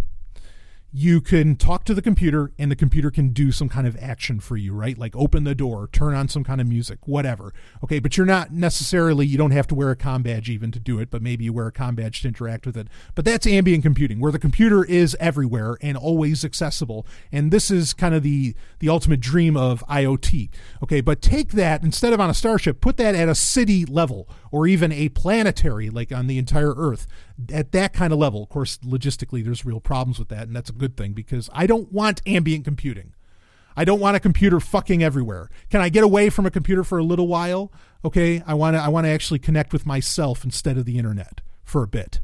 [0.94, 4.38] you can talk to the computer and the computer can do some kind of action
[4.40, 4.98] for you, right?
[4.98, 7.54] Like open the door, turn on some kind of music, whatever.
[7.82, 10.78] Okay, but you're not necessarily, you don't have to wear a com badge even to
[10.78, 12.88] do it, but maybe you wear a com badge to interact with it.
[13.14, 17.06] But that's ambient computing, where the computer is everywhere and always accessible.
[17.32, 20.50] And this is kind of the, the ultimate dream of IoT.
[20.82, 24.28] Okay, but take that, instead of on a starship, put that at a city level
[24.50, 27.06] or even a planetary, like on the entire Earth,
[27.52, 28.42] at that kind of level.
[28.42, 31.66] Of course, logistically, there's real problems with that, and that's a good thing because I
[31.66, 33.14] don't want ambient computing.
[33.76, 35.48] I don't want a computer fucking everywhere.
[35.70, 37.72] Can I get away from a computer for a little while?
[38.04, 41.40] Okay, I want to I want to actually connect with myself instead of the internet
[41.64, 42.20] for a bit.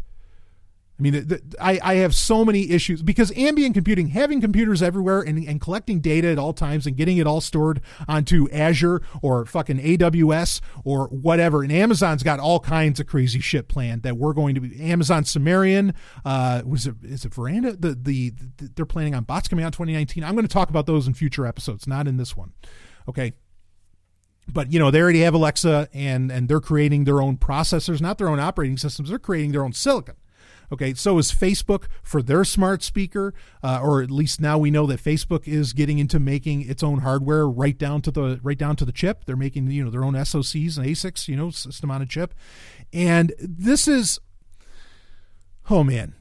[0.99, 4.82] I mean, the, the, I, I have so many issues because ambient computing, having computers
[4.82, 9.03] everywhere and, and collecting data at all times and getting it all stored onto Azure
[9.22, 11.62] or fucking AWS or whatever.
[11.62, 14.80] And Amazon's got all kinds of crazy shit planned that we're going to be.
[14.80, 15.94] Amazon Sumerian,
[16.24, 17.76] uh, was it, is it Veranda?
[17.76, 20.24] The, the, the, they're planning on bots coming out 2019.
[20.24, 22.53] I'm going to talk about those in future episodes, not in this one.
[23.09, 23.34] Okay
[24.51, 28.16] but you know they already have alexa and and they're creating their own processors not
[28.16, 30.14] their own operating systems they're creating their own silicon
[30.70, 34.86] Okay, so is Facebook for their smart speaker, uh, or at least now we know
[34.86, 38.76] that Facebook is getting into making its own hardware right down to the right down
[38.76, 39.24] to the chip.
[39.24, 42.34] They're making you know their own SoCs and ASICs, you know, system on a chip,
[42.92, 44.20] and this is,
[45.70, 46.14] oh man,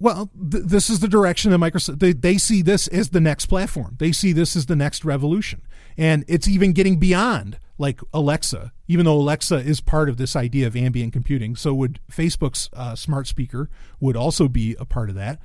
[0.00, 3.46] well, th- this is the direction that Microsoft they, they see this as the next
[3.46, 3.96] platform.
[3.98, 5.62] They see this as the next revolution,
[6.00, 10.66] and it's even getting beyond like Alexa, even though Alexa is part of this idea
[10.66, 11.54] of ambient computing.
[11.54, 13.68] So would Facebook's uh, smart speaker
[14.00, 15.40] would also be a part of that.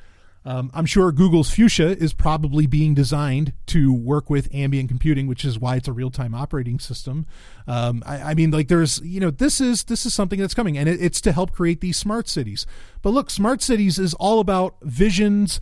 [0.46, 5.44] Um, I'm sure Google's Fuchsia is probably being designed to work with ambient computing, which
[5.44, 7.26] is why it's a real-time operating system.
[7.68, 10.78] Um, I, I, mean, like there's, you know, this is this is something that's coming,
[10.78, 12.68] and it, it's to help create these smart cities.
[13.02, 15.60] But look, smart cities is all about visions,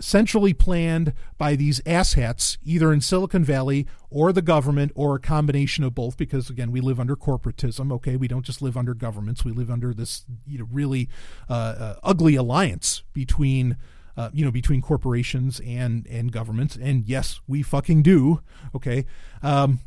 [0.00, 5.84] centrally planned by these asshats, either in Silicon Valley or the government or a combination
[5.84, 7.92] of both, because again, we live under corporatism.
[7.92, 11.08] Okay, we don't just live under governments; we live under this you know really
[11.48, 13.76] uh, uh, ugly alliance between.
[14.16, 18.40] Uh, you know, between corporations and and governments, and yes, we fucking do.
[18.74, 19.04] Okay,
[19.44, 19.78] um,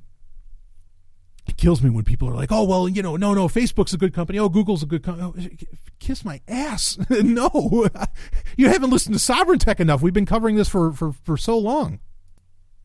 [1.48, 3.98] it kills me when people are like, "Oh well, you know, no, no, Facebook's a
[3.98, 4.40] good company.
[4.40, 5.66] Oh, Google's a good company." Oh,
[6.00, 6.98] kiss my ass.
[7.10, 7.88] no,
[8.58, 10.02] you haven't listened to Sovereign Tech enough.
[10.02, 12.00] We've been covering this for for for so long.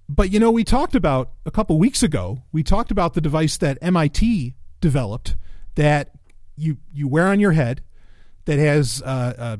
[0.09, 2.42] But you know, we talked about a couple weeks ago.
[2.52, 5.36] We talked about the device that MIT developed
[5.74, 6.12] that
[6.57, 7.82] you you wear on your head
[8.46, 9.57] that has uh, uh,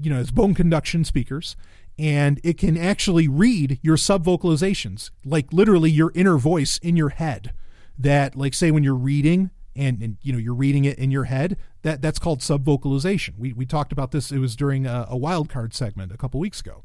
[0.00, 1.56] you know, it's bone conduction speakers
[1.98, 7.52] and it can actually read your subvocalizations, like literally your inner voice in your head.
[7.98, 11.24] That, like, say when you're reading and, and you know you're reading it in your
[11.24, 13.38] head, that that's called subvocalization.
[13.38, 14.30] We we talked about this.
[14.32, 16.82] It was during a, a wild card segment a couple weeks ago,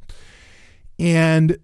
[0.99, 1.57] and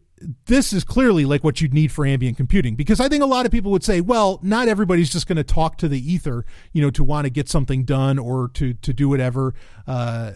[0.45, 3.45] this is clearly like what you'd need for ambient computing because I think a lot
[3.45, 6.81] of people would say, well, not everybody's just going to talk to the ether, you
[6.81, 9.53] know, to want to get something done or to to do whatever.
[9.87, 10.31] Uh,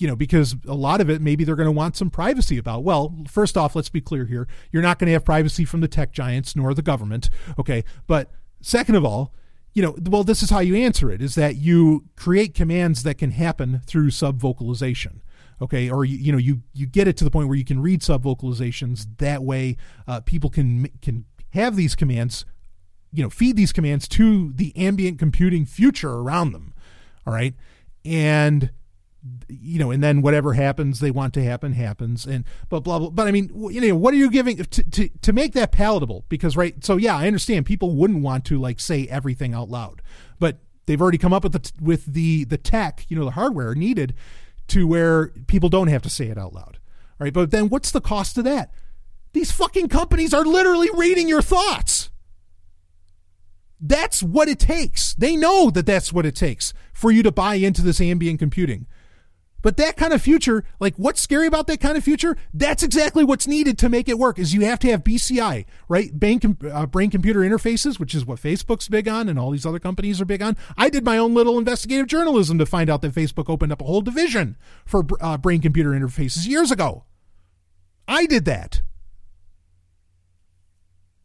[0.00, 2.82] you know, because a lot of it maybe they're going to want some privacy about.
[2.82, 4.48] Well, first off, let's be clear here.
[4.72, 7.28] You're not going to have privacy from the tech giants nor the government.
[7.58, 7.84] Okay.
[8.06, 8.30] But
[8.62, 9.34] second of all,
[9.74, 13.18] you know, well, this is how you answer it is that you create commands that
[13.18, 15.20] can happen through subvocalization
[15.62, 17.82] okay or you, you know you you get it to the point where you can
[17.82, 19.76] read sub vocalizations that way
[20.08, 22.46] uh, people can can have these commands
[23.12, 26.72] you know feed these commands to the ambient computing future around them
[27.26, 27.54] all right
[28.06, 28.70] and
[29.48, 33.10] you know and then whatever happens they want to happen happens and but blah blah
[33.10, 36.24] but i mean you know what are you giving to, to to make that palatable
[36.30, 40.00] because right so yeah i understand people wouldn't want to like say everything out loud
[40.38, 43.74] but they've already come up with the with the the tech you know the hardware
[43.74, 44.14] needed
[44.70, 46.78] to where people don't have to say it out loud.
[47.20, 48.72] All right, but then what's the cost of that?
[49.32, 52.10] These fucking companies are literally reading your thoughts.
[53.80, 55.14] That's what it takes.
[55.14, 58.86] They know that that's what it takes for you to buy into this ambient computing.
[59.62, 62.36] But that kind of future, like what's scary about that kind of future?
[62.54, 64.38] That's exactly what's needed to make it work.
[64.38, 66.12] Is you have to have BCI, right?
[66.12, 69.78] Brain, uh, brain computer interfaces, which is what Facebook's big on, and all these other
[69.78, 70.56] companies are big on.
[70.76, 73.84] I did my own little investigative journalism to find out that Facebook opened up a
[73.84, 74.56] whole division
[74.86, 77.04] for uh, brain computer interfaces years ago.
[78.08, 78.82] I did that,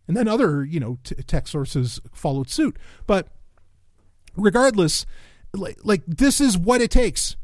[0.07, 2.77] and then other you know t- tech sources followed suit.
[3.07, 3.29] But
[4.35, 5.05] regardless,
[5.53, 7.37] like, like this is what it takes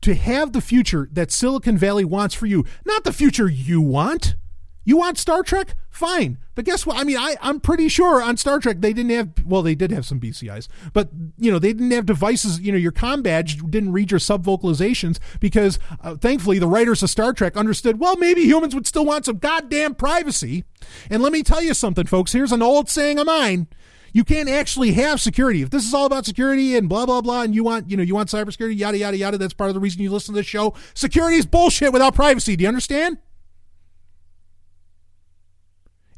[0.00, 4.36] to have the future that Silicon Valley wants for you, not the future you want.
[4.84, 5.74] You want Star Trek?
[5.90, 6.38] Fine.
[6.54, 6.96] But guess what?
[6.96, 9.90] I mean, I, I'm pretty sure on Star Trek they didn't have, well, they did
[9.90, 12.60] have some BCIs, but, you know, they didn't have devices.
[12.60, 17.02] You know, your com badge didn't read your sub vocalizations because uh, thankfully the writers
[17.02, 20.64] of Star Trek understood, well, maybe humans would still want some goddamn privacy.
[21.10, 22.32] And let me tell you something, folks.
[22.32, 23.66] Here's an old saying of mine
[24.16, 25.60] you can't actually have security.
[25.60, 28.02] If this is all about security and blah blah blah, and you want you know
[28.02, 30.46] you want cybersecurity, yada yada yada, that's part of the reason you listen to this
[30.46, 30.72] show.
[30.94, 32.56] Security is bullshit without privacy.
[32.56, 33.18] Do you understand?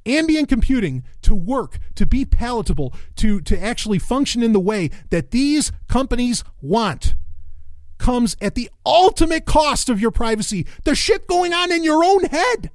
[0.07, 5.33] ambient computing to work, to be palatable, to, to actually function in the way that
[5.33, 7.15] these companies want
[7.99, 10.67] comes at the ultimate cost of your privacy.
[10.85, 12.71] The shit going on in your own head,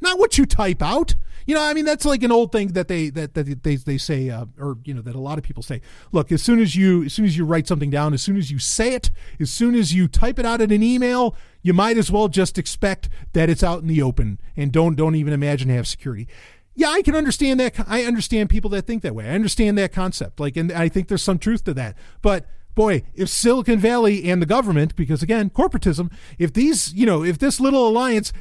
[0.00, 1.16] not what you type out.
[1.46, 3.98] You know, I mean, that's like an old thing that they that, that they they
[3.98, 5.80] say, uh, or you know, that a lot of people say.
[6.12, 8.50] Look, as soon as you as soon as you write something down, as soon as
[8.50, 11.98] you say it, as soon as you type it out in an email, you might
[11.98, 15.68] as well just expect that it's out in the open and don't don't even imagine
[15.68, 16.28] have security.
[16.74, 17.74] Yeah, I can understand that.
[17.86, 19.26] I understand people that think that way.
[19.26, 20.40] I understand that concept.
[20.40, 21.96] Like, and I think there's some truth to that.
[22.22, 27.22] But boy, if Silicon Valley and the government, because again, corporatism, if these, you know,
[27.22, 28.32] if this little alliance,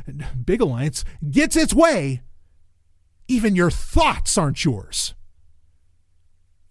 [0.46, 2.22] big alliance, gets its way,
[3.32, 5.14] even your thoughts aren't yours.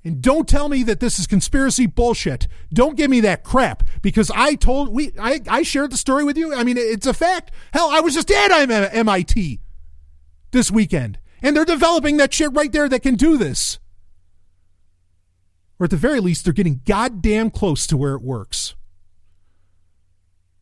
[0.04, 2.48] And don't tell me that this is conspiracy bullshit.
[2.72, 6.36] Don't give me that crap because I told we I, I shared the story with
[6.36, 6.54] you.
[6.54, 7.50] I mean, it's a fact.
[7.72, 9.61] Hell, I was just at MIT
[10.52, 13.78] this weekend, and they're developing that shit right there that can do this.
[15.78, 18.74] Or at the very least, they're getting goddamn close to where it works.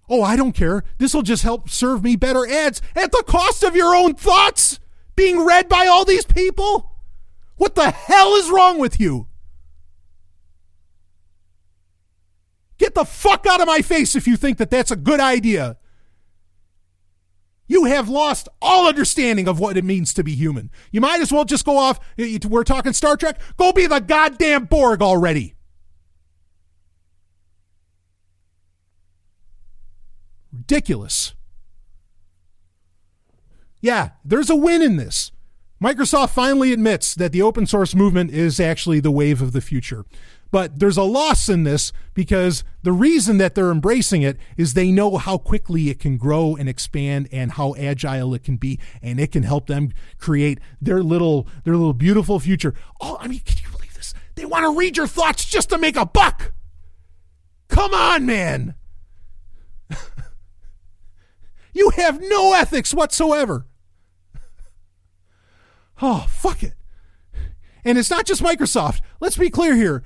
[0.09, 0.84] Oh, I don't care.
[0.99, 4.80] This will just help serve me better ads at the cost of your own thoughts
[5.19, 6.93] being read by all these people?
[7.57, 9.27] What the hell is wrong with you?
[12.79, 15.77] Get the fuck out of my face if you think that that's a good idea.
[17.66, 20.71] You have lost all understanding of what it means to be human.
[20.93, 21.99] You might as well just go off.
[22.16, 23.41] We're talking Star Trek.
[23.57, 25.57] Go be the goddamn Borg already.
[30.53, 31.35] Ridiculous.
[33.81, 35.33] Yeah, there's a win in this.
[35.83, 40.05] Microsoft finally admits that the open source movement is actually the wave of the future.
[40.51, 44.91] But there's a loss in this because the reason that they're embracing it is they
[44.91, 49.20] know how quickly it can grow and expand and how agile it can be and
[49.20, 52.74] it can help them create their little their little beautiful future.
[53.01, 54.14] Oh, I mean, can you believe this?
[54.35, 56.53] They want to read your thoughts just to make a buck.
[57.68, 58.74] Come on, man.
[61.74, 63.68] you have no ethics whatsoever.
[66.01, 66.74] Oh, fuck it.
[67.84, 69.01] And it's not just Microsoft.
[69.20, 70.03] Let's be clear here.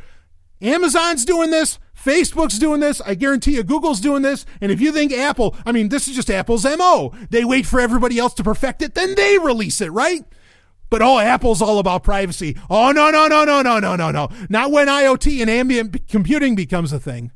[0.61, 1.78] Amazon's doing this.
[1.97, 3.01] Facebook's doing this.
[3.01, 4.47] I guarantee you Google's doing this.
[4.61, 7.12] And if you think Apple, I mean, this is just Apple's MO.
[7.30, 10.24] They wait for everybody else to perfect it, then they release it, right?
[10.90, 12.57] But oh, Apple's all about privacy.
[12.68, 14.28] Oh, no, no, no, no, no, no, no, no.
[14.49, 17.32] Not when IoT and ambient computing becomes a thing.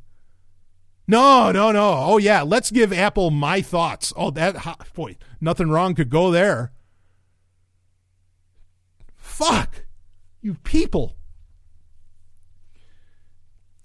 [1.07, 1.95] No, no, no.
[1.97, 2.43] Oh, yeah.
[2.43, 4.13] Let's give Apple my thoughts.
[4.15, 4.57] Oh, that,
[4.93, 6.71] boy, nothing wrong could go there.
[9.37, 9.85] Fuck.
[10.41, 11.16] You people.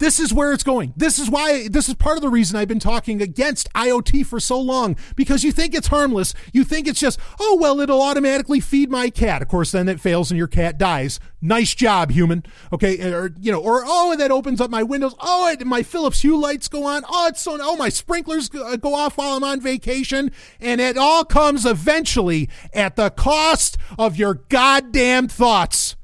[0.03, 0.93] This is where it's going.
[0.97, 4.37] This is why, this is part of the reason I've been talking against IoT for
[4.37, 6.33] so long because you think it's harmless.
[6.51, 9.41] You think it's just, oh, well, it'll automatically feed my cat.
[9.41, 11.21] Of course, then it fails and your cat dies.
[11.41, 12.43] Nice job, human.
[12.73, 13.13] Okay.
[13.13, 15.15] Or, you know, or, oh, that opens up my windows.
[15.21, 17.05] Oh, it, my Philips Hue lights go on.
[17.07, 20.33] Oh, it's so, oh, my sprinklers go off while I'm on vacation.
[20.59, 25.95] And it all comes eventually at the cost of your goddamn thoughts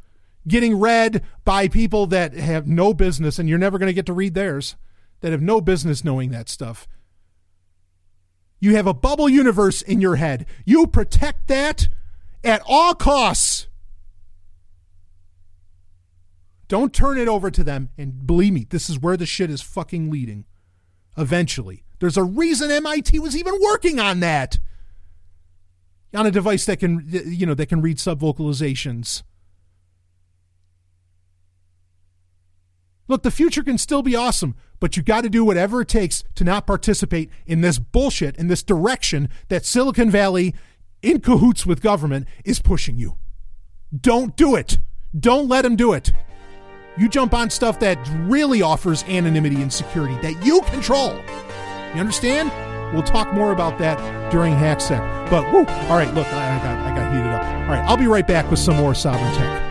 [0.49, 4.13] getting read by people that have no business, and you're never going to get to
[4.13, 4.75] read theirs,
[5.21, 6.87] that have no business knowing that stuff.
[8.59, 10.45] You have a bubble universe in your head.
[10.65, 11.87] You protect that
[12.43, 13.67] at all costs.
[16.67, 17.89] Don't turn it over to them.
[17.97, 20.45] And believe me, this is where the shit is fucking leading.
[21.17, 21.83] Eventually.
[21.99, 24.59] There's a reason MIT was even working on that.
[26.13, 29.21] On a device that can you know that can read subvocalizations.
[33.09, 36.23] Look, the future can still be awesome, but you got to do whatever it takes
[36.35, 40.53] to not participate in this bullshit, in this direction that Silicon Valley,
[41.01, 43.17] in cahoots with government, is pushing you.
[43.99, 44.77] Don't do it.
[45.19, 46.13] Don't let them do it.
[46.99, 47.97] You jump on stuff that
[48.27, 51.15] really offers anonymity and security that you control.
[51.95, 52.51] You understand?
[52.93, 55.29] We'll talk more about that during HackSec.
[55.31, 57.43] But woo, all right, look, I, got I got heated up.
[57.43, 59.68] All right, I'll be right back with some more sovereign tech.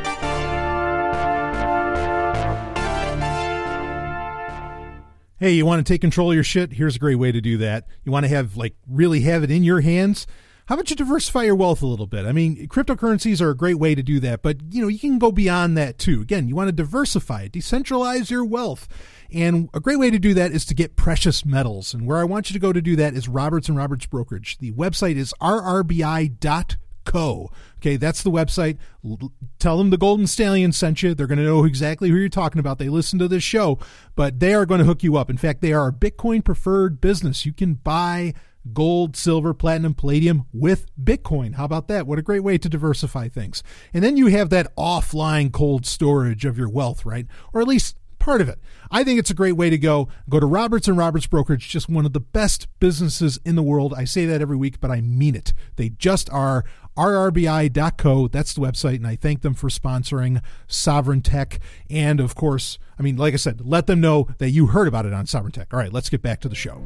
[5.41, 6.73] Hey, you want to take control of your shit?
[6.73, 7.87] Here's a great way to do that.
[8.03, 10.27] You want to have like really have it in your hands?
[10.67, 12.27] How about you diversify your wealth a little bit?
[12.27, 15.21] I mean, cryptocurrencies are a great way to do that, but you know, you can
[15.21, 16.21] go beyond that too.
[16.21, 18.89] Again, you want to diversify decentralize your wealth.
[19.33, 21.95] And a great way to do that is to get precious metals.
[21.95, 24.59] And where I want you to go to do that is Roberts and Roberts Brokerage.
[24.59, 26.79] The website is rrbi.com
[27.09, 27.51] Co.
[27.79, 28.77] Okay, that's the website.
[29.05, 31.15] L- tell them the Golden Stallion sent you.
[31.15, 32.79] They're going to know exactly who you're talking about.
[32.79, 33.79] They listen to this show,
[34.15, 35.31] but they are going to hook you up.
[35.31, 37.47] In fact, they are a Bitcoin preferred business.
[37.47, 38.35] You can buy
[38.75, 41.55] gold, silver, platinum, palladium with Bitcoin.
[41.55, 42.07] How about that?
[42.07, 43.63] What a great way to diversify things.
[43.95, 47.27] And then you have that offline cold storage of your wealth, right?
[47.55, 48.59] Or at least part of it.
[48.91, 50.09] I think it's a great way to go.
[50.29, 53.95] Go to Roberts and Roberts Brokerage, just one of the best businesses in the world.
[53.97, 55.53] I say that every week, but I mean it.
[55.77, 56.65] They just are
[56.99, 58.29] rrbi.co.
[58.29, 61.61] That's the website, and I thank them for sponsoring Sovereign Tech.
[61.89, 65.07] And of course, I mean, like I said, let them know that you heard about
[65.07, 65.73] it on Sovereign Tech.
[65.73, 66.83] All right, let's get back to the show.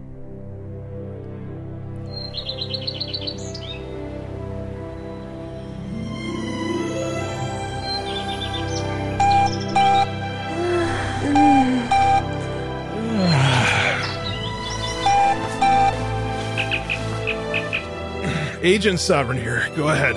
[18.65, 19.69] Agent Sovereign here.
[19.75, 20.15] Go ahead.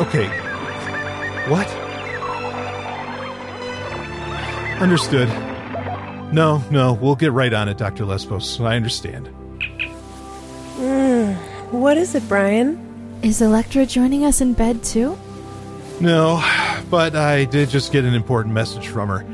[0.00, 0.28] Okay.
[1.50, 1.66] What?
[4.80, 5.28] Understood.
[6.32, 8.04] No, no, we'll get right on it, Dr.
[8.04, 8.60] Lesbos.
[8.60, 9.28] I understand.
[10.76, 11.34] Mm,
[11.72, 13.18] what is it, Brian?
[13.22, 15.18] Is Electra joining us in bed too?
[16.00, 16.40] No,
[16.88, 19.26] but I did just get an important message from her.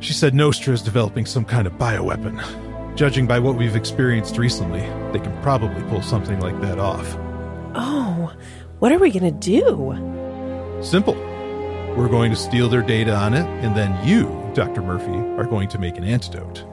[0.00, 2.65] She said Nostra is developing some kind of bioweapon.
[2.96, 4.80] Judging by what we've experienced recently,
[5.12, 7.14] they can probably pull something like that off.
[7.74, 8.32] Oh,
[8.78, 9.92] what are we going to do?
[10.82, 11.14] Simple.
[11.94, 14.80] We're going to steal their data on it, and then you, Dr.
[14.80, 16.64] Murphy, are going to make an antidote.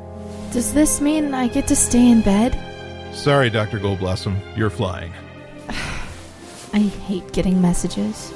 [0.54, 2.58] Does this mean I get to stay in bed?
[3.14, 3.80] Sorry, Dr.
[3.80, 5.12] Goldblossom, you're flying.
[6.74, 8.32] I hate getting messages.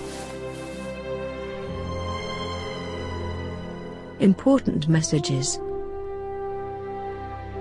[4.19, 5.57] Important messages.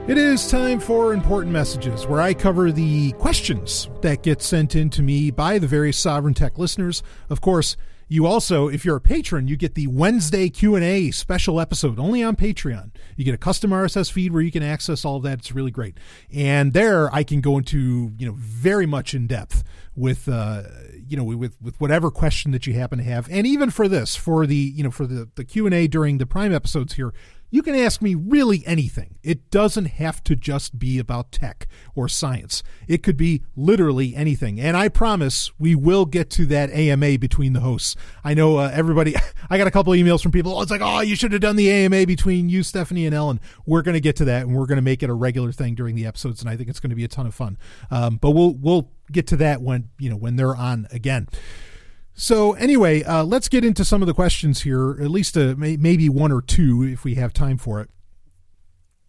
[0.09, 4.89] It is time for important messages where I cover the questions that get sent in
[4.91, 7.03] to me by the various Sovereign Tech listeners.
[7.29, 7.77] Of course,
[8.07, 12.37] you also, if you're a patron, you get the Wednesday Q&A special episode only on
[12.37, 12.93] Patreon.
[13.17, 15.41] You get a custom RSS feed where you can access all of that.
[15.41, 15.99] It's really great.
[16.33, 19.65] And there I can go into, you know, very much in depth
[19.97, 20.63] with uh,
[21.09, 24.15] you know with with whatever question that you happen to have and even for this
[24.15, 27.15] for the you know for the the q&a during the prime episodes here
[27.57, 29.15] You can ask me really anything.
[29.23, 32.63] It doesn't have to just be about tech or science.
[32.87, 34.61] It could be literally anything.
[34.61, 37.97] And I promise we will get to that AMA between the hosts.
[38.23, 39.15] I know uh, everybody,
[39.49, 40.55] I got a couple emails from people.
[40.55, 43.41] Oh, it's like, oh, you should have done the AMA between you, Stephanie, and Ellen.
[43.65, 45.75] We're going to get to that and we're going to make it a regular thing
[45.75, 46.43] during the episodes.
[46.43, 47.57] And I think it's going to be a ton of fun.
[47.91, 51.27] Um, but we'll, we'll get to that when, you know, when they're on again.
[52.19, 54.93] So anyway, uh, let's get into some of the questions here.
[54.93, 57.91] At least uh, may, maybe one or two if we have time for it.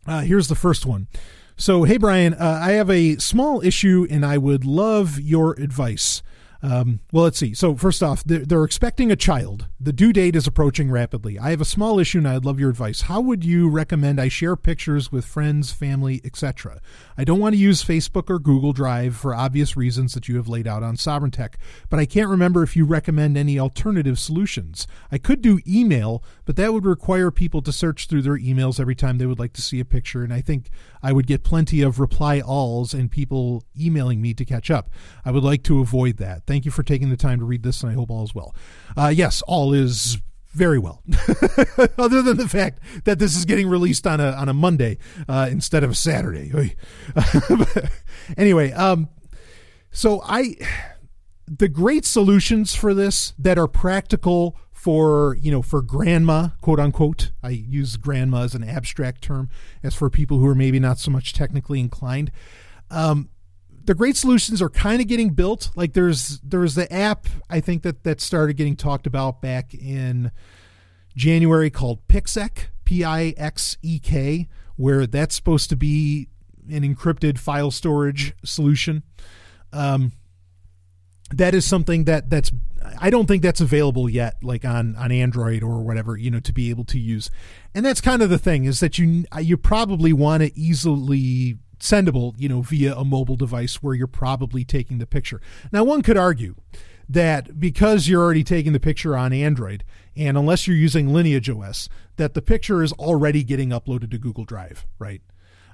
[0.05, 1.07] Uh, here's the first one.
[1.55, 6.21] So hey Brian, uh, I have a small issue and I would love your advice.
[6.61, 7.53] Um, well, let's see.
[7.53, 9.67] So, first off, they're, they're, expecting a child.
[9.79, 11.37] The due date is approaching rapidly.
[11.37, 13.01] I have a small issue and I'd love your advice.
[13.01, 16.81] How would you recommend I share pictures with friends, family, etc.?
[17.17, 20.47] I don't want to use Facebook or Google Drive for obvious reasons that you have
[20.47, 21.57] laid out on Sovereign Tech,
[21.89, 24.87] but I can't remember if you recommend any alternative solutions.
[25.11, 28.95] I could do email, but that would require people to search through their emails every
[28.95, 30.69] time they would like to see a picture, and I think
[31.03, 34.89] I would get plenty of reply alls and people emailing me to catch up.
[35.23, 36.46] I would like to avoid that.
[36.47, 38.55] Thank you for taking the time to read this, and I hope all is well.
[38.97, 40.17] Uh, yes, all is
[40.53, 41.03] very well.
[41.97, 45.47] Other than the fact that this is getting released on a on a Monday uh,
[45.51, 46.75] instead of a Saturday.
[48.37, 49.09] anyway, um,
[49.91, 50.55] so I
[51.47, 57.31] the great solutions for this that are practical for you know for grandma quote unquote
[57.41, 59.49] i use grandma as an abstract term
[59.81, 62.31] as for people who are maybe not so much technically inclined
[62.91, 63.29] um,
[63.87, 67.81] the great solutions are kind of getting built like there's there's the app i think
[67.81, 70.31] that that started getting talked about back in
[71.15, 76.27] january called pixek p-i-x-e-k where that's supposed to be
[76.69, 79.01] an encrypted file storage solution
[79.73, 80.11] um,
[81.31, 82.51] that is something that that's
[82.99, 86.53] I don't think that's available yet, like on on Android or whatever, you know, to
[86.53, 87.29] be able to use.
[87.75, 92.33] And that's kind of the thing is that you you probably want to easily sendable,
[92.37, 95.41] you know, via a mobile device where you're probably taking the picture.
[95.71, 96.55] Now, one could argue
[97.09, 99.83] that because you're already taking the picture on Android,
[100.15, 104.45] and unless you're using Lineage OS, that the picture is already getting uploaded to Google
[104.45, 105.21] Drive, right?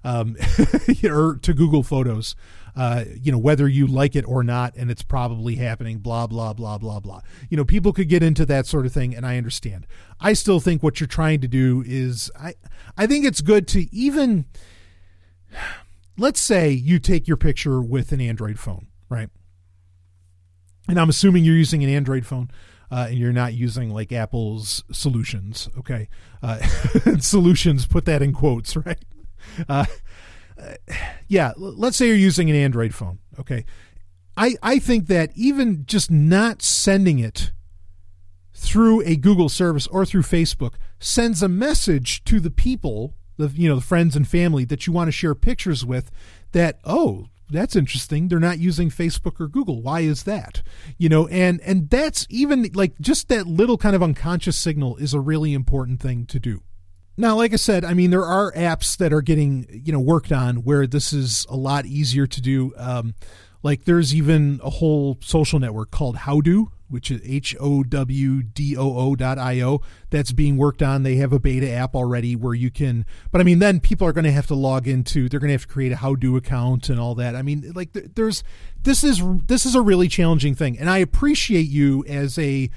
[0.04, 0.36] Um,
[1.04, 2.36] or to Google Photos
[2.76, 6.54] uh, you know, whether you like it or not, and it's probably happening, blah, blah,
[6.54, 7.22] blah, blah, blah.
[7.50, 9.86] You know, people could get into that sort of thing, and I understand.
[10.20, 12.56] I still think what you're trying to do is, I,
[12.98, 14.46] I think it's good to even,
[16.18, 19.30] let's say you take your picture with an Android phone, right?
[20.88, 22.50] And I'm assuming you're using an Android phone.
[22.92, 26.08] Uh, and you're not using like Apple's solutions, okay?
[26.44, 26.60] Uh,
[27.20, 29.04] solutions, put that in quotes, right?
[29.68, 29.86] Uh,
[31.28, 33.18] yeah, let's say you're using an Android phone.
[33.40, 33.66] Okay.
[34.38, 37.52] I, I think that even just not sending it
[38.54, 43.70] through a Google service or through Facebook sends a message to the people, the you
[43.70, 46.12] know, the friends and family that you want to share pictures with
[46.52, 48.28] that, oh, that's interesting.
[48.28, 49.82] They're not using Facebook or Google.
[49.82, 50.64] Why is that?
[50.98, 55.14] You know, and and that's even like just that little kind of unconscious signal is
[55.14, 56.62] a really important thing to do.
[57.16, 60.32] Now, like I said, I mean, there are apps that are getting, you know, worked
[60.32, 62.74] on where this is a lot easier to do.
[62.76, 63.14] Um,
[63.62, 68.78] like there's even a whole social network called Howdoo, which is H O W D
[68.78, 71.04] O O dot I O, that's being worked on.
[71.04, 74.14] They have a beta app already where you can, but I mean, then people are
[74.14, 76.90] going to have to log into, they're going to have to create a Howdoo account
[76.90, 77.36] and all that.
[77.36, 78.44] I mean, like there's,
[78.84, 80.78] this is, this is a really challenging thing.
[80.78, 82.70] And I appreciate you as a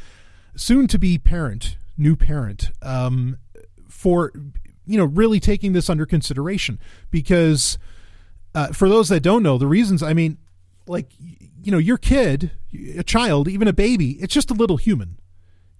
[0.56, 3.38] soon to be parent, new parent, um,
[3.88, 4.32] for
[4.86, 6.78] you know really taking this under consideration
[7.10, 7.78] because
[8.54, 10.38] uh, for those that don't know the reasons i mean
[10.86, 11.10] like
[11.66, 12.52] you know your kid
[12.96, 15.18] a child even a baby it's just a little human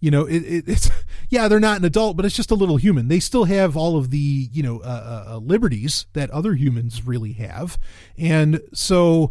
[0.01, 0.91] you know it, it, it's
[1.31, 3.97] yeah they're not an adult but it's just a little human they still have all
[3.97, 7.79] of the you know uh, uh, uh liberties that other humans really have
[8.19, 9.31] and so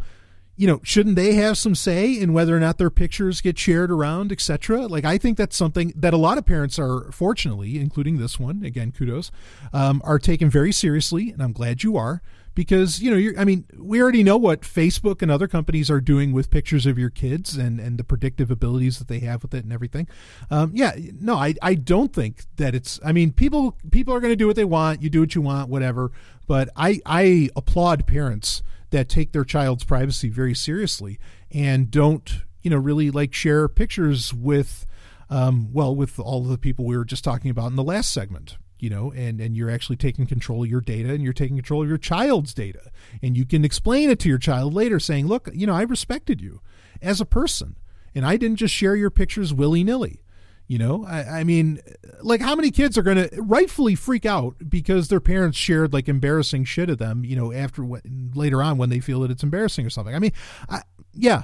[0.57, 3.91] you know, shouldn't they have some say in whether or not their pictures get shared
[3.91, 4.87] around, etc.?
[4.87, 8.63] Like, I think that's something that a lot of parents are, fortunately, including this one,
[8.63, 9.31] again, kudos,
[9.73, 12.21] um, are taken very seriously, and I'm glad you are
[12.55, 16.31] because you know, I mean, we already know what Facebook and other companies are doing
[16.31, 19.63] with pictures of your kids and and the predictive abilities that they have with it
[19.63, 20.07] and everything.
[20.49, 22.99] Um, yeah, no, I I don't think that it's.
[23.05, 25.03] I mean, people people are going to do what they want.
[25.03, 26.11] You do what you want, whatever.
[26.47, 31.19] But I I applaud parents that take their child's privacy very seriously
[31.51, 34.85] and don't you know really like share pictures with
[35.29, 38.13] um, well with all of the people we were just talking about in the last
[38.13, 41.57] segment you know and and you're actually taking control of your data and you're taking
[41.57, 42.91] control of your child's data
[43.23, 46.39] and you can explain it to your child later saying look you know i respected
[46.39, 46.61] you
[47.01, 47.75] as a person
[48.13, 50.21] and i didn't just share your pictures willy-nilly
[50.67, 51.79] You know, I, I mean,
[52.21, 56.09] like how many kids are going to rightfully freak out because their parents shared like
[56.09, 58.01] embarrassing shit of them, you know, after what
[58.33, 60.15] later on when they feel that it's embarrassing or something.
[60.15, 60.33] I mean,
[60.67, 60.81] I,
[61.13, 61.43] yeah,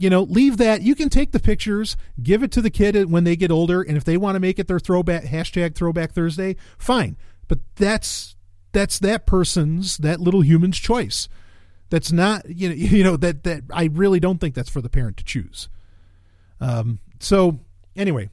[0.00, 0.80] you know, leave that.
[0.80, 3.98] You can take the pictures, give it to the kid when they get older, and
[3.98, 7.18] if they want to make it their throwback hashtag Throwback Thursday, fine.
[7.48, 8.34] But that's
[8.72, 11.28] that's that person's that little human's choice.
[11.90, 14.88] That's not you know you know that that I really don't think that's for the
[14.88, 15.68] parent to choose.
[16.60, 17.00] Um.
[17.18, 17.60] So
[17.94, 18.30] anyway,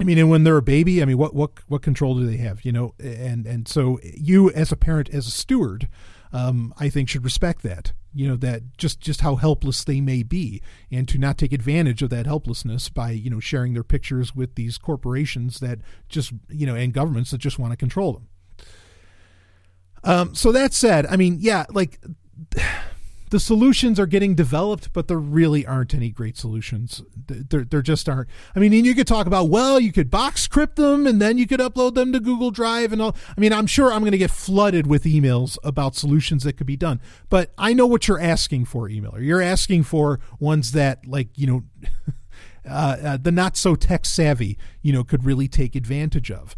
[0.00, 2.38] I mean, and when they're a baby, I mean, what what what control do they
[2.38, 2.64] have?
[2.64, 5.88] You know, and and so you as a parent, as a steward,
[6.34, 7.92] um, I think should respect that.
[8.12, 10.60] You know that just just how helpless they may be,
[10.90, 14.56] and to not take advantage of that helplessness by you know sharing their pictures with
[14.56, 15.78] these corporations that
[16.08, 18.28] just you know and governments that just want to control them.
[20.04, 21.98] Um, so that said, I mean, yeah, like
[23.30, 27.02] the solutions are getting developed, but there really aren't any great solutions.
[27.26, 28.28] There, there just aren't.
[28.54, 31.38] I mean, and you could talk about, well, you could box crypt them and then
[31.38, 33.16] you could upload them to Google Drive and all.
[33.36, 36.66] I mean, I'm sure I'm going to get flooded with emails about solutions that could
[36.66, 39.24] be done, but I know what you're asking for, emailer.
[39.24, 41.64] You're asking for ones that, like, you know,
[42.68, 46.54] uh, uh, the not so tech savvy, you know, could really take advantage of.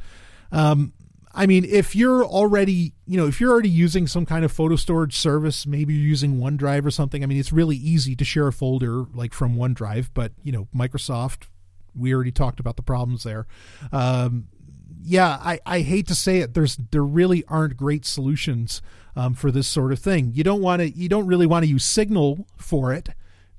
[0.53, 0.93] Um,
[1.37, 4.75] I mean, if you're already, you know, if you're already using some kind of photo
[4.75, 7.23] storage service, maybe you're using OneDrive or something.
[7.23, 10.67] I mean, it's really easy to share a folder like from OneDrive, but you know,
[10.75, 11.49] Microsoft,
[11.95, 13.47] we already talked about the problems there.
[13.93, 14.49] Um,
[15.03, 16.55] yeah, I, I hate to say it.
[16.55, 18.81] There's there really aren't great solutions
[19.15, 20.33] um, for this sort of thing.
[20.35, 20.91] You don't want to.
[20.91, 23.11] You don't really want to use Signal for it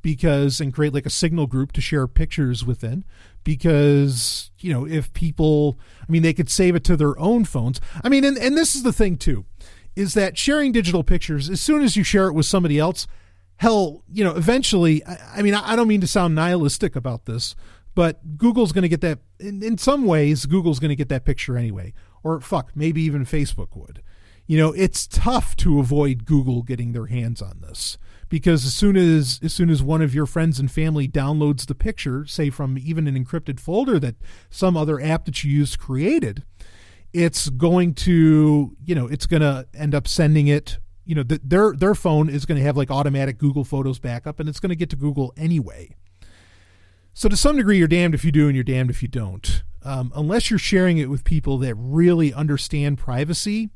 [0.02, 3.06] because and create like a Signal group to share pictures within
[3.44, 7.80] because you know if people i mean they could save it to their own phones.
[8.04, 9.46] I mean and, and this is the thing too
[9.96, 13.08] is that sharing digital pictures as soon as you share it with somebody else
[13.58, 17.26] hell you know eventually i, I mean I, I, don't mean to sound nihilistic about
[17.26, 17.56] this
[17.96, 21.26] but google's going to get that in, in some ways google's going to get that
[21.26, 21.94] picture anyway.
[22.24, 24.04] Or fuck maybe even facebook would.
[24.46, 27.98] You know it's tough to avoid google getting their hands on this
[28.30, 31.76] because as soon as as soon as one of your friends and family downloads the
[31.76, 34.16] picture, say from even an encrypted folder that
[34.50, 36.44] some other app that you use created,
[37.14, 40.78] it's going to you know it's going to end up sending it.
[41.06, 44.40] You know, the, their their phone is going to have like automatic Google Photos backup,
[44.40, 45.96] and it's going to get to Google anyway.
[47.14, 49.64] So to some degree, you're damned if you do, and you're damned if you don't.
[49.84, 53.70] Um, unless you're sharing it with people that really understand privacy,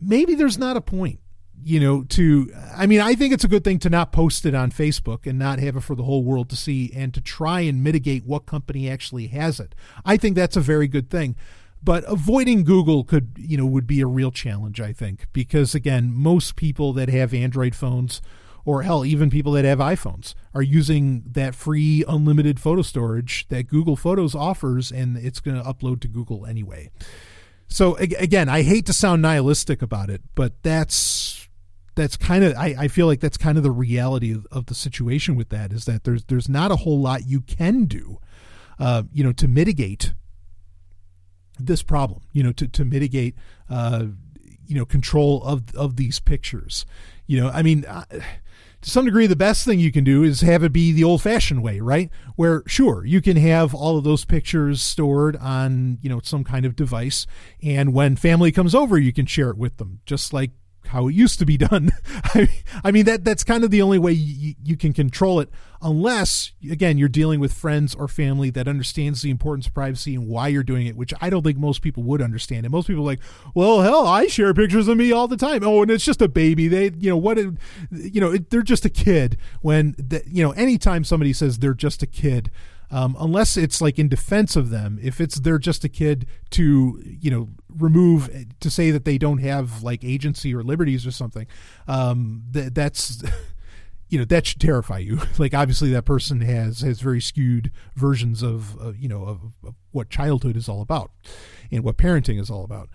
[0.00, 1.20] maybe there's not a point
[1.64, 4.54] you know, to, I mean, I think it's a good thing to not post it
[4.54, 7.60] on Facebook and not have it for the whole world to see and to try
[7.60, 9.74] and mitigate what company actually has it.
[10.04, 11.36] I think that's a very good thing.
[11.84, 16.12] But avoiding Google could, you know, would be a real challenge, I think, because again,
[16.14, 18.22] most people that have Android phones
[18.64, 23.66] or hell, even people that have iPhones are using that free unlimited photo storage that
[23.66, 26.90] Google Photos offers, and it's going to upload to Google anyway.
[27.66, 31.41] So again, I hate to sound nihilistic about it, but that's
[31.94, 34.74] that's kind of I, I feel like that's kind of the reality of, of, the
[34.74, 38.18] situation with that is that there's there's not a whole lot you can do
[38.78, 40.12] uh, you know to mitigate
[41.58, 43.34] this problem you know to, to mitigate
[43.68, 44.06] uh,
[44.66, 46.86] you know control of of these pictures.
[47.26, 50.64] You know I mean to some degree the best thing you can do is have
[50.64, 52.10] it be the old fashioned way right?
[52.36, 56.64] Where sure you can have all of those pictures stored on you know some kind
[56.64, 57.26] of device
[57.62, 60.50] and when family comes over you can share it with them just like
[60.86, 61.92] how it used to be done.
[62.84, 65.48] I, mean that that's kind of the only way you, you can control it,
[65.80, 70.28] unless again you're dealing with friends or family that understands the importance of privacy and
[70.28, 72.64] why you're doing it, which I don't think most people would understand.
[72.66, 73.20] And most people are like,
[73.54, 75.62] well, hell, I share pictures of me all the time.
[75.64, 76.68] Oh, and it's just a baby.
[76.68, 79.36] They, you know, what, you know, they're just a kid.
[79.60, 82.50] When the, you know, anytime somebody says they're just a kid
[82.92, 87.02] um, unless it's like in defense of them if it's they're just a kid to
[87.04, 88.30] you know remove
[88.60, 91.46] to say that they don't have like agency or liberties or something
[91.88, 93.24] um, th- that's
[94.12, 95.18] you know that should terrify you.
[95.38, 99.74] Like obviously that person has has very skewed versions of uh, you know of, of,
[99.90, 101.10] what childhood is all about
[101.70, 102.90] and what parenting is all about.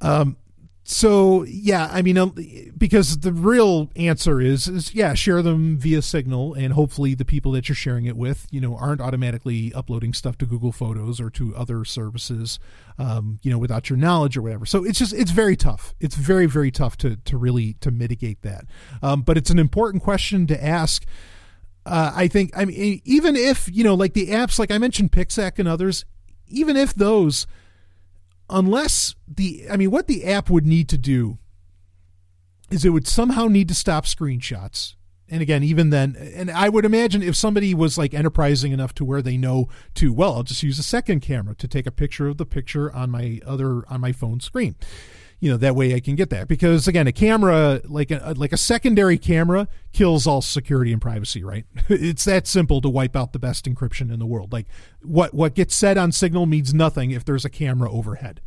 [0.00, 0.36] Um
[0.86, 2.34] so yeah i mean um,
[2.76, 7.50] because the real answer is is yeah share them via signal and hopefully the people
[7.52, 11.30] that you're sharing it with you know aren't automatically uploading stuff to google photos or
[11.30, 12.58] to other services
[12.98, 14.66] um, you know without your knowledge or whatever.
[14.66, 15.94] So it's just it's very tough.
[16.00, 18.66] It's very very tough to to really to mitigate that.
[19.02, 21.04] Um, but it's an important question to ask.
[21.86, 25.12] Uh, i think i mean even if you know like the apps like i mentioned
[25.12, 26.06] pixek and others
[26.48, 27.46] even if those
[28.50, 31.38] unless the I mean what the app would need to do
[32.70, 34.94] is it would somehow need to stop screenshots
[35.28, 39.04] And again, even then, and I would imagine if somebody was like enterprising enough to
[39.04, 42.28] where they know to, well, I'll just use a second camera to take a picture
[42.28, 44.76] of the picture on my other on my phone screen.
[45.44, 48.54] You know, that way I can get that because again, a camera like a like
[48.54, 51.66] a secondary camera kills all security and privacy, right?
[51.90, 54.54] It's that simple to wipe out the best encryption in the world.
[54.54, 54.68] Like
[55.02, 58.40] what what gets said on Signal means nothing if there's a camera overhead.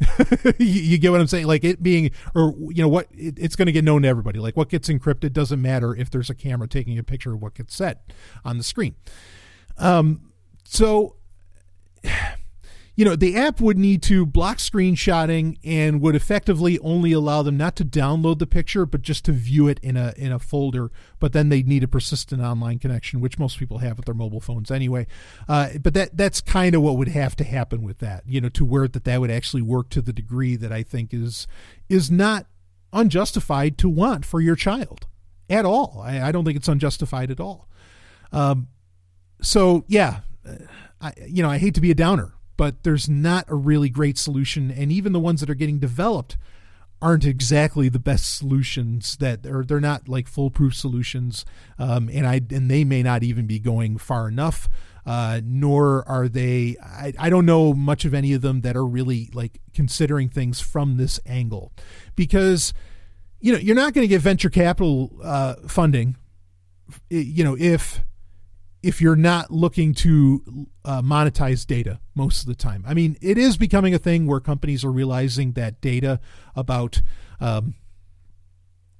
[0.58, 1.46] you, you, get what I'm saying?
[1.46, 4.38] Like it being, or you know what, it, it's going to get known to everybody.
[4.38, 7.56] Like what gets encrypted doesn't matter if there's a camera taking a picture of what
[7.56, 7.98] gets said
[8.42, 8.94] on the screen.
[9.76, 10.32] Um,
[10.64, 11.16] so
[12.98, 17.56] you know, the app would need to block screenshotting and would effectively only allow them
[17.56, 20.90] not to download the picture, but just to view it in a in a folder.
[21.20, 24.40] But then they'd need a persistent online connection, which most people have with their mobile
[24.40, 25.06] phones anyway.
[25.48, 28.48] Uh, but that that's kind of what would have to happen with that, you know,
[28.48, 31.46] to where that that would actually work to the degree that I think is
[31.88, 32.46] is not
[32.92, 35.06] unjustified to want for your child
[35.48, 36.02] at all.
[36.04, 37.68] I, I don't think it's unjustified at all.
[38.32, 38.66] Um,
[39.40, 40.54] so yeah, uh,
[41.00, 44.18] I, you know, I hate to be a downer but there's not a really great
[44.18, 44.70] solution.
[44.70, 46.36] And even the ones that are getting developed
[47.00, 51.44] aren't exactly the best solutions that or they're not like foolproof solutions
[51.78, 54.68] um, and I and they may not even be going far enough
[55.06, 58.84] uh, nor are they I, I don't know much of any of them that are
[58.84, 61.72] really like considering things from this angle
[62.16, 62.74] because
[63.40, 66.16] you know you're not going to get venture capital uh, funding
[67.10, 68.02] you know if
[68.82, 72.84] if you're not looking to uh, monetize data most of the time.
[72.86, 76.20] I mean, it is becoming a thing where companies are realizing that data
[76.54, 77.02] about,
[77.40, 77.74] um,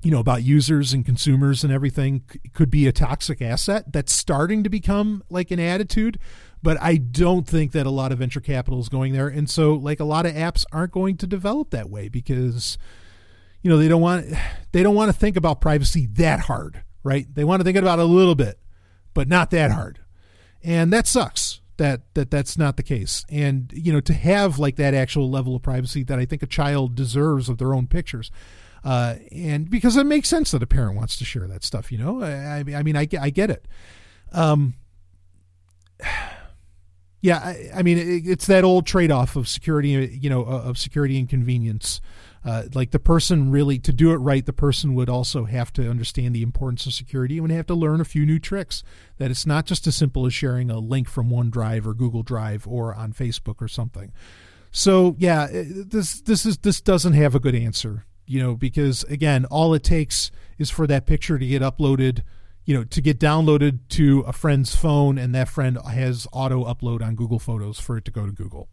[0.02, 2.22] you know, about users and consumers and everything
[2.54, 3.92] could be a toxic asset.
[3.92, 6.18] That's starting to become like an attitude,
[6.60, 9.28] but I don't think that a lot of venture capital is going there.
[9.28, 12.78] And so, like, a lot of apps aren't going to develop that way because,
[13.62, 14.26] you know, they don't want
[14.72, 17.32] they don't want to think about privacy that hard, right?
[17.32, 18.58] They want to think about it a little bit
[19.18, 19.98] but not that hard.
[20.62, 23.26] And that sucks that that that's not the case.
[23.28, 26.46] And you know, to have like that actual level of privacy that I think a
[26.46, 28.30] child deserves of their own pictures.
[28.84, 31.98] Uh, and because it makes sense that a parent wants to share that stuff, you
[31.98, 33.66] know, I, I mean, I, I get it.
[34.30, 34.74] Um,
[37.20, 41.18] yeah, I, I mean, it, it's that old trade-off of security, you know, of security
[41.18, 42.00] and convenience.
[42.44, 45.88] Uh, like the person really to do it right, the person would also have to
[45.88, 48.82] understand the importance of security and would have to learn a few new tricks.
[49.18, 52.66] That it's not just as simple as sharing a link from OneDrive or Google Drive
[52.66, 54.12] or on Facebook or something.
[54.70, 59.44] So yeah, this this is this doesn't have a good answer, you know, because again,
[59.46, 62.22] all it takes is for that picture to get uploaded
[62.68, 67.00] you know to get downloaded to a friend's phone and that friend has auto upload
[67.00, 68.68] on Google Photos for it to go to Google.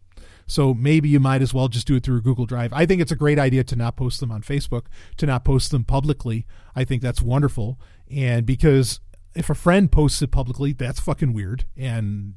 [0.46, 2.72] So maybe you might as well just do it through Google Drive.
[2.72, 4.86] I think it's a great idea to not post them on Facebook,
[5.16, 6.46] to not post them publicly.
[6.74, 7.80] I think that's wonderful.
[8.10, 9.00] And because
[9.34, 11.64] if a friend posts it publicly, that's fucking weird.
[11.76, 12.34] And,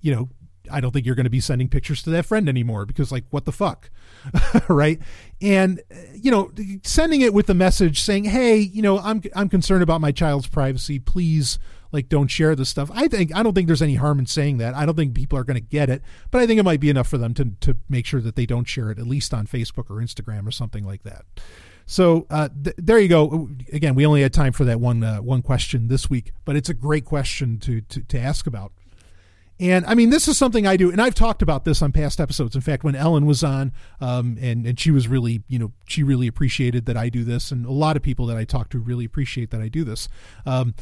[0.00, 0.28] you know,
[0.70, 3.24] I don't think you're going to be sending pictures to that friend anymore because, like,
[3.30, 3.90] what the fuck?
[4.68, 5.00] right.
[5.40, 5.80] And,
[6.14, 6.52] you know,
[6.82, 10.48] sending it with a message saying, hey, you know, I'm, I'm concerned about my child's
[10.48, 10.98] privacy.
[10.98, 11.58] Please
[11.92, 12.90] like don't share this stuff.
[12.92, 14.74] I think I don't think there's any harm in saying that.
[14.74, 16.90] I don't think people are going to get it, but I think it might be
[16.90, 19.46] enough for them to to make sure that they don't share it at least on
[19.46, 21.24] Facebook or Instagram or something like that.
[21.86, 23.48] So uh, th- there you go.
[23.72, 26.68] Again, we only had time for that one uh, one question this week, but it's
[26.68, 28.72] a great question to, to to ask about.
[29.58, 32.20] And I mean, this is something I do, and I've talked about this on past
[32.20, 32.54] episodes.
[32.54, 36.02] In fact, when Ellen was on, um, and and she was really, you know, she
[36.02, 38.78] really appreciated that I do this, and a lot of people that I talk to
[38.78, 40.08] really appreciate that I do this.
[40.44, 40.74] Um,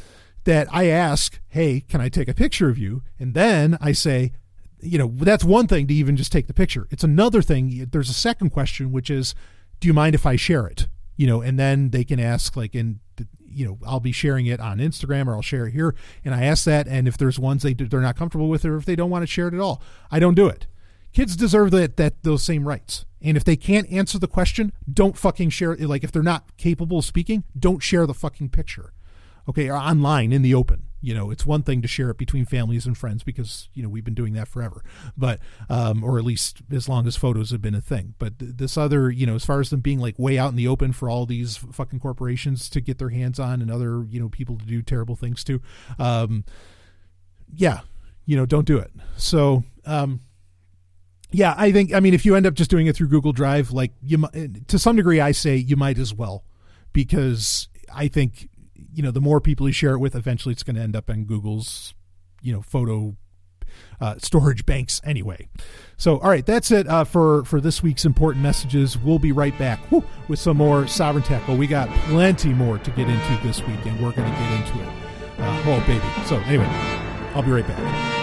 [0.45, 3.03] that I ask, hey, can I take a picture of you?
[3.19, 4.31] And then I say,
[4.79, 6.87] you know, that's one thing to even just take the picture.
[6.91, 7.87] It's another thing.
[7.91, 9.35] There's a second question, which is,
[9.79, 10.87] do you mind if I share it?
[11.17, 12.99] You know, and then they can ask, like, in,
[13.39, 15.95] you know, I'll be sharing it on Instagram or I'll share it here.
[16.23, 16.87] And I ask that.
[16.87, 19.27] And if there's ones they, they're not comfortable with or if they don't want to
[19.27, 19.81] share it at all,
[20.11, 20.67] I don't do it.
[21.13, 23.05] Kids deserve that, that those same rights.
[23.21, 25.81] And if they can't answer the question, don't fucking share it.
[25.81, 28.91] Like, if they're not capable of speaking, don't share the fucking picture
[29.47, 30.83] okay, online in the open.
[31.01, 33.89] You know, it's one thing to share it between families and friends because you know
[33.89, 34.83] we've been doing that forever,
[35.15, 35.39] but
[35.69, 38.15] um, or at least as long as photos have been a thing.
[38.17, 40.55] But th- this other, you know, as far as them being like way out in
[40.55, 44.19] the open for all these fucking corporations to get their hands on and other you
[44.19, 45.61] know people to do terrible things to,
[45.99, 46.43] um,
[47.53, 47.81] yeah,
[48.25, 48.91] you know, don't do it.
[49.15, 49.63] So.
[49.85, 50.21] Um,
[51.31, 53.71] yeah, I think I mean if you end up just doing it through Google Drive,
[53.71, 54.25] like you
[54.67, 56.45] to some degree, I say you might as well,
[56.93, 58.49] because I think
[58.95, 61.09] you know, the more people you share it with, eventually it's going to end up
[61.09, 61.93] in Google's,
[62.41, 63.15] you know, photo
[63.99, 65.47] uh, storage banks anyway.
[65.97, 68.97] So, all right, that's it uh, for for this week's important messages.
[68.97, 71.47] We'll be right back whew, with some more sovereign tech.
[71.47, 74.51] Well, we got plenty more to get into this week, and we're going to get
[74.51, 74.89] into it.
[75.39, 76.25] Uh, oh, baby.
[76.25, 76.67] So, anyway,
[77.33, 78.14] I'll be right back.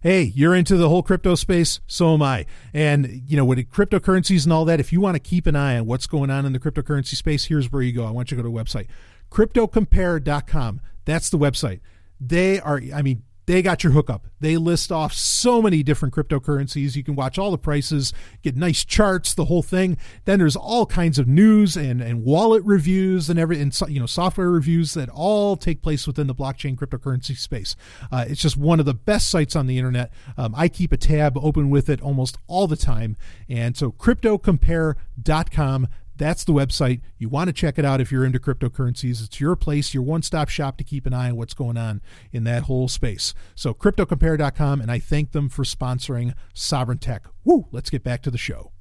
[0.00, 2.46] Hey, you're into the whole crypto space, so am I.
[2.72, 5.78] And you know, with cryptocurrencies and all that, if you want to keep an eye
[5.78, 8.04] on what's going on in the cryptocurrency space, here's where you go.
[8.04, 8.86] I want you to go to a website,
[9.30, 10.80] cryptocompare.com.
[11.04, 11.80] That's the website.
[12.20, 14.26] They are, I mean, they got your hookup.
[14.40, 16.94] They list off so many different cryptocurrencies.
[16.94, 18.12] You can watch all the prices,
[18.42, 19.96] get nice charts, the whole thing.
[20.26, 24.06] Then there's all kinds of news and, and wallet reviews and every and you know
[24.06, 27.74] software reviews that all take place within the blockchain cryptocurrency space.
[28.12, 30.12] Uh, it's just one of the best sites on the internet.
[30.36, 33.16] Um, I keep a tab open with it almost all the time.
[33.48, 35.88] And so cryptocompare.com.
[36.18, 37.00] That's the website.
[37.16, 39.24] You want to check it out if you're into cryptocurrencies.
[39.24, 42.02] It's your place, your one stop shop to keep an eye on what's going on
[42.32, 43.34] in that whole space.
[43.54, 47.26] So, cryptocompare.com, and I thank them for sponsoring Sovereign Tech.
[47.44, 47.66] Woo!
[47.70, 48.72] Let's get back to the show.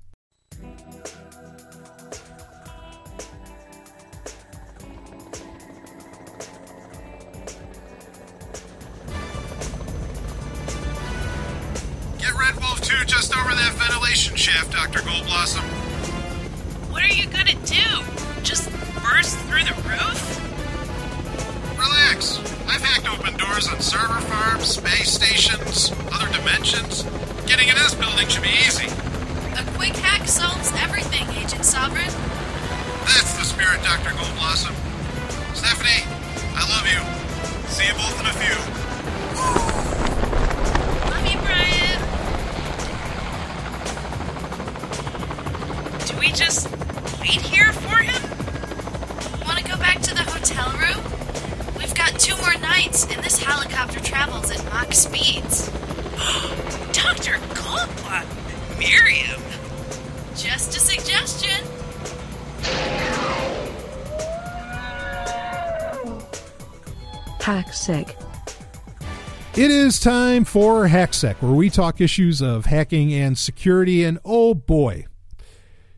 [69.98, 74.04] It is time for HackSec, where we talk issues of hacking and security.
[74.04, 75.08] And oh boy,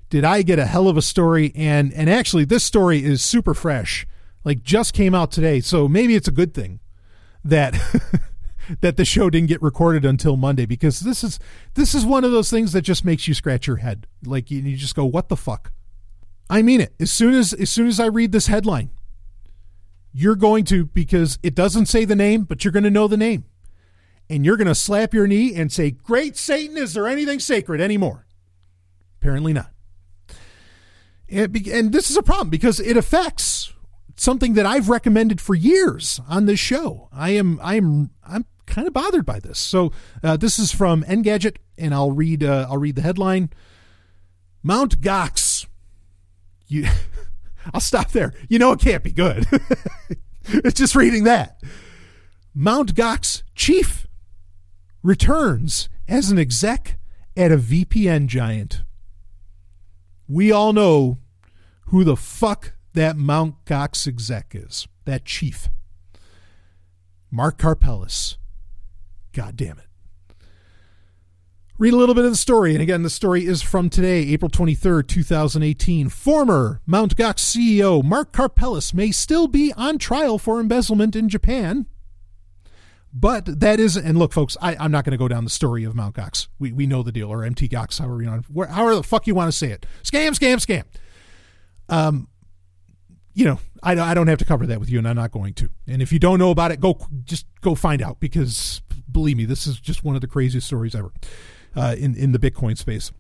[0.09, 1.51] did I get a hell of a story.
[1.53, 4.07] And, and actually, this story is super fresh,
[4.45, 5.59] like just came out today.
[5.59, 6.80] So maybe it's a good thing
[7.43, 7.77] that.
[8.81, 11.39] that the show didn't get recorded until Monday because this is
[11.73, 14.05] this is one of those things that just makes you scratch your head.
[14.23, 15.71] Like you, you just go, "What the fuck?"
[16.51, 16.93] I mean it.
[16.99, 18.91] As soon as as soon as I read this headline,
[20.13, 23.17] you're going to because it doesn't say the name, but you're going to know the
[23.17, 23.45] name.
[24.30, 27.81] And you're going to slap your knee and say, "Great Satan, is there anything sacred
[27.81, 28.27] anymore?"
[29.19, 29.72] Apparently not.
[31.30, 33.73] And, be- and this is a problem because it affects
[34.15, 37.10] something that I've recommended for years on this show.
[37.11, 39.60] I am I am I'm kind of bothered by this.
[39.60, 39.91] So
[40.23, 43.49] uh, this is from Engadget, and I'll read uh, I'll read the headline.
[44.64, 45.65] Mount Gox.
[46.68, 46.88] You,
[47.73, 48.34] I'll stop there.
[48.47, 49.45] You know it can't be good.
[50.45, 51.61] it's just reading that.
[52.53, 54.06] Mount Gox chief
[55.03, 56.97] returns as an exec
[57.38, 58.84] at a VPN giant.
[60.27, 61.17] We all know
[61.88, 64.88] who the fuck that Mount Gox exec is.
[65.05, 65.69] That chief.
[67.31, 68.38] Mark Karpelès.
[69.34, 69.85] God damn it.
[71.77, 72.73] Read a little bit of the story.
[72.73, 76.09] And again, the story is from today, April 23rd, 2018.
[76.09, 77.15] Former Mt.
[77.15, 81.85] Gox CEO Mark Karpelès may still be on trial for embezzlement in Japan.
[83.11, 85.84] But that is, and look, folks, I, I'm not going to go down the story
[85.84, 86.14] of Mt.
[86.14, 86.48] Gox.
[86.60, 89.34] We, we know the deal, or MT Gox, however, you know, however the fuck you
[89.34, 89.86] want to say it.
[90.03, 90.84] Scam, scam, scam.
[91.90, 92.27] Um,
[93.34, 95.53] you know, I, I don't have to cover that with you, and I'm not going
[95.56, 95.69] to.
[95.88, 98.81] And if you don't know about it, go just go find out because
[99.11, 101.11] believe me, this is just one of the craziest stories ever
[101.76, 103.11] uh, in in the Bitcoin space.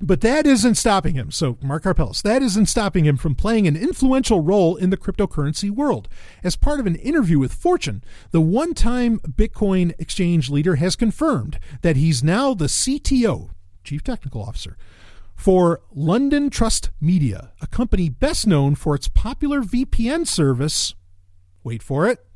[0.00, 1.30] But that isn't stopping him.
[1.30, 5.70] So, Mark Karpelès, that isn't stopping him from playing an influential role in the cryptocurrency
[5.70, 6.08] world.
[6.44, 11.58] As part of an interview with Fortune, the one time Bitcoin exchange leader has confirmed
[11.80, 13.50] that he's now the CTO,
[13.84, 14.76] Chief Technical Officer,
[15.34, 20.94] for London Trust Media, a company best known for its popular VPN service.
[21.62, 22.26] Wait for it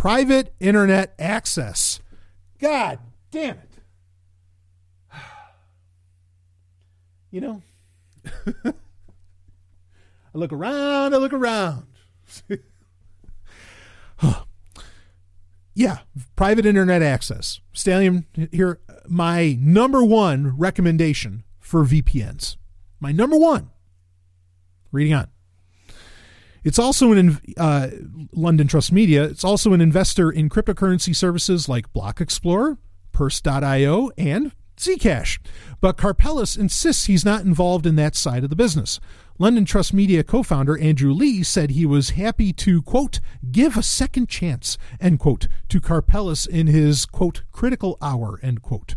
[0.00, 2.00] private internet access.
[2.58, 3.69] God damn it.
[7.30, 7.62] You know,
[8.64, 8.72] I
[10.34, 11.86] look around, I look around.
[15.74, 15.98] yeah,
[16.36, 17.60] private internet access.
[17.72, 22.56] Stallion, here, my number one recommendation for VPNs.
[22.98, 23.70] My number one.
[24.92, 25.28] Reading on.
[26.62, 27.88] It's also an uh,
[28.32, 29.24] London Trust Media.
[29.24, 32.76] It's also an investor in cryptocurrency services like Block Explorer,
[33.12, 35.38] Purse.io, and Zcash.
[35.80, 39.00] But Karpelès insists he's not involved in that side of the business.
[39.38, 43.20] London Trust Media co founder Andrew Lee said he was happy to, quote,
[43.50, 48.96] give a second chance, end quote, to Karpelès in his, quote, critical hour, end quote.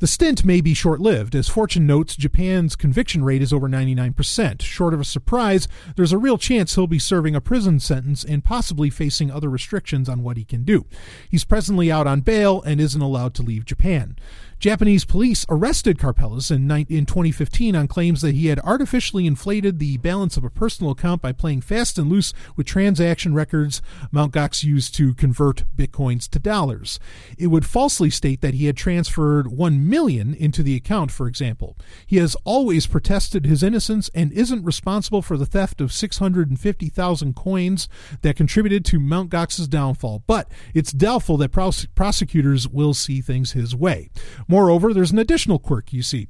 [0.00, 1.34] The stint may be short lived.
[1.34, 4.62] As Fortune notes, Japan's conviction rate is over 99%.
[4.62, 5.66] Short of a surprise,
[5.96, 10.08] there's a real chance he'll be serving a prison sentence and possibly facing other restrictions
[10.08, 10.86] on what he can do.
[11.28, 14.16] He's presently out on bail and isn't allowed to leave Japan.
[14.58, 19.98] Japanese police arrested Karpelès in, in 2015 on claims that he had artificially inflated the
[19.98, 23.80] balance of a personal account by playing fast and loose with transaction records
[24.10, 24.32] Mt.
[24.32, 26.98] Gox used to convert bitcoins to dollars.
[27.38, 31.76] It would falsely state that he had transferred 1 million into the account, for example.
[32.04, 37.88] He has always protested his innocence and isn't responsible for the theft of 650,000 coins
[38.22, 39.30] that contributed to Mt.
[39.30, 44.10] Gox's downfall, but it's doubtful that pros- prosecutors will see things his way.
[44.48, 46.28] Moreover, there's an additional quirk you see.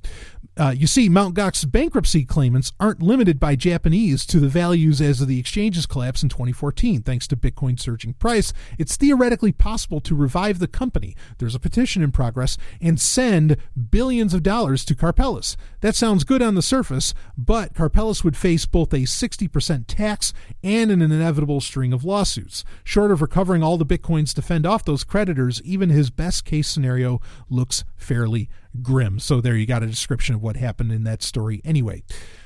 [0.59, 1.35] Uh, you see, Mt.
[1.35, 6.25] Gox's bankruptcy claimants aren't limited by Japanese to the values as of the exchange's collapse
[6.25, 7.03] in 2014.
[7.03, 11.15] Thanks to Bitcoin's surging price, it's theoretically possible to revive the company.
[11.39, 13.57] There's a petition in progress and send
[13.91, 15.55] billions of dollars to Karpelès.
[15.81, 20.33] That sounds good on the surface, but Karpelès would face both a 60% tax
[20.65, 22.65] and an inevitable string of lawsuits.
[22.83, 26.67] Short of recovering all the Bitcoins to fend off those creditors, even his best case
[26.67, 28.49] scenario looks fairly
[28.83, 29.19] grim.
[29.19, 32.03] So there you got a description of what happened in that story anyway.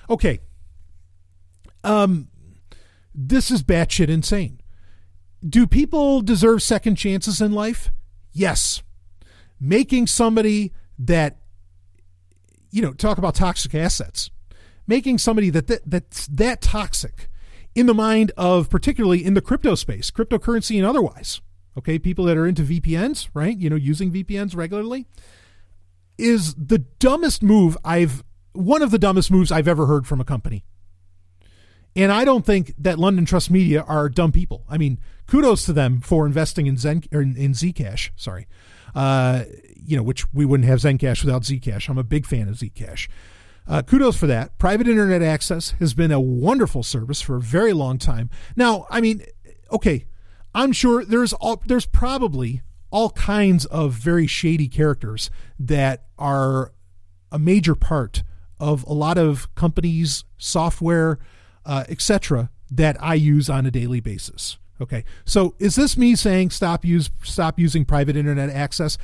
[0.08, 0.40] Okay.
[1.84, 2.28] Um
[3.14, 4.60] this is batshit insane.
[5.46, 7.90] Do people deserve second chances in life?
[8.32, 8.82] Yes.
[9.60, 11.38] Making somebody that
[12.72, 14.30] you know, talk about toxic assets.
[14.86, 17.28] Making somebody that, that that's that toxic
[17.74, 21.40] in the mind of particularly in the crypto space, cryptocurrency and otherwise.
[21.78, 23.56] Okay, people that are into VPNs, right?
[23.56, 25.06] You know, using VPNs regularly
[26.18, 28.22] is the dumbest move I've
[28.52, 30.64] one of the dumbest moves I've ever heard from a company.
[31.94, 34.64] And I don't think that London Trust Media are dumb people.
[34.68, 38.10] I mean, kudos to them for investing in Zen or in, in Zcash.
[38.16, 38.46] Sorry,
[38.94, 39.44] uh,
[39.76, 41.88] you know, which we wouldn't have Zencash without Zcash.
[41.88, 43.08] I'm a big fan of Zcash.
[43.66, 44.58] Uh, kudos for that.
[44.58, 48.28] Private internet access has been a wonderful service for a very long time.
[48.56, 49.24] Now, I mean,
[49.70, 50.06] okay,
[50.54, 52.62] I'm sure there's all, there's probably
[52.92, 56.72] all kinds of very shady characters that are
[57.32, 58.22] a major part
[58.60, 61.18] of a lot of companies, software,
[61.64, 62.50] uh, etc.
[62.70, 64.58] that I use on a daily basis.
[64.80, 68.98] Okay, so is this me saying stop use stop using private internet access?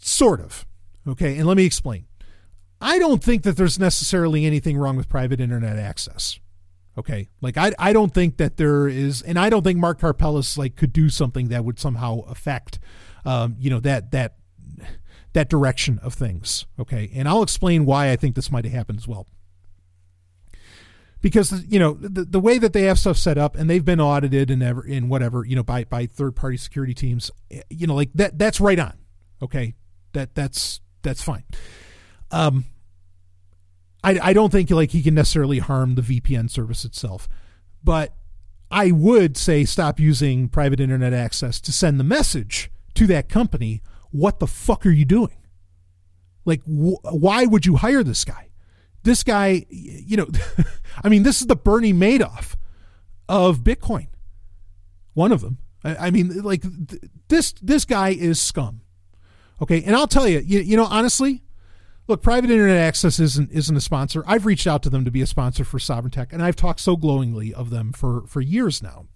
[0.00, 0.66] Sort of.
[1.06, 2.06] Okay, and let me explain.
[2.80, 6.38] I don't think that there's necessarily anything wrong with private internet access.
[6.98, 10.58] Okay, like I I don't think that there is, and I don't think Mark Karpelès
[10.58, 12.80] like could do something that would somehow affect,
[13.24, 14.34] um, you know that that
[15.32, 16.66] that direction of things.
[16.76, 19.28] Okay, and I'll explain why I think this might have happened as well.
[21.20, 24.00] Because you know the, the way that they have stuff set up, and they've been
[24.00, 27.86] audited and ever in whatever you know by by third party security teams, eh, you
[27.86, 28.94] know like that that's right on.
[29.40, 29.76] Okay,
[30.14, 31.44] that that's that's fine.
[32.32, 32.64] Um,
[34.08, 37.28] I, I don't think like he can necessarily harm the VPN service itself,
[37.84, 38.14] but
[38.70, 43.82] I would say stop using private internet access to send the message to that company.
[44.10, 45.36] What the fuck are you doing?
[46.46, 48.48] Like, wh- why would you hire this guy?
[49.02, 50.28] This guy, you know,
[51.04, 52.56] I mean, this is the Bernie Madoff
[53.28, 54.08] of Bitcoin.
[55.12, 55.58] One of them.
[55.84, 58.80] I, I mean, like th- this this guy is scum.
[59.60, 61.42] Okay, and I'll tell you, you, you know, honestly,
[62.08, 64.24] look, private internet access isn't isn't a sponsor.
[64.26, 66.80] I've reached out to them to be a sponsor for Sovereign Tech, and I've talked
[66.80, 69.06] so glowingly of them for for years now.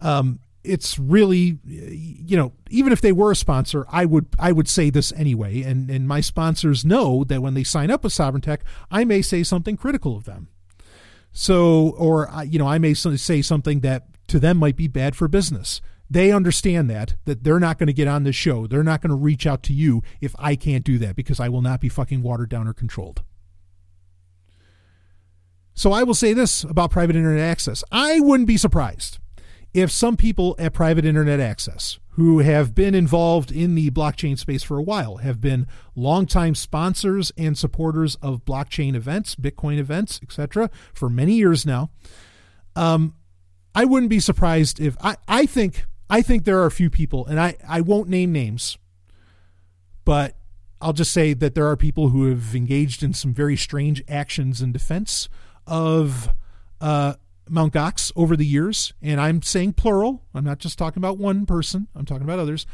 [0.00, 4.68] Um, it's really, you know, even if they were a sponsor, I would I would
[4.68, 8.40] say this anyway, and and my sponsors know that when they sign up with Sovereign
[8.40, 10.48] Tech, I may say something critical of them.
[11.32, 15.28] So, or you know, I may say something that to them might be bad for
[15.28, 15.82] business
[16.14, 18.68] they understand that that they're not going to get on this show.
[18.68, 21.48] They're not going to reach out to you if i can't do that because i
[21.48, 23.22] will not be fucking watered down or controlled.
[25.74, 27.82] So i will say this about private internet access.
[27.90, 29.18] I wouldn't be surprised
[29.74, 34.62] if some people at private internet access who have been involved in the blockchain space
[34.62, 35.66] for a while have been
[35.96, 41.90] longtime sponsors and supporters of blockchain events bitcoin events etc for many years now.
[42.76, 43.16] Um,
[43.74, 47.26] i wouldn't be surprised if i, I think I think there are a few people,
[47.26, 48.76] and I, I won't name names,
[50.04, 50.36] but
[50.80, 54.60] I'll just say that there are people who have engaged in some very strange actions
[54.60, 55.30] in defense
[55.66, 56.28] of
[56.80, 57.14] uh,
[57.48, 60.22] Mount Gox over the years, and I'm saying plural.
[60.34, 61.88] I'm not just talking about one person.
[61.94, 62.66] I'm talking about others.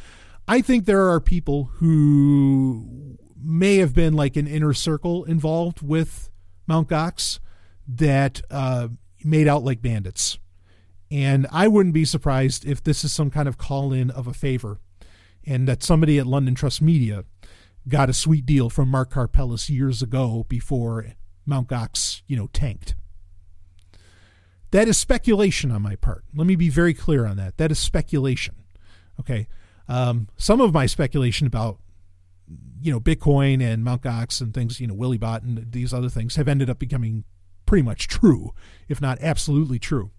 [0.48, 6.30] I think there are people who may have been like an inner circle involved with
[6.66, 7.38] Mount Gox
[7.86, 8.88] that uh,
[9.22, 10.39] made out like bandits.
[11.10, 14.34] And I wouldn't be surprised if this is some kind of call in of a
[14.34, 14.78] favor
[15.44, 17.24] and that somebody at London Trust Media
[17.88, 21.06] got a sweet deal from Mark Karpelès years ago before
[21.46, 22.94] Mount Gox, you know, tanked.
[24.70, 26.24] That is speculation on my part.
[26.34, 27.56] Let me be very clear on that.
[27.56, 28.54] That is speculation.
[29.18, 29.48] Okay.
[29.88, 31.80] Um, some of my speculation about
[32.80, 36.36] you know Bitcoin and Mount Gox and things, you know Willybot and these other things
[36.36, 37.24] have ended up becoming
[37.66, 38.52] pretty much true,
[38.88, 40.12] if not absolutely true.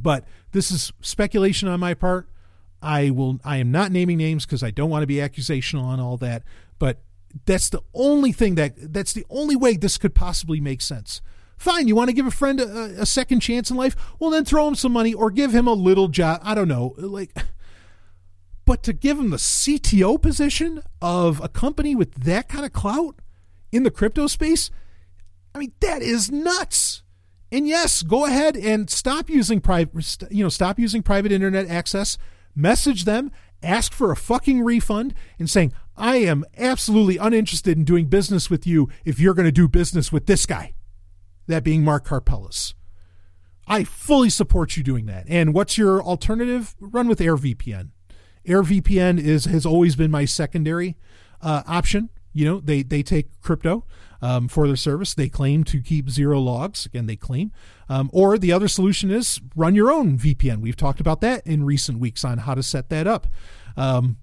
[0.00, 2.28] But this is speculation on my part.
[2.82, 3.40] I will.
[3.44, 6.42] I am not naming names because I don't want to be accusational on all that.
[6.78, 7.00] But
[7.46, 11.20] that's the only thing that that's the only way this could possibly make sense.
[11.56, 13.96] Fine, you want to give a friend a, a second chance in life?
[14.18, 16.40] Well, then throw him some money or give him a little job.
[16.42, 17.32] I don't know, like
[18.64, 23.16] but to give him the CTO position of a company with that kind of clout
[23.72, 24.70] in the crypto space,
[25.54, 27.02] I mean, that is nuts.
[27.52, 32.18] And yes, go ahead and stop using private, you know, stop using private internet access.
[32.56, 33.30] Message them,
[33.62, 38.66] ask for a fucking refund, and saying, "I am absolutely uninterested in doing business with
[38.66, 40.74] you if you're going to do business with this guy."
[41.46, 42.74] That being Mark Karpelès.
[43.66, 45.24] I fully support you doing that.
[45.28, 46.74] And what's your alternative?
[46.80, 47.90] Run with AirVPN.
[48.46, 50.96] AirVPN is has always been my secondary
[51.40, 52.10] uh, option.
[52.32, 53.84] You know, they they take crypto
[54.24, 55.12] um, for their service.
[55.12, 56.86] They claim to keep zero logs.
[56.86, 57.52] Again, they claim.
[57.90, 60.60] Um, or the other solution is run your own VPN.
[60.60, 63.26] We've talked about that in recent weeks on how to set that up.
[63.76, 64.16] Um,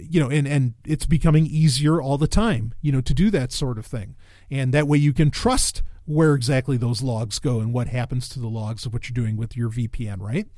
[0.00, 2.74] you know, and and it's becoming easier all the time.
[2.82, 4.16] You know, to do that sort of thing,
[4.50, 8.40] and that way you can trust where exactly those logs go and what happens to
[8.40, 10.48] the logs of what you're doing with your VPN, right?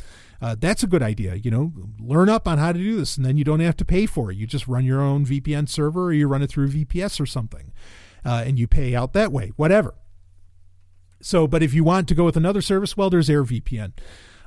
[0.40, 1.34] Uh, that's a good idea.
[1.34, 3.84] You know, learn up on how to do this, and then you don't have to
[3.84, 4.38] pay for it.
[4.38, 7.70] You just run your own VPN server, or you run it through VPS or something,
[8.24, 9.52] uh, and you pay out that way.
[9.56, 9.94] Whatever.
[11.20, 13.92] So, but if you want to go with another service, well, there's AirVPN.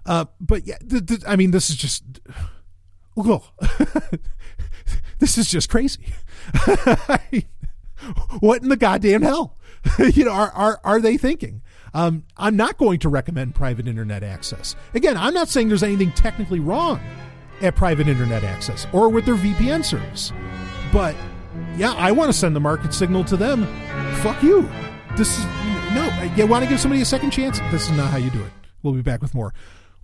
[0.05, 2.03] Uh, but yeah, th- th- I mean, this is just.
[5.19, 6.13] This is just crazy.
[8.39, 9.57] what in the goddamn hell?
[9.99, 11.61] you know, are, are, are they thinking?
[11.93, 14.75] Um, I'm not going to recommend private internet access.
[14.93, 16.99] Again, I'm not saying there's anything technically wrong
[17.61, 20.33] at private internet access or with their VPN service.
[20.91, 21.15] But
[21.77, 23.65] yeah, I want to send the market signal to them.
[24.21, 24.69] Fuck you.
[25.17, 25.45] This is
[25.93, 26.31] no.
[26.35, 27.59] You want to give somebody a second chance?
[27.71, 28.51] This is not how you do it.
[28.83, 29.53] We'll be back with more.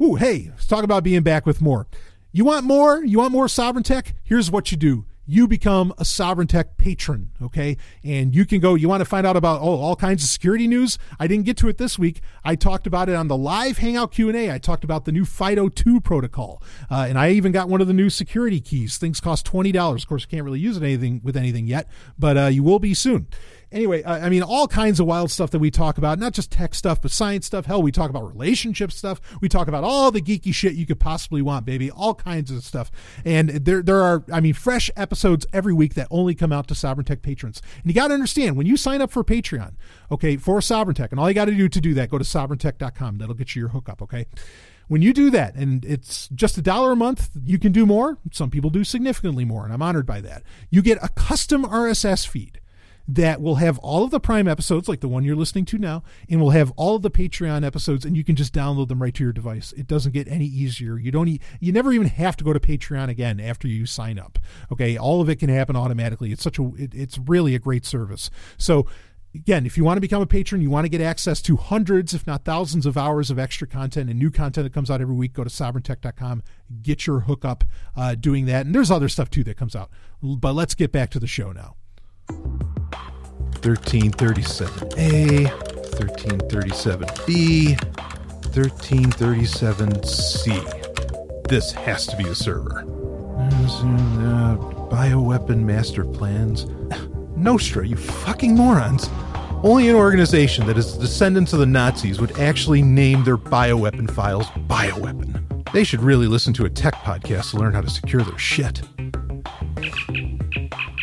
[0.02, 1.88] Ooh, hey, let's talk about being back with more.
[2.32, 3.04] You want more?
[3.04, 4.16] You want more sovereign tech?
[4.24, 7.78] Here's what you do you become a Sovereign Tech patron, okay?
[8.04, 10.68] And you can go, you want to find out about oh, all kinds of security
[10.68, 10.98] news?
[11.20, 12.22] I didn't get to it this week.
[12.44, 14.52] I talked about it on the live Hangout Q&A.
[14.52, 16.62] I talked about the new FIDO2 protocol.
[16.90, 18.98] Uh, and I even got one of the new security keys.
[18.98, 19.96] Things cost $20.
[19.96, 21.88] Of course, you can't really use it anything with anything yet,
[22.18, 23.28] but uh, you will be soon
[23.72, 26.76] anyway, I mean, all kinds of wild stuff that we talk about, not just tech
[26.76, 27.66] stuff, but science stuff.
[27.66, 29.22] Hell, we talk about relationship stuff.
[29.42, 31.90] We talk about all the geeky shit you could possibly want, baby.
[31.90, 32.92] All kinds of stuff.
[33.26, 36.76] And there, there are, I mean, fresh episodes every week that only come out to
[36.76, 37.62] Sovereign Tech patrons.
[37.82, 39.74] And you got to understand when you sign up for Patreon,
[40.12, 42.24] okay, for Sovereign Tech, and all you got to do to do that, go to
[42.24, 43.18] sovereigntech.com.
[43.18, 44.26] That'll get you your hookup, okay?
[44.88, 48.18] when you do that and it's just a dollar a month you can do more
[48.30, 52.28] some people do significantly more and i'm honored by that you get a custom rss
[52.28, 52.60] feed
[53.08, 56.04] that will have all of the Prime episodes, like the one you're listening to now,
[56.30, 59.14] and will have all of the Patreon episodes, and you can just download them right
[59.14, 59.74] to your device.
[59.74, 60.98] It doesn't get any easier.
[60.98, 64.20] You don't, e- you never even have to go to Patreon again after you sign
[64.20, 64.40] up.
[64.72, 66.32] Okay, all of it can happen automatically.
[66.32, 68.30] It's such a, it, it's really a great service.
[68.58, 68.86] So
[69.34, 72.14] again, if you want to become a patron, you want to get access to hundreds,
[72.14, 75.16] if not thousands, of hours of extra content and new content that comes out every
[75.16, 76.44] week, go to sovereigntech.com,
[76.82, 77.64] get your hookup
[77.96, 78.66] uh, doing that.
[78.66, 79.90] And there's other stuff too that comes out.
[80.22, 81.76] But let's get back to the show now.
[83.62, 87.78] 1337A, 1337B,
[88.52, 91.48] 1337C.
[91.48, 92.80] This has to be a server.
[92.80, 94.58] Uh,
[94.90, 96.66] bioweapon master plans.
[97.36, 99.10] Nostra, you fucking morons.
[99.64, 104.48] Only an organization that is descendants of the Nazis would actually name their bioweapon files
[104.68, 105.72] bioweapon.
[105.72, 108.82] They should really listen to a tech podcast to learn how to secure their shit.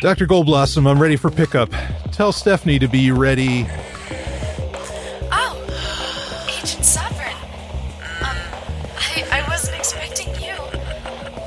[0.01, 0.27] Dr.
[0.27, 1.69] Goldblossom, I'm ready for pickup.
[2.13, 3.67] Tell Stephanie to be ready.
[5.29, 7.35] Oh, Agent Sovereign.
[8.21, 8.37] Um,
[8.95, 10.55] I, I wasn't expecting you.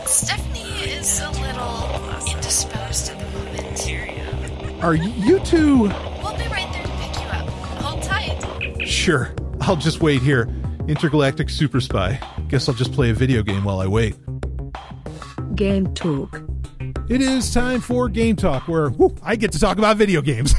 [0.07, 4.83] Stephanie is a little indisposed at the moment.
[4.83, 5.79] Are you two.
[5.79, 7.49] We'll be right there to pick you up.
[7.81, 8.87] Hold tight.
[8.87, 9.35] Sure.
[9.63, 10.47] I'll I'll just wait here.
[10.89, 12.21] Intergalactic Super Spy.
[12.49, 14.15] Guess I'll just play a video game while I wait.
[15.55, 16.43] Game Talk.
[17.09, 20.55] It is time for Game Talk, where whew, I get to talk about video games.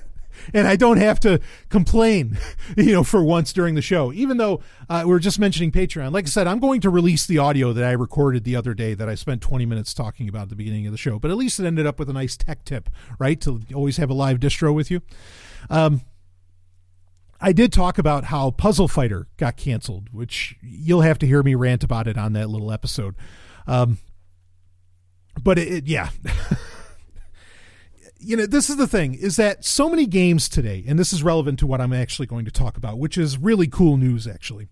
[0.54, 2.38] and I don't have to complain,
[2.76, 4.12] you know, for once during the show.
[4.12, 7.26] Even though uh, we are just mentioning Patreon, like I said, I'm going to release
[7.26, 10.44] the audio that I recorded the other day that I spent 20 minutes talking about
[10.44, 11.18] at the beginning of the show.
[11.18, 12.88] But at least it ended up with a nice tech tip,
[13.18, 13.40] right?
[13.42, 15.02] To always have a live distro with you.
[15.70, 16.00] Um,
[17.40, 21.54] I did talk about how Puzzle Fighter got canceled, which you'll have to hear me
[21.54, 23.14] rant about it on that little episode.
[23.66, 23.98] Um,
[25.40, 26.10] but it, it yeah.
[28.18, 31.22] you know, this is the thing is that so many games today, and this is
[31.22, 34.68] relevant to what I'm actually going to talk about, which is really cool news actually.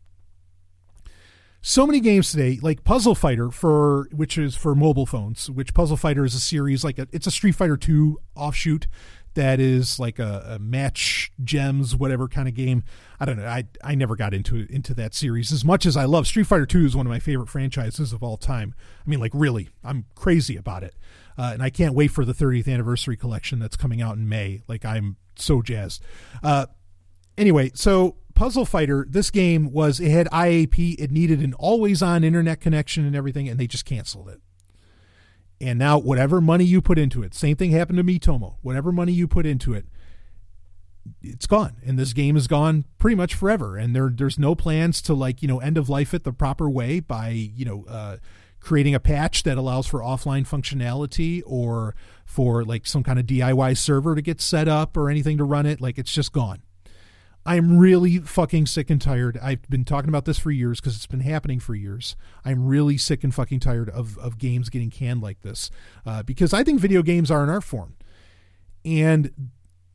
[1.63, 5.99] So many games today, like Puzzle Fighter for which is for mobile phones, which Puzzle
[5.99, 8.87] Fighter is a series like a, it's a Street Fighter 2 offshoot
[9.35, 12.83] that is like a, a, match gems whatever kind of game.
[13.19, 13.47] I don't know.
[13.47, 16.67] I I never got into into that series as much as I love Street Fighter
[16.67, 18.75] 2 is one of my favorite franchises of all time.
[19.07, 20.95] I mean like really, I'm crazy about it.
[21.39, 24.63] Uh, and I can't wait for the 30th anniversary collection that's coming out in May.
[24.69, 26.03] Like I'm so jazzed.
[26.43, 26.67] Uh,
[27.39, 32.25] anyway, so Puzzle Fighter, this game was it had IAP, it needed an always on
[32.25, 34.41] internet connection and everything, and they just canceled it.
[35.61, 38.57] And now whatever money you put into it, same thing happened to Miitomo.
[38.63, 39.87] Whatever money you put into it,
[41.23, 45.01] it's gone and this game is gone pretty much forever and there there's no plans
[45.01, 48.17] to like you know end of life it the proper way by you know uh,
[48.61, 53.77] creating a patch that allows for offline functionality or for like some kind of DIY
[53.77, 55.81] server to get set up or anything to run it.
[55.81, 56.63] Like it's just gone.
[57.47, 59.39] I'm really fucking sick and tired.
[59.43, 62.15] I've been talking about this for years because it's been happening for years.
[62.45, 65.71] I'm really sick and fucking tired of, of games getting canned like this
[66.05, 67.97] uh, because I think video games are an art form.
[68.85, 69.33] And,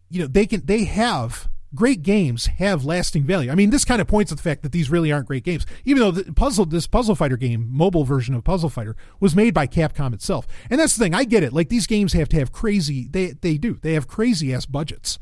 [0.10, 3.52] you know, they can, they have great games have lasting value.
[3.52, 5.66] I mean, this kind of points to the fact that these really aren't great games.
[5.84, 9.54] Even though the puzzle, this Puzzle Fighter game, mobile version of Puzzle Fighter, was made
[9.54, 10.48] by Capcom itself.
[10.70, 11.14] And that's the thing.
[11.14, 11.54] I get it.
[11.54, 13.08] Like these games have to have crazy.
[13.08, 13.76] They they do.
[13.76, 15.20] They have crazy ass budgets.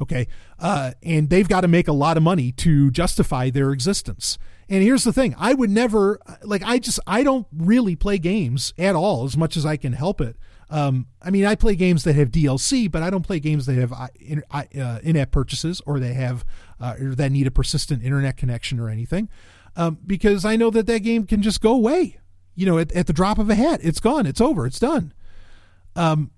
[0.00, 0.26] Okay,
[0.58, 4.38] uh, and they've got to make a lot of money to justify their existence.
[4.68, 6.62] And here's the thing: I would never like.
[6.64, 10.20] I just I don't really play games at all as much as I can help
[10.20, 10.36] it.
[10.70, 13.76] Um, I mean, I play games that have DLC, but I don't play games that
[13.76, 14.08] have uh,
[14.52, 16.44] uh, in-app purchases or they have
[16.80, 19.28] uh, or that need a persistent internet connection or anything,
[19.76, 22.18] um, because I know that that game can just go away.
[22.56, 25.12] You know, at, at, the drop of a hat, it's gone, it's over, it's done.
[25.96, 26.30] Um,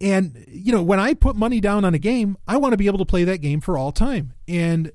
[0.00, 2.86] and you know, when I put money down on a game, I want to be
[2.86, 4.34] able to play that game for all time.
[4.46, 4.92] And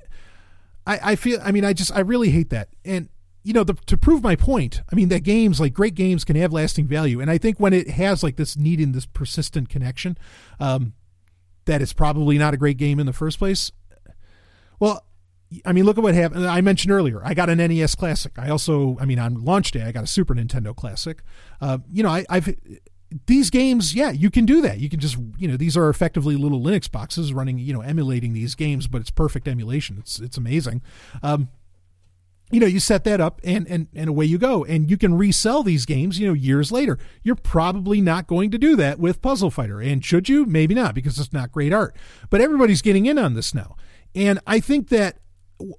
[0.86, 2.70] I, I feel, I mean, I just, I really hate that.
[2.86, 3.10] And
[3.44, 6.38] you know, the, to prove my point, I mean, that games like great games can
[6.38, 9.70] have lasting value, and I think when it has like this need needing this persistent
[9.70, 10.18] connection,
[10.60, 10.94] um,
[11.66, 13.72] that it's probably not a great game in the first place.
[14.80, 15.06] Well,
[15.66, 16.48] I mean, look at what happened.
[16.48, 18.32] I mentioned earlier, I got an NES Classic.
[18.38, 21.22] I also, I mean, on launch day, I got a Super Nintendo Classic.
[21.62, 22.56] Uh, you know, I, I've
[23.28, 24.80] these games, yeah, you can do that.
[24.80, 28.34] You can just, you know, these are effectively little Linux boxes running, you know, emulating
[28.34, 29.98] these games, but it's perfect emulation.
[30.00, 30.82] It's it's amazing.
[31.22, 31.50] Um,
[32.52, 34.64] you know, you set that up and, and, and away you go.
[34.64, 37.00] And you can resell these games, you know, years later.
[37.24, 39.82] You're probably not going to do that with Puzzle Fighter.
[39.82, 40.46] And should you?
[40.46, 41.96] Maybe not, because it's not great art.
[42.30, 43.76] But everybody's getting in on this now.
[44.14, 45.18] And I think that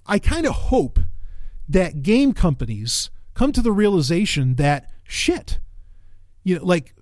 [0.04, 0.98] I kind of hope
[1.68, 5.60] that game companies come to the realization that shit,
[6.42, 6.94] you know, like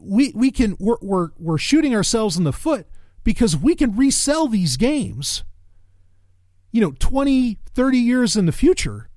[0.00, 2.86] we we can we're we're, we're shooting ourselves in the foot
[3.22, 5.44] because we can resell these games
[6.72, 9.08] you know 20 30 years in the future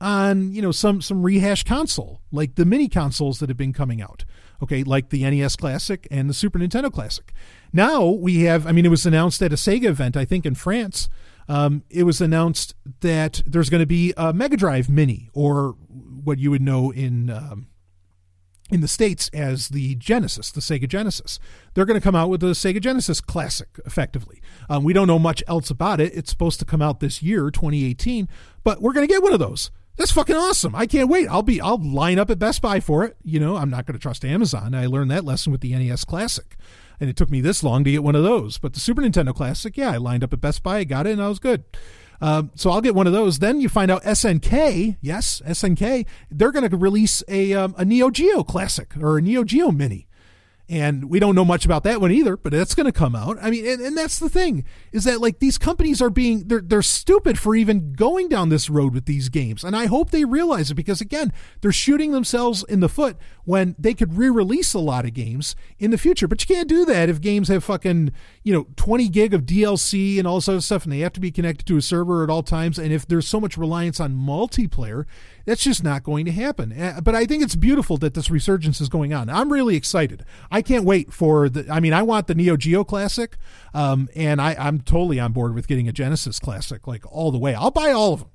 [0.00, 4.02] on you know some some rehash console like the mini consoles that have been coming
[4.02, 4.24] out.
[4.62, 7.32] Okay like the NES classic and the Super Nintendo classic.
[7.72, 10.54] Now we have I mean it was announced at a Sega event I think in
[10.54, 11.08] France.
[11.48, 15.76] Um, it was announced that there's going to be a Mega Drive Mini or
[16.24, 17.68] what you would know in um,
[18.70, 21.38] in the states as the Genesis, the Sega Genesis.
[21.74, 24.40] They're going to come out with the Sega Genesis Classic, effectively.
[24.68, 26.12] Um, we don't know much else about it.
[26.14, 28.28] It's supposed to come out this year, 2018,
[28.64, 29.70] but we're going to get one of those.
[29.96, 30.74] That's fucking awesome.
[30.74, 31.26] I can't wait.
[31.28, 33.16] I'll be I'll line up at Best Buy for it.
[33.24, 34.74] You know, I'm not going to trust Amazon.
[34.74, 36.56] I learned that lesson with the NES Classic.
[37.00, 38.58] And it took me this long to get one of those.
[38.58, 41.12] But the Super Nintendo Classic, yeah, I lined up at Best Buy, I got it,
[41.12, 41.64] and I was good.
[42.20, 43.38] Um, so I'll get one of those.
[43.38, 48.10] Then you find out SNK, yes, SNK, they're going to release a, um, a Neo
[48.10, 50.05] Geo Classic or a Neo Geo Mini.
[50.68, 53.38] And we don't know much about that one either but that's going to come out
[53.40, 56.60] i mean and, and that's the thing is that like these companies are being they're,
[56.60, 60.24] they're stupid for even going down this road with these games and i hope they
[60.24, 64.78] realize it because again they're shooting themselves in the foot when they could re-release a
[64.78, 68.10] lot of games in the future but you can't do that if games have fucking
[68.42, 71.20] you know 20 gig of dlc and all this other stuff and they have to
[71.20, 74.14] be connected to a server at all times and if there's so much reliance on
[74.14, 75.04] multiplayer
[75.46, 76.72] that's just not going to happen.
[76.78, 79.30] Uh, But I think it's beautiful that this resurgence is going on.
[79.30, 80.24] I'm really excited.
[80.62, 81.70] Can't wait for the.
[81.70, 83.36] I mean, I want the Neo Geo Classic,
[83.74, 87.38] um, and I, I'm totally on board with getting a Genesis Classic, like all the
[87.38, 87.54] way.
[87.54, 88.30] I'll buy all of them.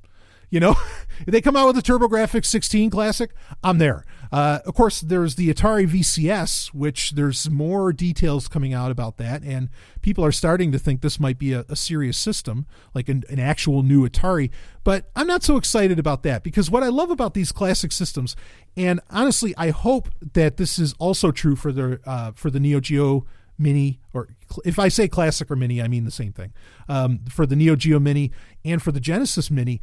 [0.51, 0.75] You know,
[1.21, 3.31] if they come out with a TurboGrafx 16 Classic,
[3.63, 4.05] I'm there.
[4.31, 9.41] Uh, of course, there's the Atari VCS, which there's more details coming out about that,
[9.43, 9.69] and
[10.01, 13.39] people are starting to think this might be a, a serious system, like an, an
[13.39, 14.49] actual new Atari.
[14.83, 18.35] But I'm not so excited about that because what I love about these classic systems,
[18.75, 22.79] and honestly, I hope that this is also true for the uh, for the Neo
[22.79, 23.25] Geo
[23.57, 24.29] Mini, or
[24.65, 26.51] if I say classic or mini, I mean the same thing.
[26.89, 28.31] Um, for the Neo Geo Mini
[28.65, 29.81] and for the Genesis Mini,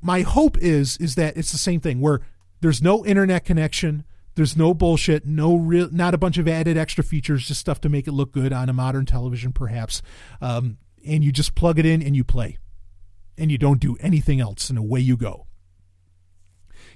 [0.00, 2.20] my hope is is that it's the same thing where
[2.60, 4.04] there's no internet connection
[4.34, 7.88] there's no bullshit no real not a bunch of added extra features just stuff to
[7.88, 10.02] make it look good on a modern television perhaps
[10.40, 12.58] um, and you just plug it in and you play
[13.36, 15.46] and you don't do anything else and away you go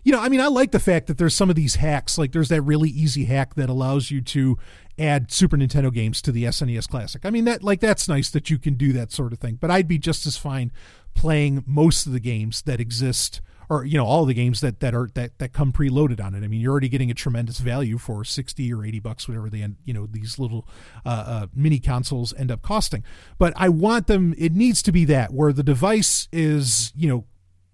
[0.06, 2.16] you know, I mean, I like the fact that there's some of these hacks.
[2.16, 4.56] Like, there's that really easy hack that allows you to
[4.96, 7.26] add Super Nintendo games to the SNES Classic.
[7.26, 9.58] I mean, that like that's nice that you can do that sort of thing.
[9.60, 10.70] But I'd be just as fine
[11.16, 14.94] playing most of the games that exist, or you know, all the games that that
[14.94, 16.44] are that that come preloaded on it.
[16.44, 19.62] I mean, you're already getting a tremendous value for sixty or eighty bucks, whatever they
[19.62, 19.76] end.
[19.84, 20.68] You know, these little
[21.04, 23.02] uh, uh, mini consoles end up costing.
[23.38, 24.34] But I want them.
[24.38, 27.24] It needs to be that where the device is, you know,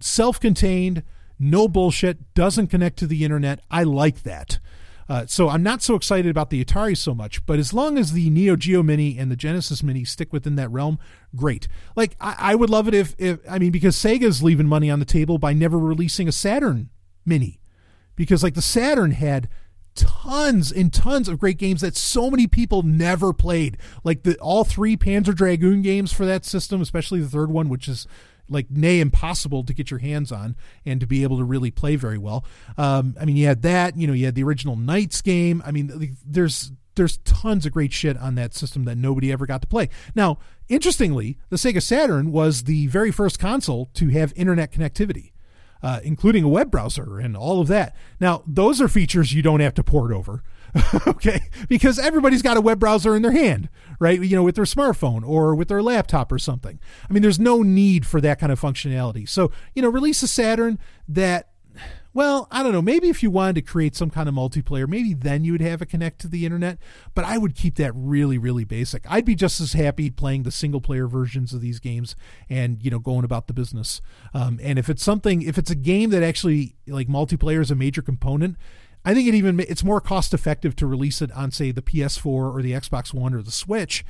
[0.01, 1.03] self-contained
[1.39, 3.61] no bullshit, doesn't connect to the internet.
[3.69, 4.61] I like that.
[5.13, 8.13] Uh, so I'm not so excited about the Atari so much, but as long as
[8.13, 10.99] the Neo Geo Mini and the Genesis Mini stick within that realm,
[11.37, 11.69] great.
[11.95, 15.01] Like I, I would love it if, if I mean because Sega's leaving money on
[15.01, 16.89] the table by never releasing a Saturn
[17.27, 17.61] Mini,
[18.17, 19.51] because like the Saturn had
[19.95, 23.77] tons and tons of great games that so many people never played.
[24.05, 27.87] Like the all three Panzer Dragoon games for that system, especially the third one, which
[27.87, 28.07] is
[28.53, 31.97] like nay impossible to get your hands on and to be able to really play
[31.97, 32.45] very well.
[32.77, 33.97] Um, I mean, you had that.
[33.97, 35.63] You know, you had the original NiGHTS game.
[35.65, 39.63] I mean, there's there's tons of great shit on that system that nobody ever got
[39.63, 39.89] to play.
[40.15, 40.39] Now,
[40.69, 45.31] interestingly, the Sega Saturn was the very first console to have internet connectivity.
[45.85, 47.97] Uh, including a web browser and all of that.
[48.21, 50.45] Now, those are features you don't have to port over.
[51.07, 53.69] okay because everybody's got a web browser in their hand
[53.99, 56.79] right you know with their smartphone or with their laptop or something
[57.09, 60.29] i mean there's no need for that kind of functionality so you know release a
[60.29, 61.53] saturn that
[62.15, 62.83] well, I don't know.
[62.83, 65.81] Maybe if you wanted to create some kind of multiplayer, maybe then you would have
[65.81, 66.79] a connect to the internet.
[67.15, 69.05] But I would keep that really, really basic.
[69.11, 72.15] I'd be just as happy playing the single player versions of these games
[72.51, 74.03] and you know going about the business.
[74.35, 77.75] Um, and if it's something, if it's a game that actually like multiplayer is a
[77.75, 78.57] major component,
[79.05, 82.27] I think it even it's more cost effective to release it on say the PS4
[82.27, 84.05] or the Xbox One or the Switch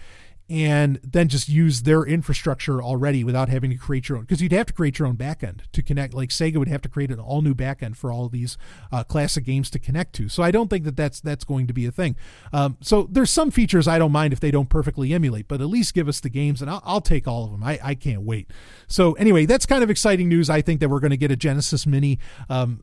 [0.53, 4.53] and then just use their infrastructure already without having to create your own because you'd
[4.53, 7.19] have to create your own backend to connect like sega would have to create an
[7.19, 8.59] all new backend for all these
[8.93, 10.29] uh, classic games to connect to.
[10.29, 12.16] So i don't think that that's that's going to be a thing.
[12.53, 15.69] Um, so there's some features i don't mind if they don't perfectly emulate but at
[15.69, 18.20] least give us the games and i'll, I'll take all of them I, I can't
[18.20, 18.51] wait.
[18.89, 20.51] So anyway that's kind of exciting news.
[20.51, 22.19] I think that we're going to get a genesis mini.
[22.51, 22.83] Um,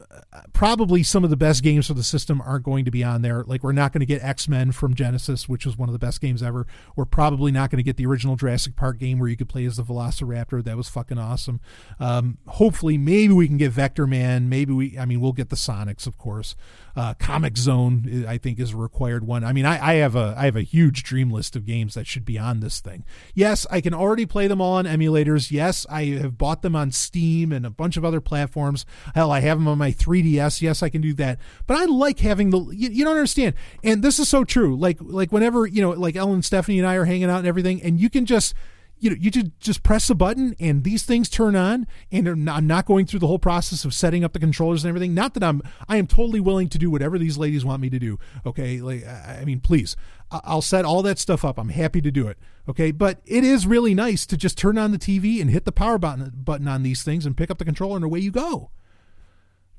[0.53, 3.43] probably some of the best games for the system aren't going to be on there.
[3.43, 6.19] Like we're not going to get x-men from genesis which was one of the best
[6.19, 6.65] games ever.
[6.95, 9.65] We're probably not going to get the original Jurassic Park game where you could play
[9.65, 10.63] as the Velociraptor.
[10.63, 11.59] That was fucking awesome.
[11.99, 14.43] Um, hopefully, maybe we can get Vectorman.
[14.43, 16.55] Maybe we, I mean, we'll get the Sonics, of course.
[16.95, 19.43] Uh, Comix Zone, I think, is a required one.
[19.43, 22.07] I mean, I, I have a I have a huge dream list of games that
[22.07, 23.05] should be on this thing.
[23.33, 25.51] Yes, I can already play them all on emulators.
[25.51, 28.85] Yes, I have bought them on Steam and a bunch of other platforms.
[29.15, 30.61] Hell, I have them on my 3DS.
[30.61, 31.39] Yes, I can do that.
[31.67, 32.59] But I like having the.
[32.71, 34.77] You, you don't understand, and this is so true.
[34.77, 37.81] Like like whenever you know, like Ellen, Stephanie, and I are hanging out and everything,
[37.81, 38.53] and you can just
[38.99, 42.67] you know, you just just press a button and these things turn on, and I'm
[42.67, 45.13] not going through the whole process of setting up the controllers and everything.
[45.13, 47.99] Not that I'm, I am totally willing to do whatever these ladies want me to
[47.99, 48.19] do.
[48.45, 49.95] Okay, like I mean, please,
[50.31, 51.57] I'll set all that stuff up.
[51.57, 52.37] I'm happy to do it.
[52.67, 55.71] Okay, but it is really nice to just turn on the TV and hit the
[55.71, 58.69] power button button on these things and pick up the controller and away you go.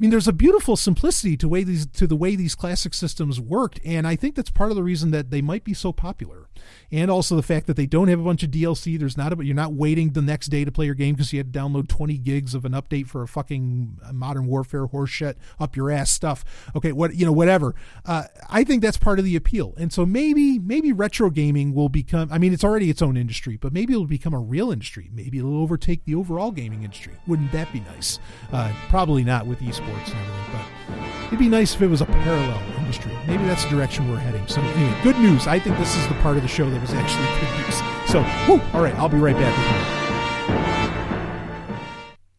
[0.01, 3.79] Mean, there's a beautiful simplicity to way these to the way these classic systems worked,
[3.85, 6.49] and I think that's part of the reason that they might be so popular.
[6.91, 8.99] And also the fact that they don't have a bunch of DLC.
[8.99, 11.39] There's not a, you're not waiting the next day to play your game because you
[11.39, 15.77] had to download 20 gigs of an update for a fucking Modern Warfare horseshit up
[15.77, 16.45] your ass stuff.
[16.75, 17.75] Okay, what you know, whatever.
[18.07, 21.91] Uh, I think that's part of the appeal, and so maybe maybe retro gaming will
[21.91, 22.33] become.
[22.33, 25.11] I mean, it's already its own industry, but maybe it'll become a real industry.
[25.13, 27.13] Maybe it'll overtake the overall gaming industry.
[27.27, 28.19] Wouldn't that be nice?
[28.51, 32.07] Uh, probably not with esports and everything, but it'd be nice if it was a
[32.07, 33.13] parallel industry.
[33.27, 34.47] Maybe that's the direction we're heading.
[34.49, 35.47] So anyway, good news.
[35.47, 37.77] I think this is the part of the show that was actually good news.
[38.11, 40.01] So, whew, all right, I'll be right back with more.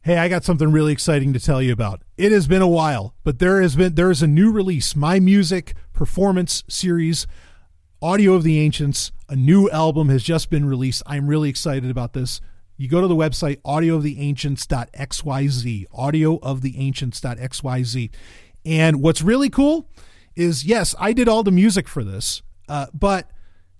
[0.04, 2.02] Hey, I got something really exciting to tell you about.
[2.18, 5.20] It has been a while, but there has been there is a new release, My
[5.20, 7.28] Music Performance Series,
[8.02, 9.12] Audio of the Ancients.
[9.30, 11.04] A new album has just been released.
[11.06, 12.42] I'm really excited about this
[12.82, 18.10] you go to the website audiooftheancients.xyz, audiooftheancients.xyz.
[18.66, 19.88] And what's really cool
[20.36, 23.30] is yes, I did all the music for this, uh, but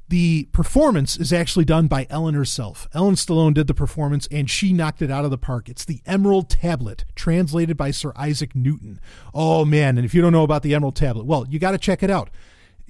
[0.08, 2.88] the performance is actually done by Ellen herself.
[2.94, 5.68] Ellen Stallone did the performance and she knocked it out of the park.
[5.68, 9.00] It's the Emerald Tablet, translated by Sir Isaac Newton.
[9.34, 11.80] Oh man, and if you don't know about the Emerald Tablet, well, you got to
[11.80, 12.30] check it out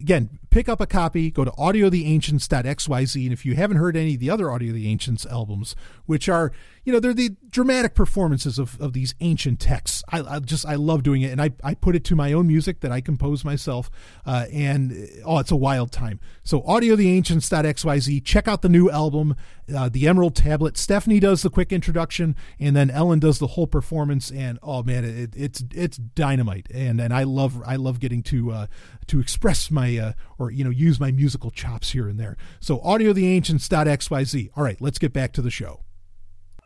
[0.02, 3.24] again, pick up a copy, go to audiotheancients.xyz.
[3.24, 5.76] And if you haven't heard any of the other Audio the Ancients albums,
[6.06, 6.52] which are,
[6.84, 10.04] you know, they're the dramatic performances of, of these ancient texts.
[10.10, 11.32] I, I just, I love doing it.
[11.32, 13.90] And I, I put it to my own music that I compose myself.
[14.26, 16.20] Uh, and, oh, it's a wild time.
[16.44, 19.36] So audiotheancients.xyz, check out the new album,
[19.74, 20.78] uh, The Emerald Tablet.
[20.78, 24.32] Stephanie does the quick introduction and then Ellen does the whole performance.
[24.32, 26.68] And, oh man, it, it's, it's dynamite.
[26.74, 28.68] And, and I love, I love getting to, uh,
[29.08, 32.36] to express my, uh, or, you know, use my musical chops here and there.
[32.60, 34.50] So audiotheancients.xyz.
[34.56, 35.84] All right, let's get back to the show.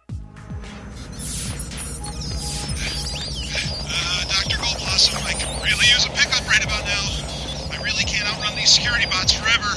[0.08, 0.14] Uh,
[5.28, 7.04] I could really use a pickup right about now.
[7.72, 9.68] I really can't outrun these security bots forever.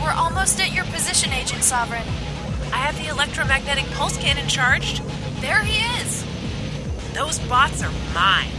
[0.00, 2.06] We're almost at your position, Agent Sovryn.
[2.72, 5.02] I have the electromagnetic pulse cannon charged.
[5.40, 6.24] There he is.
[7.14, 8.52] Those bots are mine.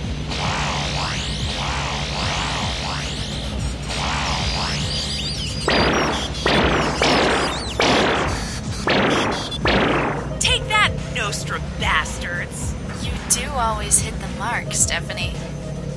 [10.39, 12.73] Take that, Nostra bastards!
[13.03, 15.34] You do always hit the mark, Stephanie.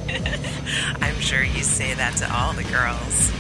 [1.00, 3.32] I'm sure you say that to all the girls.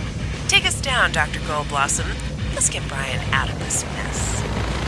[0.48, 1.40] Take us down, Dr.
[1.40, 2.06] Goldblossom.
[2.54, 4.79] Let's get Brian out of this mess.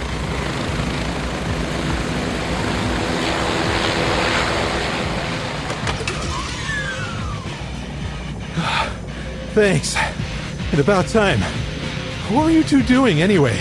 [9.54, 9.96] Thanks.
[10.72, 11.40] And about time.
[12.32, 13.56] What were you two doing anyway?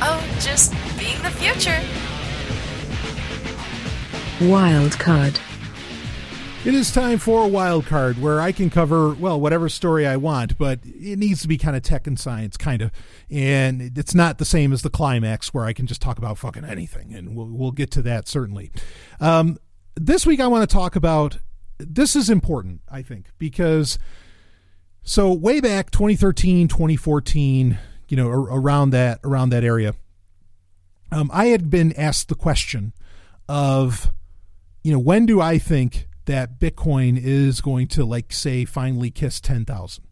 [0.00, 1.80] Oh, just being the future.
[4.48, 5.38] Wild card.
[6.64, 10.16] It is time for a wild card where I can cover, well, whatever story I
[10.16, 12.90] want, but it needs to be kind of tech and science, kind of.
[13.30, 16.64] And it's not the same as the climax where I can just talk about fucking
[16.64, 17.14] anything.
[17.14, 18.70] And we'll, we'll get to that certainly.
[19.20, 19.58] Um,
[19.94, 21.38] this week I want to talk about
[21.78, 23.98] this is important, I think, because
[25.02, 29.94] so way back 2013, 2014, you know, around that around that area,
[31.10, 32.92] um, I had been asked the question
[33.48, 34.12] of,
[34.82, 39.40] you know, when do I think that Bitcoin is going to like say finally kiss
[39.40, 40.04] 10,000?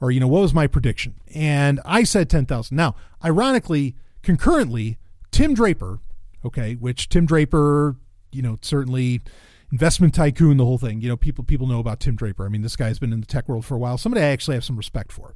[0.00, 1.14] Or you know, what was my prediction?
[1.34, 2.76] And I said 10,000.
[2.76, 2.94] Now,
[3.24, 4.98] ironically, concurrently,
[5.30, 6.00] Tim Draper,
[6.44, 7.96] okay, which Tim Draper,
[8.32, 9.22] you know, certainly
[9.72, 11.00] investment tycoon, the whole thing.
[11.00, 12.44] You know, people people know about Tim Draper.
[12.44, 13.98] I mean, this guy's been in the tech world for a while.
[13.98, 15.34] Somebody I actually have some respect for.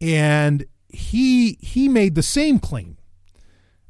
[0.00, 2.96] And he he made the same claim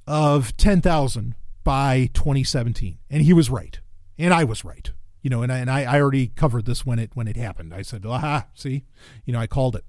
[0.06, 3.78] of 10,000 by 2017 and he was right.
[4.16, 4.90] And I was right.
[5.22, 7.74] You know, and I, and I, I already covered this when it when it happened.
[7.74, 8.84] I said, "Aha, see?
[9.24, 9.84] You know, I called it."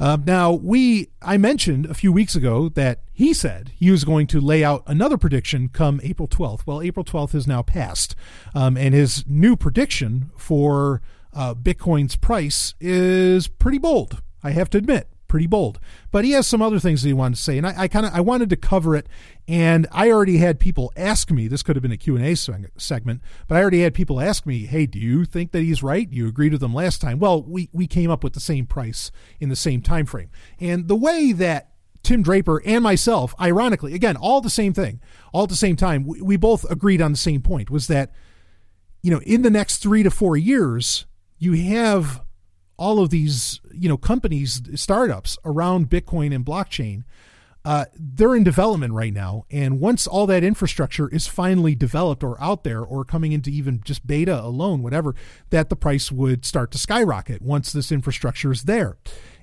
[0.00, 4.26] Um, now, we I mentioned a few weeks ago that he said he was going
[4.28, 6.66] to lay out another prediction come April 12th.
[6.66, 8.16] Well, April 12th has now passed,
[8.54, 11.02] um, and his new prediction for
[11.34, 14.22] uh, Bitcoin's price is pretty bold.
[14.42, 15.78] I have to admit, pretty bold.
[16.10, 18.04] But he has some other things that he wanted to say, and I, I kind
[18.04, 19.06] of I wanted to cover it.
[19.48, 21.48] And I already had people ask me.
[21.48, 24.44] This could have been a Q and A segment, but I already had people ask
[24.44, 26.12] me, "Hey, do you think that he's right?
[26.12, 29.10] You agreed with him last time." Well, we we came up with the same price
[29.38, 31.70] in the same time frame, and the way that
[32.02, 35.00] Tim Draper and myself, ironically, again, all the same thing,
[35.32, 38.10] all at the same time, we, we both agreed on the same point was that,
[39.02, 41.06] you know, in the next three to four years,
[41.38, 42.22] you have
[42.80, 47.04] all of these you know companies startups around bitcoin and blockchain
[47.64, 49.44] uh, they're in development right now.
[49.50, 53.82] And once all that infrastructure is finally developed or out there or coming into even
[53.84, 55.14] just beta alone, whatever,
[55.50, 58.96] that the price would start to skyrocket once this infrastructure is there.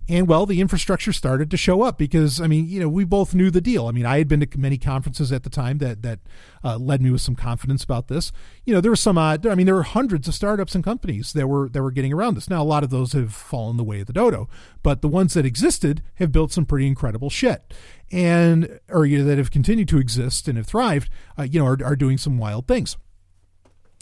[0.09, 3.35] And well, the infrastructure started to show up because I mean, you know, we both
[3.35, 3.87] knew the deal.
[3.87, 6.19] I mean, I had been to many conferences at the time that that
[6.63, 8.31] uh, led me with some confidence about this.
[8.63, 9.17] You know, there were some.
[9.17, 12.13] Uh, I mean, there were hundreds of startups and companies that were that were getting
[12.13, 12.49] around this.
[12.49, 14.47] Now, a lot of those have fallen the way of the dodo,
[14.81, 17.73] but the ones that existed have built some pretty incredible shit,
[18.09, 21.09] and or you know, that have continued to exist and have thrived.
[21.37, 22.95] Uh, you know, are, are doing some wild things.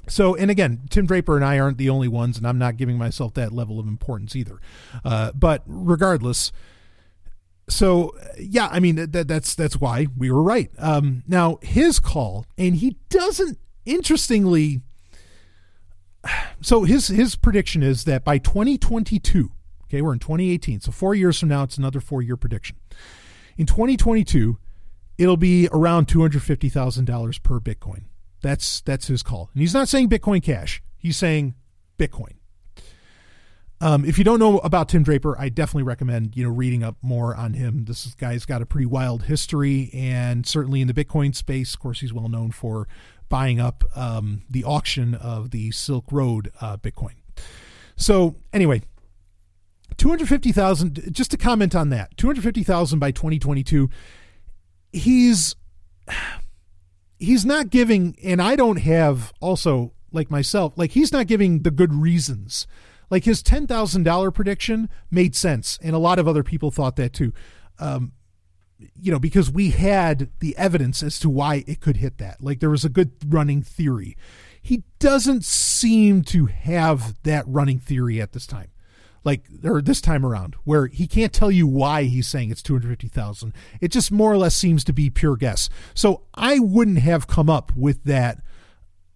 [0.07, 2.98] So, and again, Tim Draper and I aren't the only ones, and I'm not giving
[2.98, 4.60] myself that level of importance either.
[5.03, 6.52] Uh, but regardless,
[7.68, 10.69] so yeah, I mean that that's that's why we were right.
[10.77, 13.57] Um, now his call, and he doesn't.
[13.86, 14.82] Interestingly,
[16.61, 19.52] so his his prediction is that by 2022,
[19.86, 22.77] okay, we're in 2018, so four years from now, it's another four year prediction.
[23.57, 24.57] In 2022,
[25.18, 28.06] it'll be around two hundred fifty thousand dollars per Bitcoin.
[28.46, 30.84] That's that's his call, and he's not saying Bitcoin Cash.
[31.00, 31.56] He's saying
[31.98, 32.36] Bitcoin.
[33.82, 36.96] Um, if you don't know about Tim Draper, I definitely recommend you know reading up
[37.02, 37.86] more on him.
[37.86, 42.02] This guy's got a pretty wild history, and certainly in the Bitcoin space, of course,
[42.02, 42.88] he's well known for
[43.30, 47.16] buying up um, the auction of the Silk Road uh, Bitcoin.
[47.96, 48.84] So anyway,
[49.98, 51.02] two hundred fifty thousand.
[51.12, 53.90] Just to comment on that, two hundred fifty thousand by twenty twenty two.
[54.94, 55.56] He's
[57.20, 61.72] he's not giving, and I don't have also like myself, like he's not giving the
[61.72, 62.68] good reasons.
[63.10, 66.96] Like his ten thousand dollar prediction made sense, and a lot of other people thought
[66.96, 67.34] that too.
[67.80, 68.14] Um,
[69.00, 72.42] you know, because we had the evidence as to why it could hit that.
[72.42, 74.18] Like there was a good running theory.
[74.62, 78.70] He doesn't seem to have that running theory at this time
[79.26, 83.54] like or this time around where he can't tell you why he's saying it's 250,000
[83.82, 85.68] it just more or less seems to be pure guess.
[85.94, 88.42] So i wouldn't have come up with that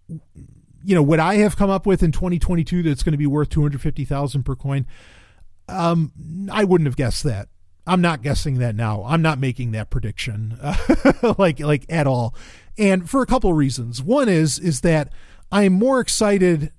[0.09, 3.27] you know would i have come up with in 2022 that it's going to be
[3.27, 4.85] worth 250,000 per coin?
[5.69, 6.11] Um
[6.51, 7.47] i wouldn't have guessed that.
[7.87, 9.03] I'm not guessing that now.
[9.05, 10.57] I'm not making that prediction
[11.37, 12.35] like like at all.
[12.77, 14.01] And for a couple of reasons.
[14.01, 15.13] One is is that
[15.51, 16.71] i'm more excited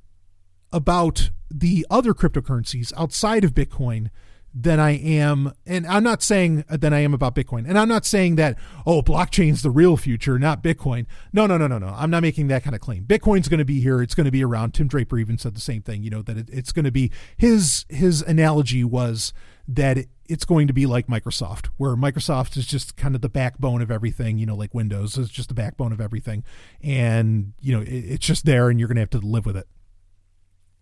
[0.73, 4.11] about the other cryptocurrencies outside of Bitcoin
[4.53, 7.69] than I am, and I'm not saying uh, than I am about Bitcoin.
[7.69, 11.07] And I'm not saying that, oh, blockchain's the real future, not Bitcoin.
[11.33, 11.95] No, no, no, no, no.
[11.97, 13.05] I'm not making that kind of claim.
[13.05, 14.03] Bitcoin's going to be here.
[14.03, 14.75] It's going to be around.
[14.75, 17.13] Tim Draper even said the same thing, you know, that it, it's going to be
[17.37, 19.33] his, his analogy was
[19.69, 23.29] that it, it's going to be like Microsoft, where Microsoft is just kind of the
[23.29, 26.43] backbone of everything, you know, like Windows is just the backbone of everything.
[26.83, 29.57] And, you know, it, it's just there and you're going to have to live with
[29.57, 29.69] it.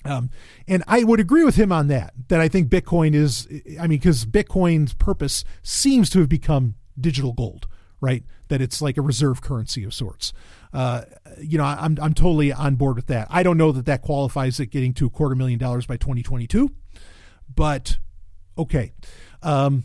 [0.04, 0.30] Um,
[0.66, 3.48] and I would agree with him on that, that I think Bitcoin is,
[3.78, 7.66] I mean, because Bitcoin's purpose seems to have become digital gold,
[8.00, 8.24] right?
[8.48, 10.32] That it's like a reserve currency of sorts.
[10.72, 11.02] Uh,
[11.40, 13.26] you know, I'm, I'm totally on board with that.
[13.30, 16.70] I don't know that that qualifies it getting to a quarter million dollars by 2022,
[17.54, 17.98] but
[18.56, 18.92] okay.
[19.42, 19.84] Um,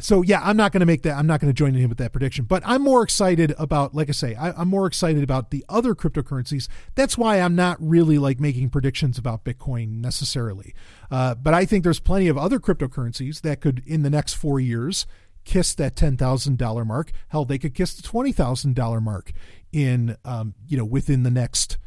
[0.00, 1.16] so yeah, I'm not going to make that.
[1.16, 2.44] I'm not going to join in with that prediction.
[2.44, 5.94] But I'm more excited about, like I say, I, am more excited about the other
[5.94, 6.68] cryptocurrencies.
[6.94, 10.74] That's why I'm not really like making predictions about Bitcoin necessarily.
[11.10, 14.60] Uh, but I think there's plenty of other cryptocurrencies that could, in the next four
[14.60, 15.06] years,
[15.44, 17.12] kiss that ten thousand dollar mark.
[17.28, 19.32] Hell, they could kiss the twenty thousand dollar mark
[19.72, 21.78] in, um, you know, within the next.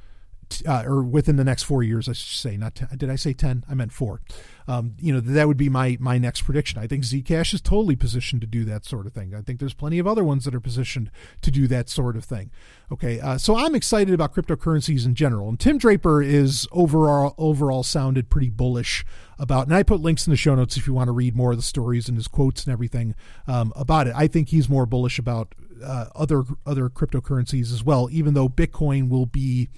[0.67, 2.57] Uh, or within the next four years, I should say.
[2.57, 3.63] Not 10, did I say ten?
[3.67, 4.21] I meant four
[4.67, 6.79] um, you know, that would be my my next prediction.
[6.79, 9.33] I think Zcash is totally positioned to do that sort of thing.
[9.35, 11.11] I think there's plenty of other ones that are positioned
[11.41, 12.51] to do that sort of thing.
[12.91, 17.83] Okay, uh, so I'm excited about cryptocurrencies in general, and Tim Draper is overall overall
[17.83, 19.05] sounded pretty bullish
[19.37, 19.67] about.
[19.67, 21.57] And I put links in the show notes if you want to read more of
[21.57, 23.15] the stories and his quotes and everything
[23.47, 24.13] um, about it.
[24.15, 29.09] I think he's more bullish about uh, other other cryptocurrencies as well, even though Bitcoin
[29.09, 29.69] will be.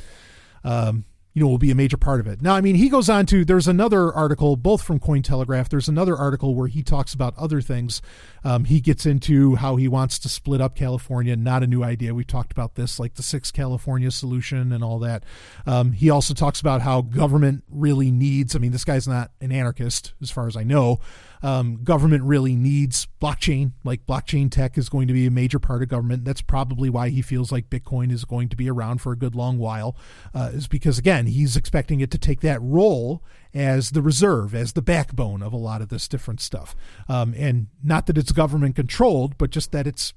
[0.63, 1.05] Um,
[1.35, 2.41] you know, will be a major part of it.
[2.41, 6.15] Now, I mean, he goes on to, there's another article, both from Cointelegraph, there's another
[6.15, 8.01] article where he talks about other things.
[8.45, 12.15] Um, he gets into how he wants to split up California, not a new idea.
[12.15, 15.25] We talked about this, like the six California solution and all that.
[15.65, 19.51] Um, he also talks about how government really needs, I mean, this guy's not an
[19.51, 21.01] anarchist, as far as I know,
[21.45, 23.73] um, government really needs blockchain.
[23.83, 26.25] Like blockchain tech is going to be a major part of government.
[26.25, 29.35] That's probably why he feels like Bitcoin is going to be around for a good
[29.35, 29.95] long while,
[30.33, 33.23] uh, is because, again, he's expecting it to take that role
[33.53, 36.75] as the reserve, as the backbone of a lot of this different stuff.
[37.07, 40.15] Um, and not that it's government controlled, but just that it's,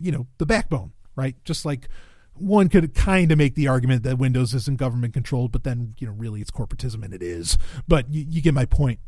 [0.00, 1.34] you know, the backbone, right?
[1.44, 1.88] Just like
[2.34, 6.06] one could kind of make the argument that Windows isn't government controlled, but then, you
[6.06, 7.58] know, really it's corporatism and it is.
[7.88, 9.00] But you, you get my point.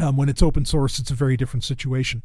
[0.00, 2.22] Um, when it's open source, it's a very different situation,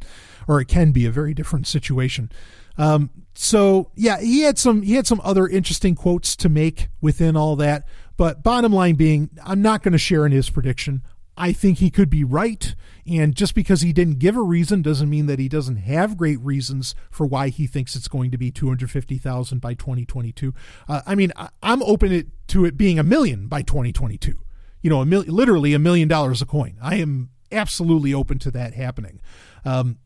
[0.48, 2.32] or it can be a very different situation.
[2.78, 7.36] Um, so yeah, he had some he had some other interesting quotes to make within
[7.36, 7.88] all that.
[8.16, 11.04] But bottom line being, I'm not going to share in his prediction.
[11.38, 12.74] I think he could be right.
[13.06, 16.40] And just because he didn't give a reason doesn't mean that he doesn't have great
[16.40, 20.54] reasons for why he thinks it's going to be 250,000 by 2022.
[20.90, 24.40] Uh, I mean, I, am open to it being a million by 2022.
[24.82, 26.78] You know, a mil- literally a million dollars a coin.
[26.82, 29.20] I am absolutely open to that happening.
[29.66, 29.98] Um,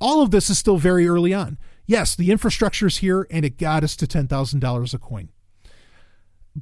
[0.00, 1.58] all of this is still very early on.
[1.86, 5.28] Yes, the infrastructure is here and it got us to $10,000 a coin.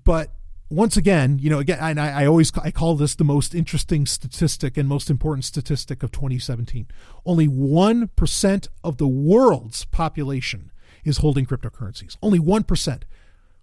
[0.04, 0.32] But
[0.70, 4.04] once again, you know, again, and I, I, always I call this the most interesting
[4.06, 6.86] statistic and most important statistic of 2017.
[7.24, 10.70] Only one percent of the world's population
[11.04, 12.16] is holding cryptocurrencies.
[12.22, 13.06] Only one percent.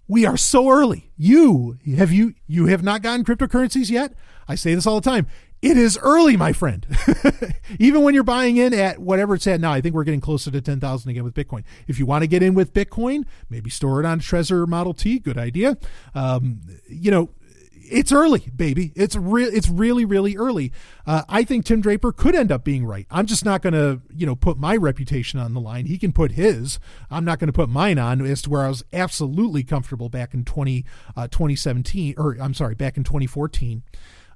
[0.08, 1.12] We are so early.
[1.16, 4.14] You have you you have not gotten cryptocurrencies yet.
[4.48, 5.28] I say this all the time.
[5.66, 6.86] It is early, my friend.
[7.80, 10.52] Even when you're buying in at whatever it's at now, I think we're getting closer
[10.52, 11.64] to 10,000 again with Bitcoin.
[11.88, 15.18] If you want to get in with Bitcoin, maybe store it on Trezor Model T.
[15.18, 15.76] Good idea.
[16.14, 17.32] Um, you know,
[17.74, 18.92] it's early, baby.
[18.96, 19.50] It's real.
[19.52, 20.72] It's really, really early.
[21.08, 23.08] Uh, I think Tim Draper could end up being right.
[23.10, 25.88] I'm just not going to, you know, put my reputation on the line.
[25.88, 26.78] He can put his.
[27.10, 30.36] I'm not going to put mine on as to where I was absolutely comfortable back
[30.36, 30.86] in 20,
[31.16, 33.82] uh, 2017, or I'm sorry, back in 2014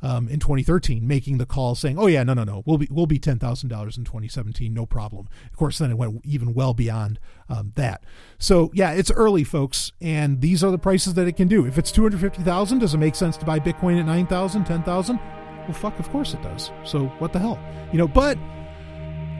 [0.01, 3.05] um, in 2013 making the call saying, "Oh yeah, no, no, no, we'll be we'll
[3.05, 6.73] be ten thousand dollars in 2017, no problem." Of course, then it went even well
[6.73, 7.19] beyond
[7.49, 8.03] um, that.
[8.37, 11.65] So yeah, it's early, folks, and these are the prices that it can do.
[11.65, 15.17] If it's 250,000, does it make sense to buy Bitcoin at 9,000, 10,000?
[15.17, 16.71] Well, fuck, of course it does.
[16.83, 17.59] So what the hell,
[17.91, 18.07] you know?
[18.07, 18.37] But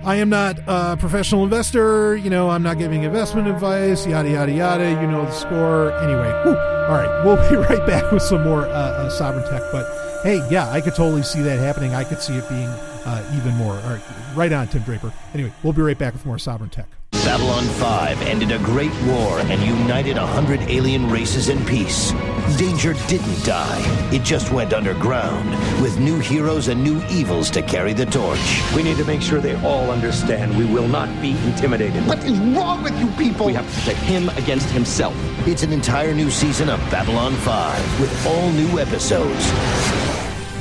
[0.04, 2.16] I am not a professional investor.
[2.16, 4.90] You know, I'm not giving investment advice, yada, yada, yada.
[5.02, 5.92] You know the score.
[6.00, 6.58] Anyway, whew.
[6.58, 9.62] all right, we'll be right back with some more uh, uh, sovryn tech.
[9.72, 11.96] But hey, yeah, I could totally see that happening.
[11.96, 13.74] I could see it being uh, even more.
[13.74, 14.02] All right,
[14.36, 15.14] right on, Tim Draper.
[15.34, 16.88] Anyway, we'll be right back with more sovryn tech.
[17.12, 22.12] Babylon 5 ended a great war and united a hundred alien races in peace.
[22.58, 23.82] Danger didn't die.
[24.12, 25.50] It just went underground,
[25.82, 28.62] with new heroes and new evils to carry the torch.
[28.74, 32.06] We need to make sure they all understand we will not be intimidated.
[32.08, 33.48] What is wrong with you people?
[33.48, 35.16] We have to protect him against himself.
[35.48, 40.09] It's an entire new season of Babylon 5 with all new episodes.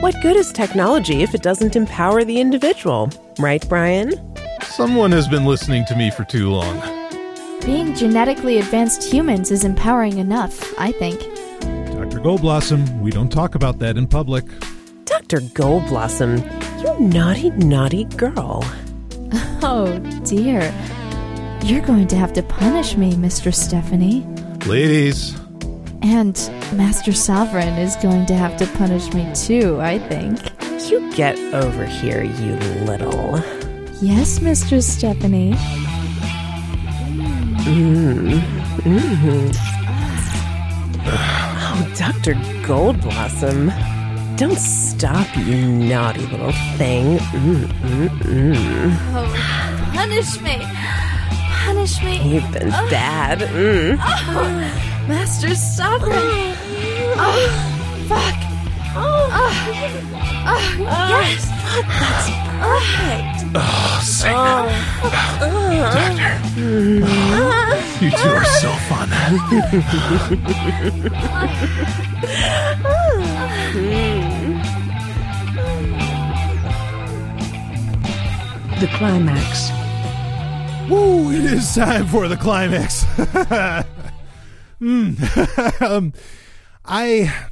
[0.00, 3.10] What good is technology if it doesn't empower the individual?
[3.38, 4.12] Right, Brian?
[4.62, 6.80] Someone has been listening to me for too long.
[7.64, 11.20] Being genetically advanced humans is empowering enough, I think.
[11.60, 12.18] Dr.
[12.20, 14.44] Goldblossom, we don't talk about that in public.
[15.04, 15.40] Dr.
[15.40, 16.40] Goldblossom,
[16.82, 18.64] you naughty, naughty girl.
[19.64, 20.60] Oh, dear.
[21.62, 23.54] You're going to have to punish me, Mr.
[23.54, 24.26] Stephanie.
[24.66, 25.38] Ladies.
[26.02, 26.34] And
[26.74, 30.40] Master Sovryn is going to have to punish me too, I think.
[30.90, 33.38] You get over here, you little.
[34.00, 34.82] Yes, Mr.
[34.82, 35.52] Stephanie.
[37.62, 38.40] Mm.
[38.80, 39.56] Mm.
[41.06, 42.34] Oh, Dr.
[42.66, 43.70] Goldblossom.
[44.36, 47.18] Don't stop, you naughty little thing.
[47.18, 48.96] Mm-mm-mm.
[49.14, 50.66] Oh, punish me.
[51.64, 52.34] Punish me.
[52.34, 52.88] You've been oh.
[52.90, 53.38] bad.
[53.38, 53.98] Mm.
[54.00, 56.54] Oh, Master Sovryn.
[57.14, 57.28] Oh, ah,
[58.08, 58.38] fuck.
[58.94, 59.28] Oh,
[60.48, 61.48] oh, yes.
[61.98, 62.28] That's
[62.62, 63.38] perfect.
[63.54, 64.68] Oh, Signal.
[65.02, 65.50] Oh.
[65.92, 66.32] Doctor.
[68.04, 69.08] You two are so fun.
[78.80, 79.70] the climax.
[80.88, 81.30] Woo!
[81.30, 83.04] It is time for the climax.
[84.82, 85.82] mm.
[85.90, 86.12] um,
[86.84, 87.48] I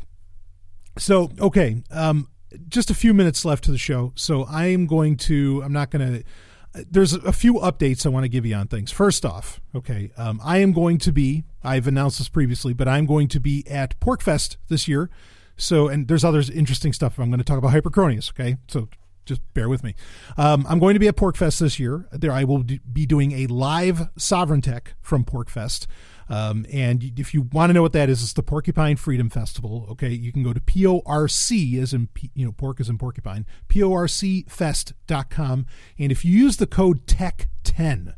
[0.99, 1.83] so okay.
[1.91, 2.29] Um,
[2.69, 5.63] just a few minutes left to the show, so I am going to.
[5.65, 6.85] I'm not going to.
[6.89, 8.93] There's a few updates I want to give you on things.
[8.93, 11.45] First off, okay, um, I am going to be.
[11.65, 15.11] I've announced this previously, but I'm going to be at PorcFest this year.
[15.57, 17.19] So, and there's other interesting stuff.
[17.19, 18.31] I'm going to talk about Hyperchronius.
[18.31, 18.89] Okay, so
[19.27, 19.95] just bear with me.
[20.37, 22.09] Um, I'm going to be at PorcFest this year.
[22.13, 25.87] There, I will be doing a live Sovryn Tech from PorcFest.
[26.31, 29.87] Um, and if you want to know what that is, it's the Porcupine Freedom Festival.
[29.91, 35.67] Okay, you can go to PORC, as in, you know, pork as in porcupine, PORCfest.com.
[35.99, 38.15] And if you use the code TECH10,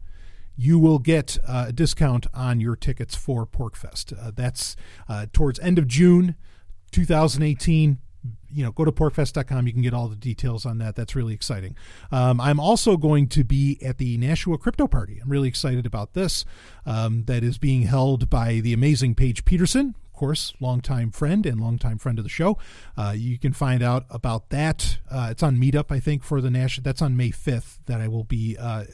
[0.55, 4.13] you will get uh, a discount on your tickets for PorcFest.
[4.21, 4.77] Uh, that's
[5.09, 6.37] uh, towards end of June
[6.91, 7.99] 2018
[8.51, 9.67] you know, go to porcfest.com.
[9.67, 10.95] You can get all the details on that.
[10.95, 11.77] That's really exciting.
[12.11, 15.21] Um, I'm also going to be at the Nashua Crypto Party.
[15.23, 16.45] I'm really excited about this.
[16.87, 21.61] Um, that is being held by the amazing Paige Peterson, of course, longtime friend and
[21.61, 22.59] longtime friend of the show.
[22.97, 24.99] Uh, you can find out about that.
[25.11, 26.79] Uh, it's on Meetup, I think, for the Nash.
[26.81, 28.85] That's on May 5th that I will be uh,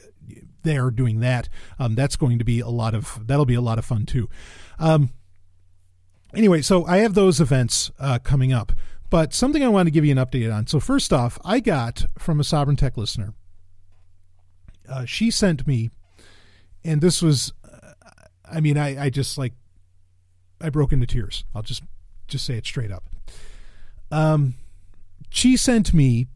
[0.63, 1.49] there doing that.
[1.77, 4.29] Um, that's going to be a lot of that'll be a lot of fun too.
[4.77, 5.11] Um,
[6.33, 8.71] anyway, so I have those events uh, coming up.
[9.09, 10.67] But something I want to give you an update on.
[10.67, 13.33] So, first off, I got from a Sovryn Tech listener,
[14.87, 15.89] uh, she sent me,
[16.83, 17.93] and this was, uh,
[18.51, 19.53] I mean, I, I just like,
[20.61, 21.43] I broke into tears.
[21.55, 21.83] I'll just,
[22.27, 23.03] just say it straight up.
[24.11, 24.55] Um,
[25.29, 26.27] she sent me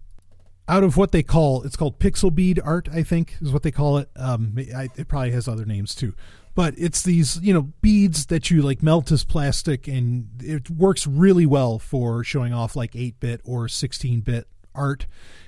[0.68, 3.72] out of what they call, it's called pixel bead art, I think is what they
[3.72, 4.10] call it.
[4.16, 6.14] Um, it probably has other names too
[6.56, 11.08] but it's these you know beads that you like melt as plastic and it works
[11.08, 15.06] really well for showing off like 8-bit or 16-bit art.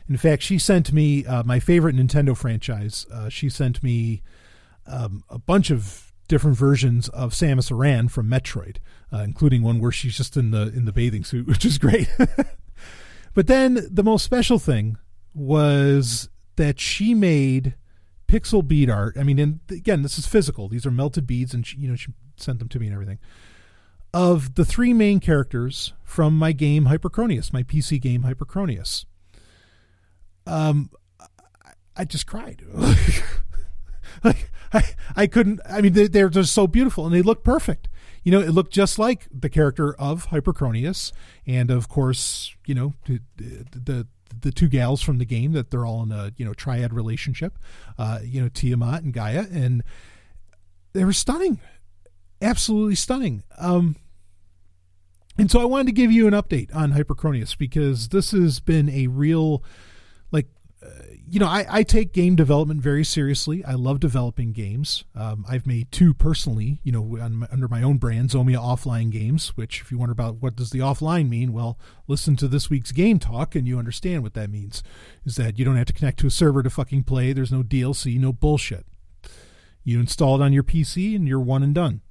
[0.08, 3.06] In fact she sent me uh, my favorite nintendo franchise.
[3.12, 4.22] Uh, she sent me
[4.88, 8.78] um, a bunch of different versions of samus aran from metroid
[9.14, 12.10] uh, including one where she's just in the in the bathing suit which is great.
[13.36, 14.98] But then the most special thing
[15.36, 17.76] was that she made
[18.28, 19.18] pixel bead art.
[19.18, 20.68] I mean, and again, this is physical.
[20.68, 23.20] These are melted beads, and she, you know she sent them to me and everything.
[24.14, 29.06] Of the three main characters from my game Hyperchronius, my PC game Hyperchronius.
[30.48, 30.90] Um,
[31.98, 32.62] I just cried.
[34.24, 34.84] like I,
[35.16, 35.62] I couldn't.
[35.70, 37.90] I mean, they, they're just so beautiful, and they look perfect.
[38.24, 41.12] You know, it looked just like the character of Hyperchronius,
[41.46, 44.08] and of course, you know, the, the
[44.42, 47.58] the two gals from the game that they're all in a you know triad relationship,
[47.98, 49.84] uh, you know Tiamat and Gaia, and
[50.94, 51.60] they were stunning,
[52.42, 53.44] absolutely stunning.
[53.58, 53.96] Um,
[55.38, 58.90] and so I wanted to give you an update on Hyperchronius because this has been
[58.90, 59.64] a real
[61.28, 63.64] you know, I, I, take game development very seriously.
[63.66, 65.06] I love developing games.
[65.16, 69.50] Um, I've made two personally, you know, my, under my own brand, Zomia Offline Games.
[69.58, 72.92] Which, if you wonder about what does the offline mean, well, listen to this week's
[72.92, 74.84] game talk, and you understand what that means.
[75.26, 77.34] Is that you don't have to connect to a server to fucking play.
[77.34, 78.86] There's no DLC, no bullshit.
[79.84, 82.02] You install it on your PC, and you're one and done.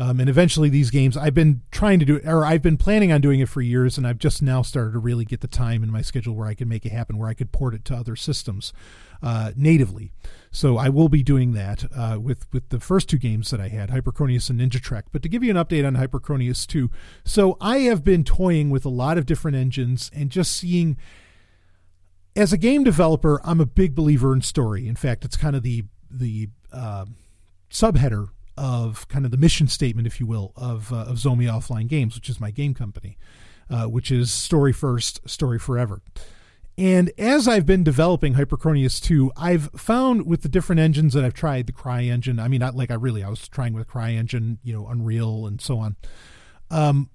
[0.00, 3.20] Um, and eventually, these games I've been trying to do, or I've been planning on
[3.20, 5.90] doing it for years, and I've just now started to really get the time in
[5.90, 8.14] my schedule where I can make it happen, where I could port it to other
[8.14, 8.72] systems
[9.22, 10.12] uh, natively.
[10.52, 13.68] So I will be doing that uh, with with the first two games that I
[13.68, 15.06] had, Hyperchronius and Ninja Trek.
[15.10, 16.90] But to give you an update on Hyperchronius 2,
[17.24, 20.96] so I have been toying with a lot of different engines and just seeing.
[22.36, 24.86] As a game developer, I'm a big believer in story.
[24.86, 27.06] In fact, it's kind of the the uh,
[27.68, 31.88] subheader of kind of the mission statement, if you will, of, uh, of Zomia Offline
[31.88, 33.16] Games, which is my game company,
[33.70, 36.02] uh, which is story first, story forever.
[36.76, 41.34] And as I've been developing Hyperchronius 2, I've found with the different engines that I've
[41.34, 44.72] tried, the CryEngine, I mean, not like I really, I was trying with CryEngine, you
[44.72, 45.96] know, Unreal and so on.
[46.70, 47.10] Um,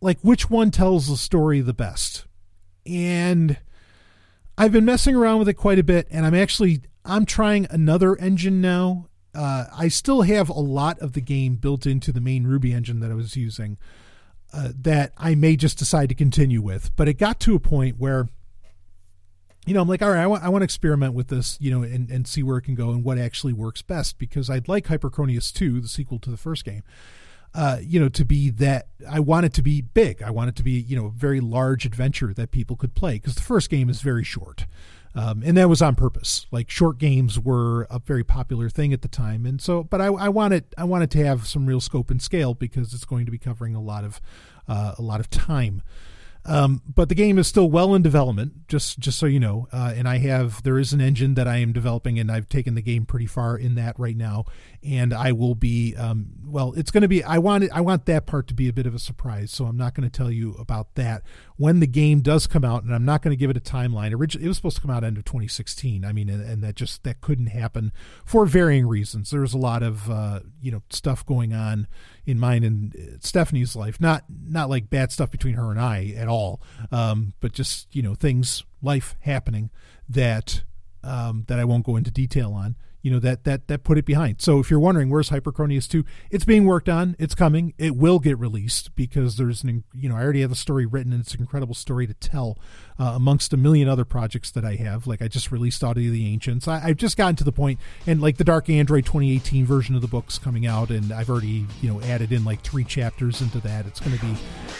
[0.00, 2.26] like which one tells the story the best?
[2.86, 3.58] And
[4.58, 8.16] I've been messing around with it quite a bit, and I'm actually I'm trying another
[8.16, 12.44] engine now uh, I still have a lot of the game built into the main
[12.44, 13.78] Ruby engine that I was using
[14.52, 16.90] uh, that I may just decide to continue with.
[16.96, 18.28] But it got to a point where,
[19.66, 21.70] you know, I'm like, all right, I want, I want to experiment with this, you
[21.70, 24.68] know, and, and see where it can go and what actually works best because I'd
[24.68, 26.82] like Hyperchronius 2, the sequel to the first game.
[27.52, 30.22] Uh, you know, to be that I want it to be big.
[30.22, 33.14] I want it to be, you know, a very large adventure that people could play
[33.14, 34.66] because the first game is very short.
[35.14, 36.46] Um, and that was on purpose.
[36.50, 39.82] Like short games were a very popular thing at the time, and so.
[39.82, 43.04] But I, I wanted I wanted to have some real scope and scale because it's
[43.04, 44.20] going to be covering a lot of
[44.68, 45.82] uh, a lot of time.
[46.46, 49.68] Um, but the game is still well in development, just just so you know.
[49.72, 52.74] Uh, and I have there is an engine that I am developing, and I've taken
[52.74, 54.46] the game pretty far in that right now.
[54.82, 56.72] And I will be um, well.
[56.76, 57.22] It's going to be.
[57.22, 59.66] I want it, I want that part to be a bit of a surprise, so
[59.66, 61.22] I'm not going to tell you about that
[61.56, 64.14] when the game does come out, and I'm not going to give it a timeline.
[64.14, 66.06] Originally, it was supposed to come out end of 2016.
[66.06, 67.92] I mean, and, and that just that couldn't happen
[68.24, 69.30] for varying reasons.
[69.30, 71.86] There's a lot of uh, you know stuff going on
[72.30, 74.00] in mine and uh, Stephanie's life.
[74.00, 76.60] Not not like bad stuff between her and I at all,
[76.92, 79.70] um, but just you know things, life happening
[80.08, 80.62] that
[81.02, 82.76] um, that I won't go into detail on.
[83.02, 84.40] you know that that that put it behind.
[84.42, 87.16] So if you're wondering where's Hyperchronius 2, it's being worked on.
[87.18, 87.72] It's coming.
[87.78, 91.12] It will get released because there's an you know I already have a story written
[91.12, 92.58] and it's an incredible story to tell
[93.00, 95.06] uh, amongst a million other projects that I have.
[95.06, 96.68] Like I just released Audio of the Ancients.
[96.68, 100.02] I, have just gotten to the point and like the Dark Android 2018 version of
[100.02, 103.58] the book's coming out and I've already you know added in like three chapters into
[103.60, 103.86] that.
[103.86, 104.34] It's going to be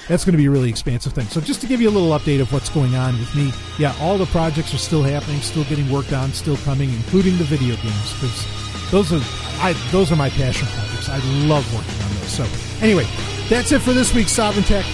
[0.06, 1.26] that's going to be a really expansive thing.
[1.26, 3.94] So just to give you a little update of what's going on with me, yeah,
[4.00, 7.74] all the projects are still happening, still getting worked on, still coming, including the video
[7.76, 9.20] games because those are
[9.62, 11.08] I those are my passion projects.
[11.08, 12.30] I love working on those.
[12.30, 12.46] So
[12.84, 13.06] anyway,
[13.48, 14.84] that's it for this week's Sovryn Tech.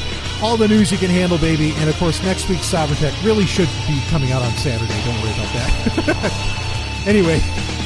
[0.42, 1.72] All the news you can handle, baby.
[1.76, 4.92] And of course, next week's Sovryn Tech really should be coming out on Saturday.
[5.04, 7.04] Don't worry about that.
[7.06, 7.40] anyway,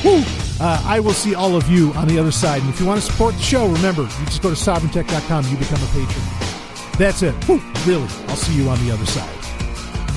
[0.04, 0.22] woo,
[0.60, 2.60] uh, I will see all of you on the other side.
[2.62, 5.46] And if you want to support the show, remember, you just go to sovryntech.com.
[5.46, 6.24] You become a patron.
[6.98, 7.48] That's it.
[7.48, 8.08] Woo, really.
[8.28, 9.36] I'll see you on the other side.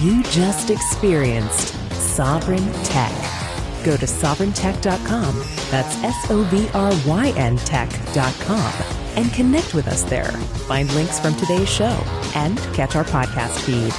[0.01, 3.52] You just experienced Sovryn Tech.
[3.83, 5.39] Go to sovryntech.com.
[5.69, 8.73] That's S O V R Y N tech.com
[9.15, 10.31] and connect with us there.
[10.67, 12.01] Find links from today's show
[12.35, 13.91] and catch our podcast feed.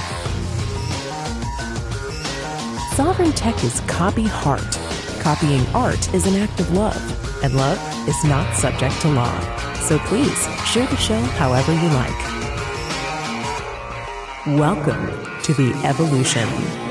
[2.95, 4.79] Sovryn Tech is copy heart.
[5.19, 9.39] Copying art is an act of love, and love is not subject to law.
[9.81, 12.25] So please share the show however you like.
[14.59, 15.07] Welcome
[15.43, 16.84] to the evolution.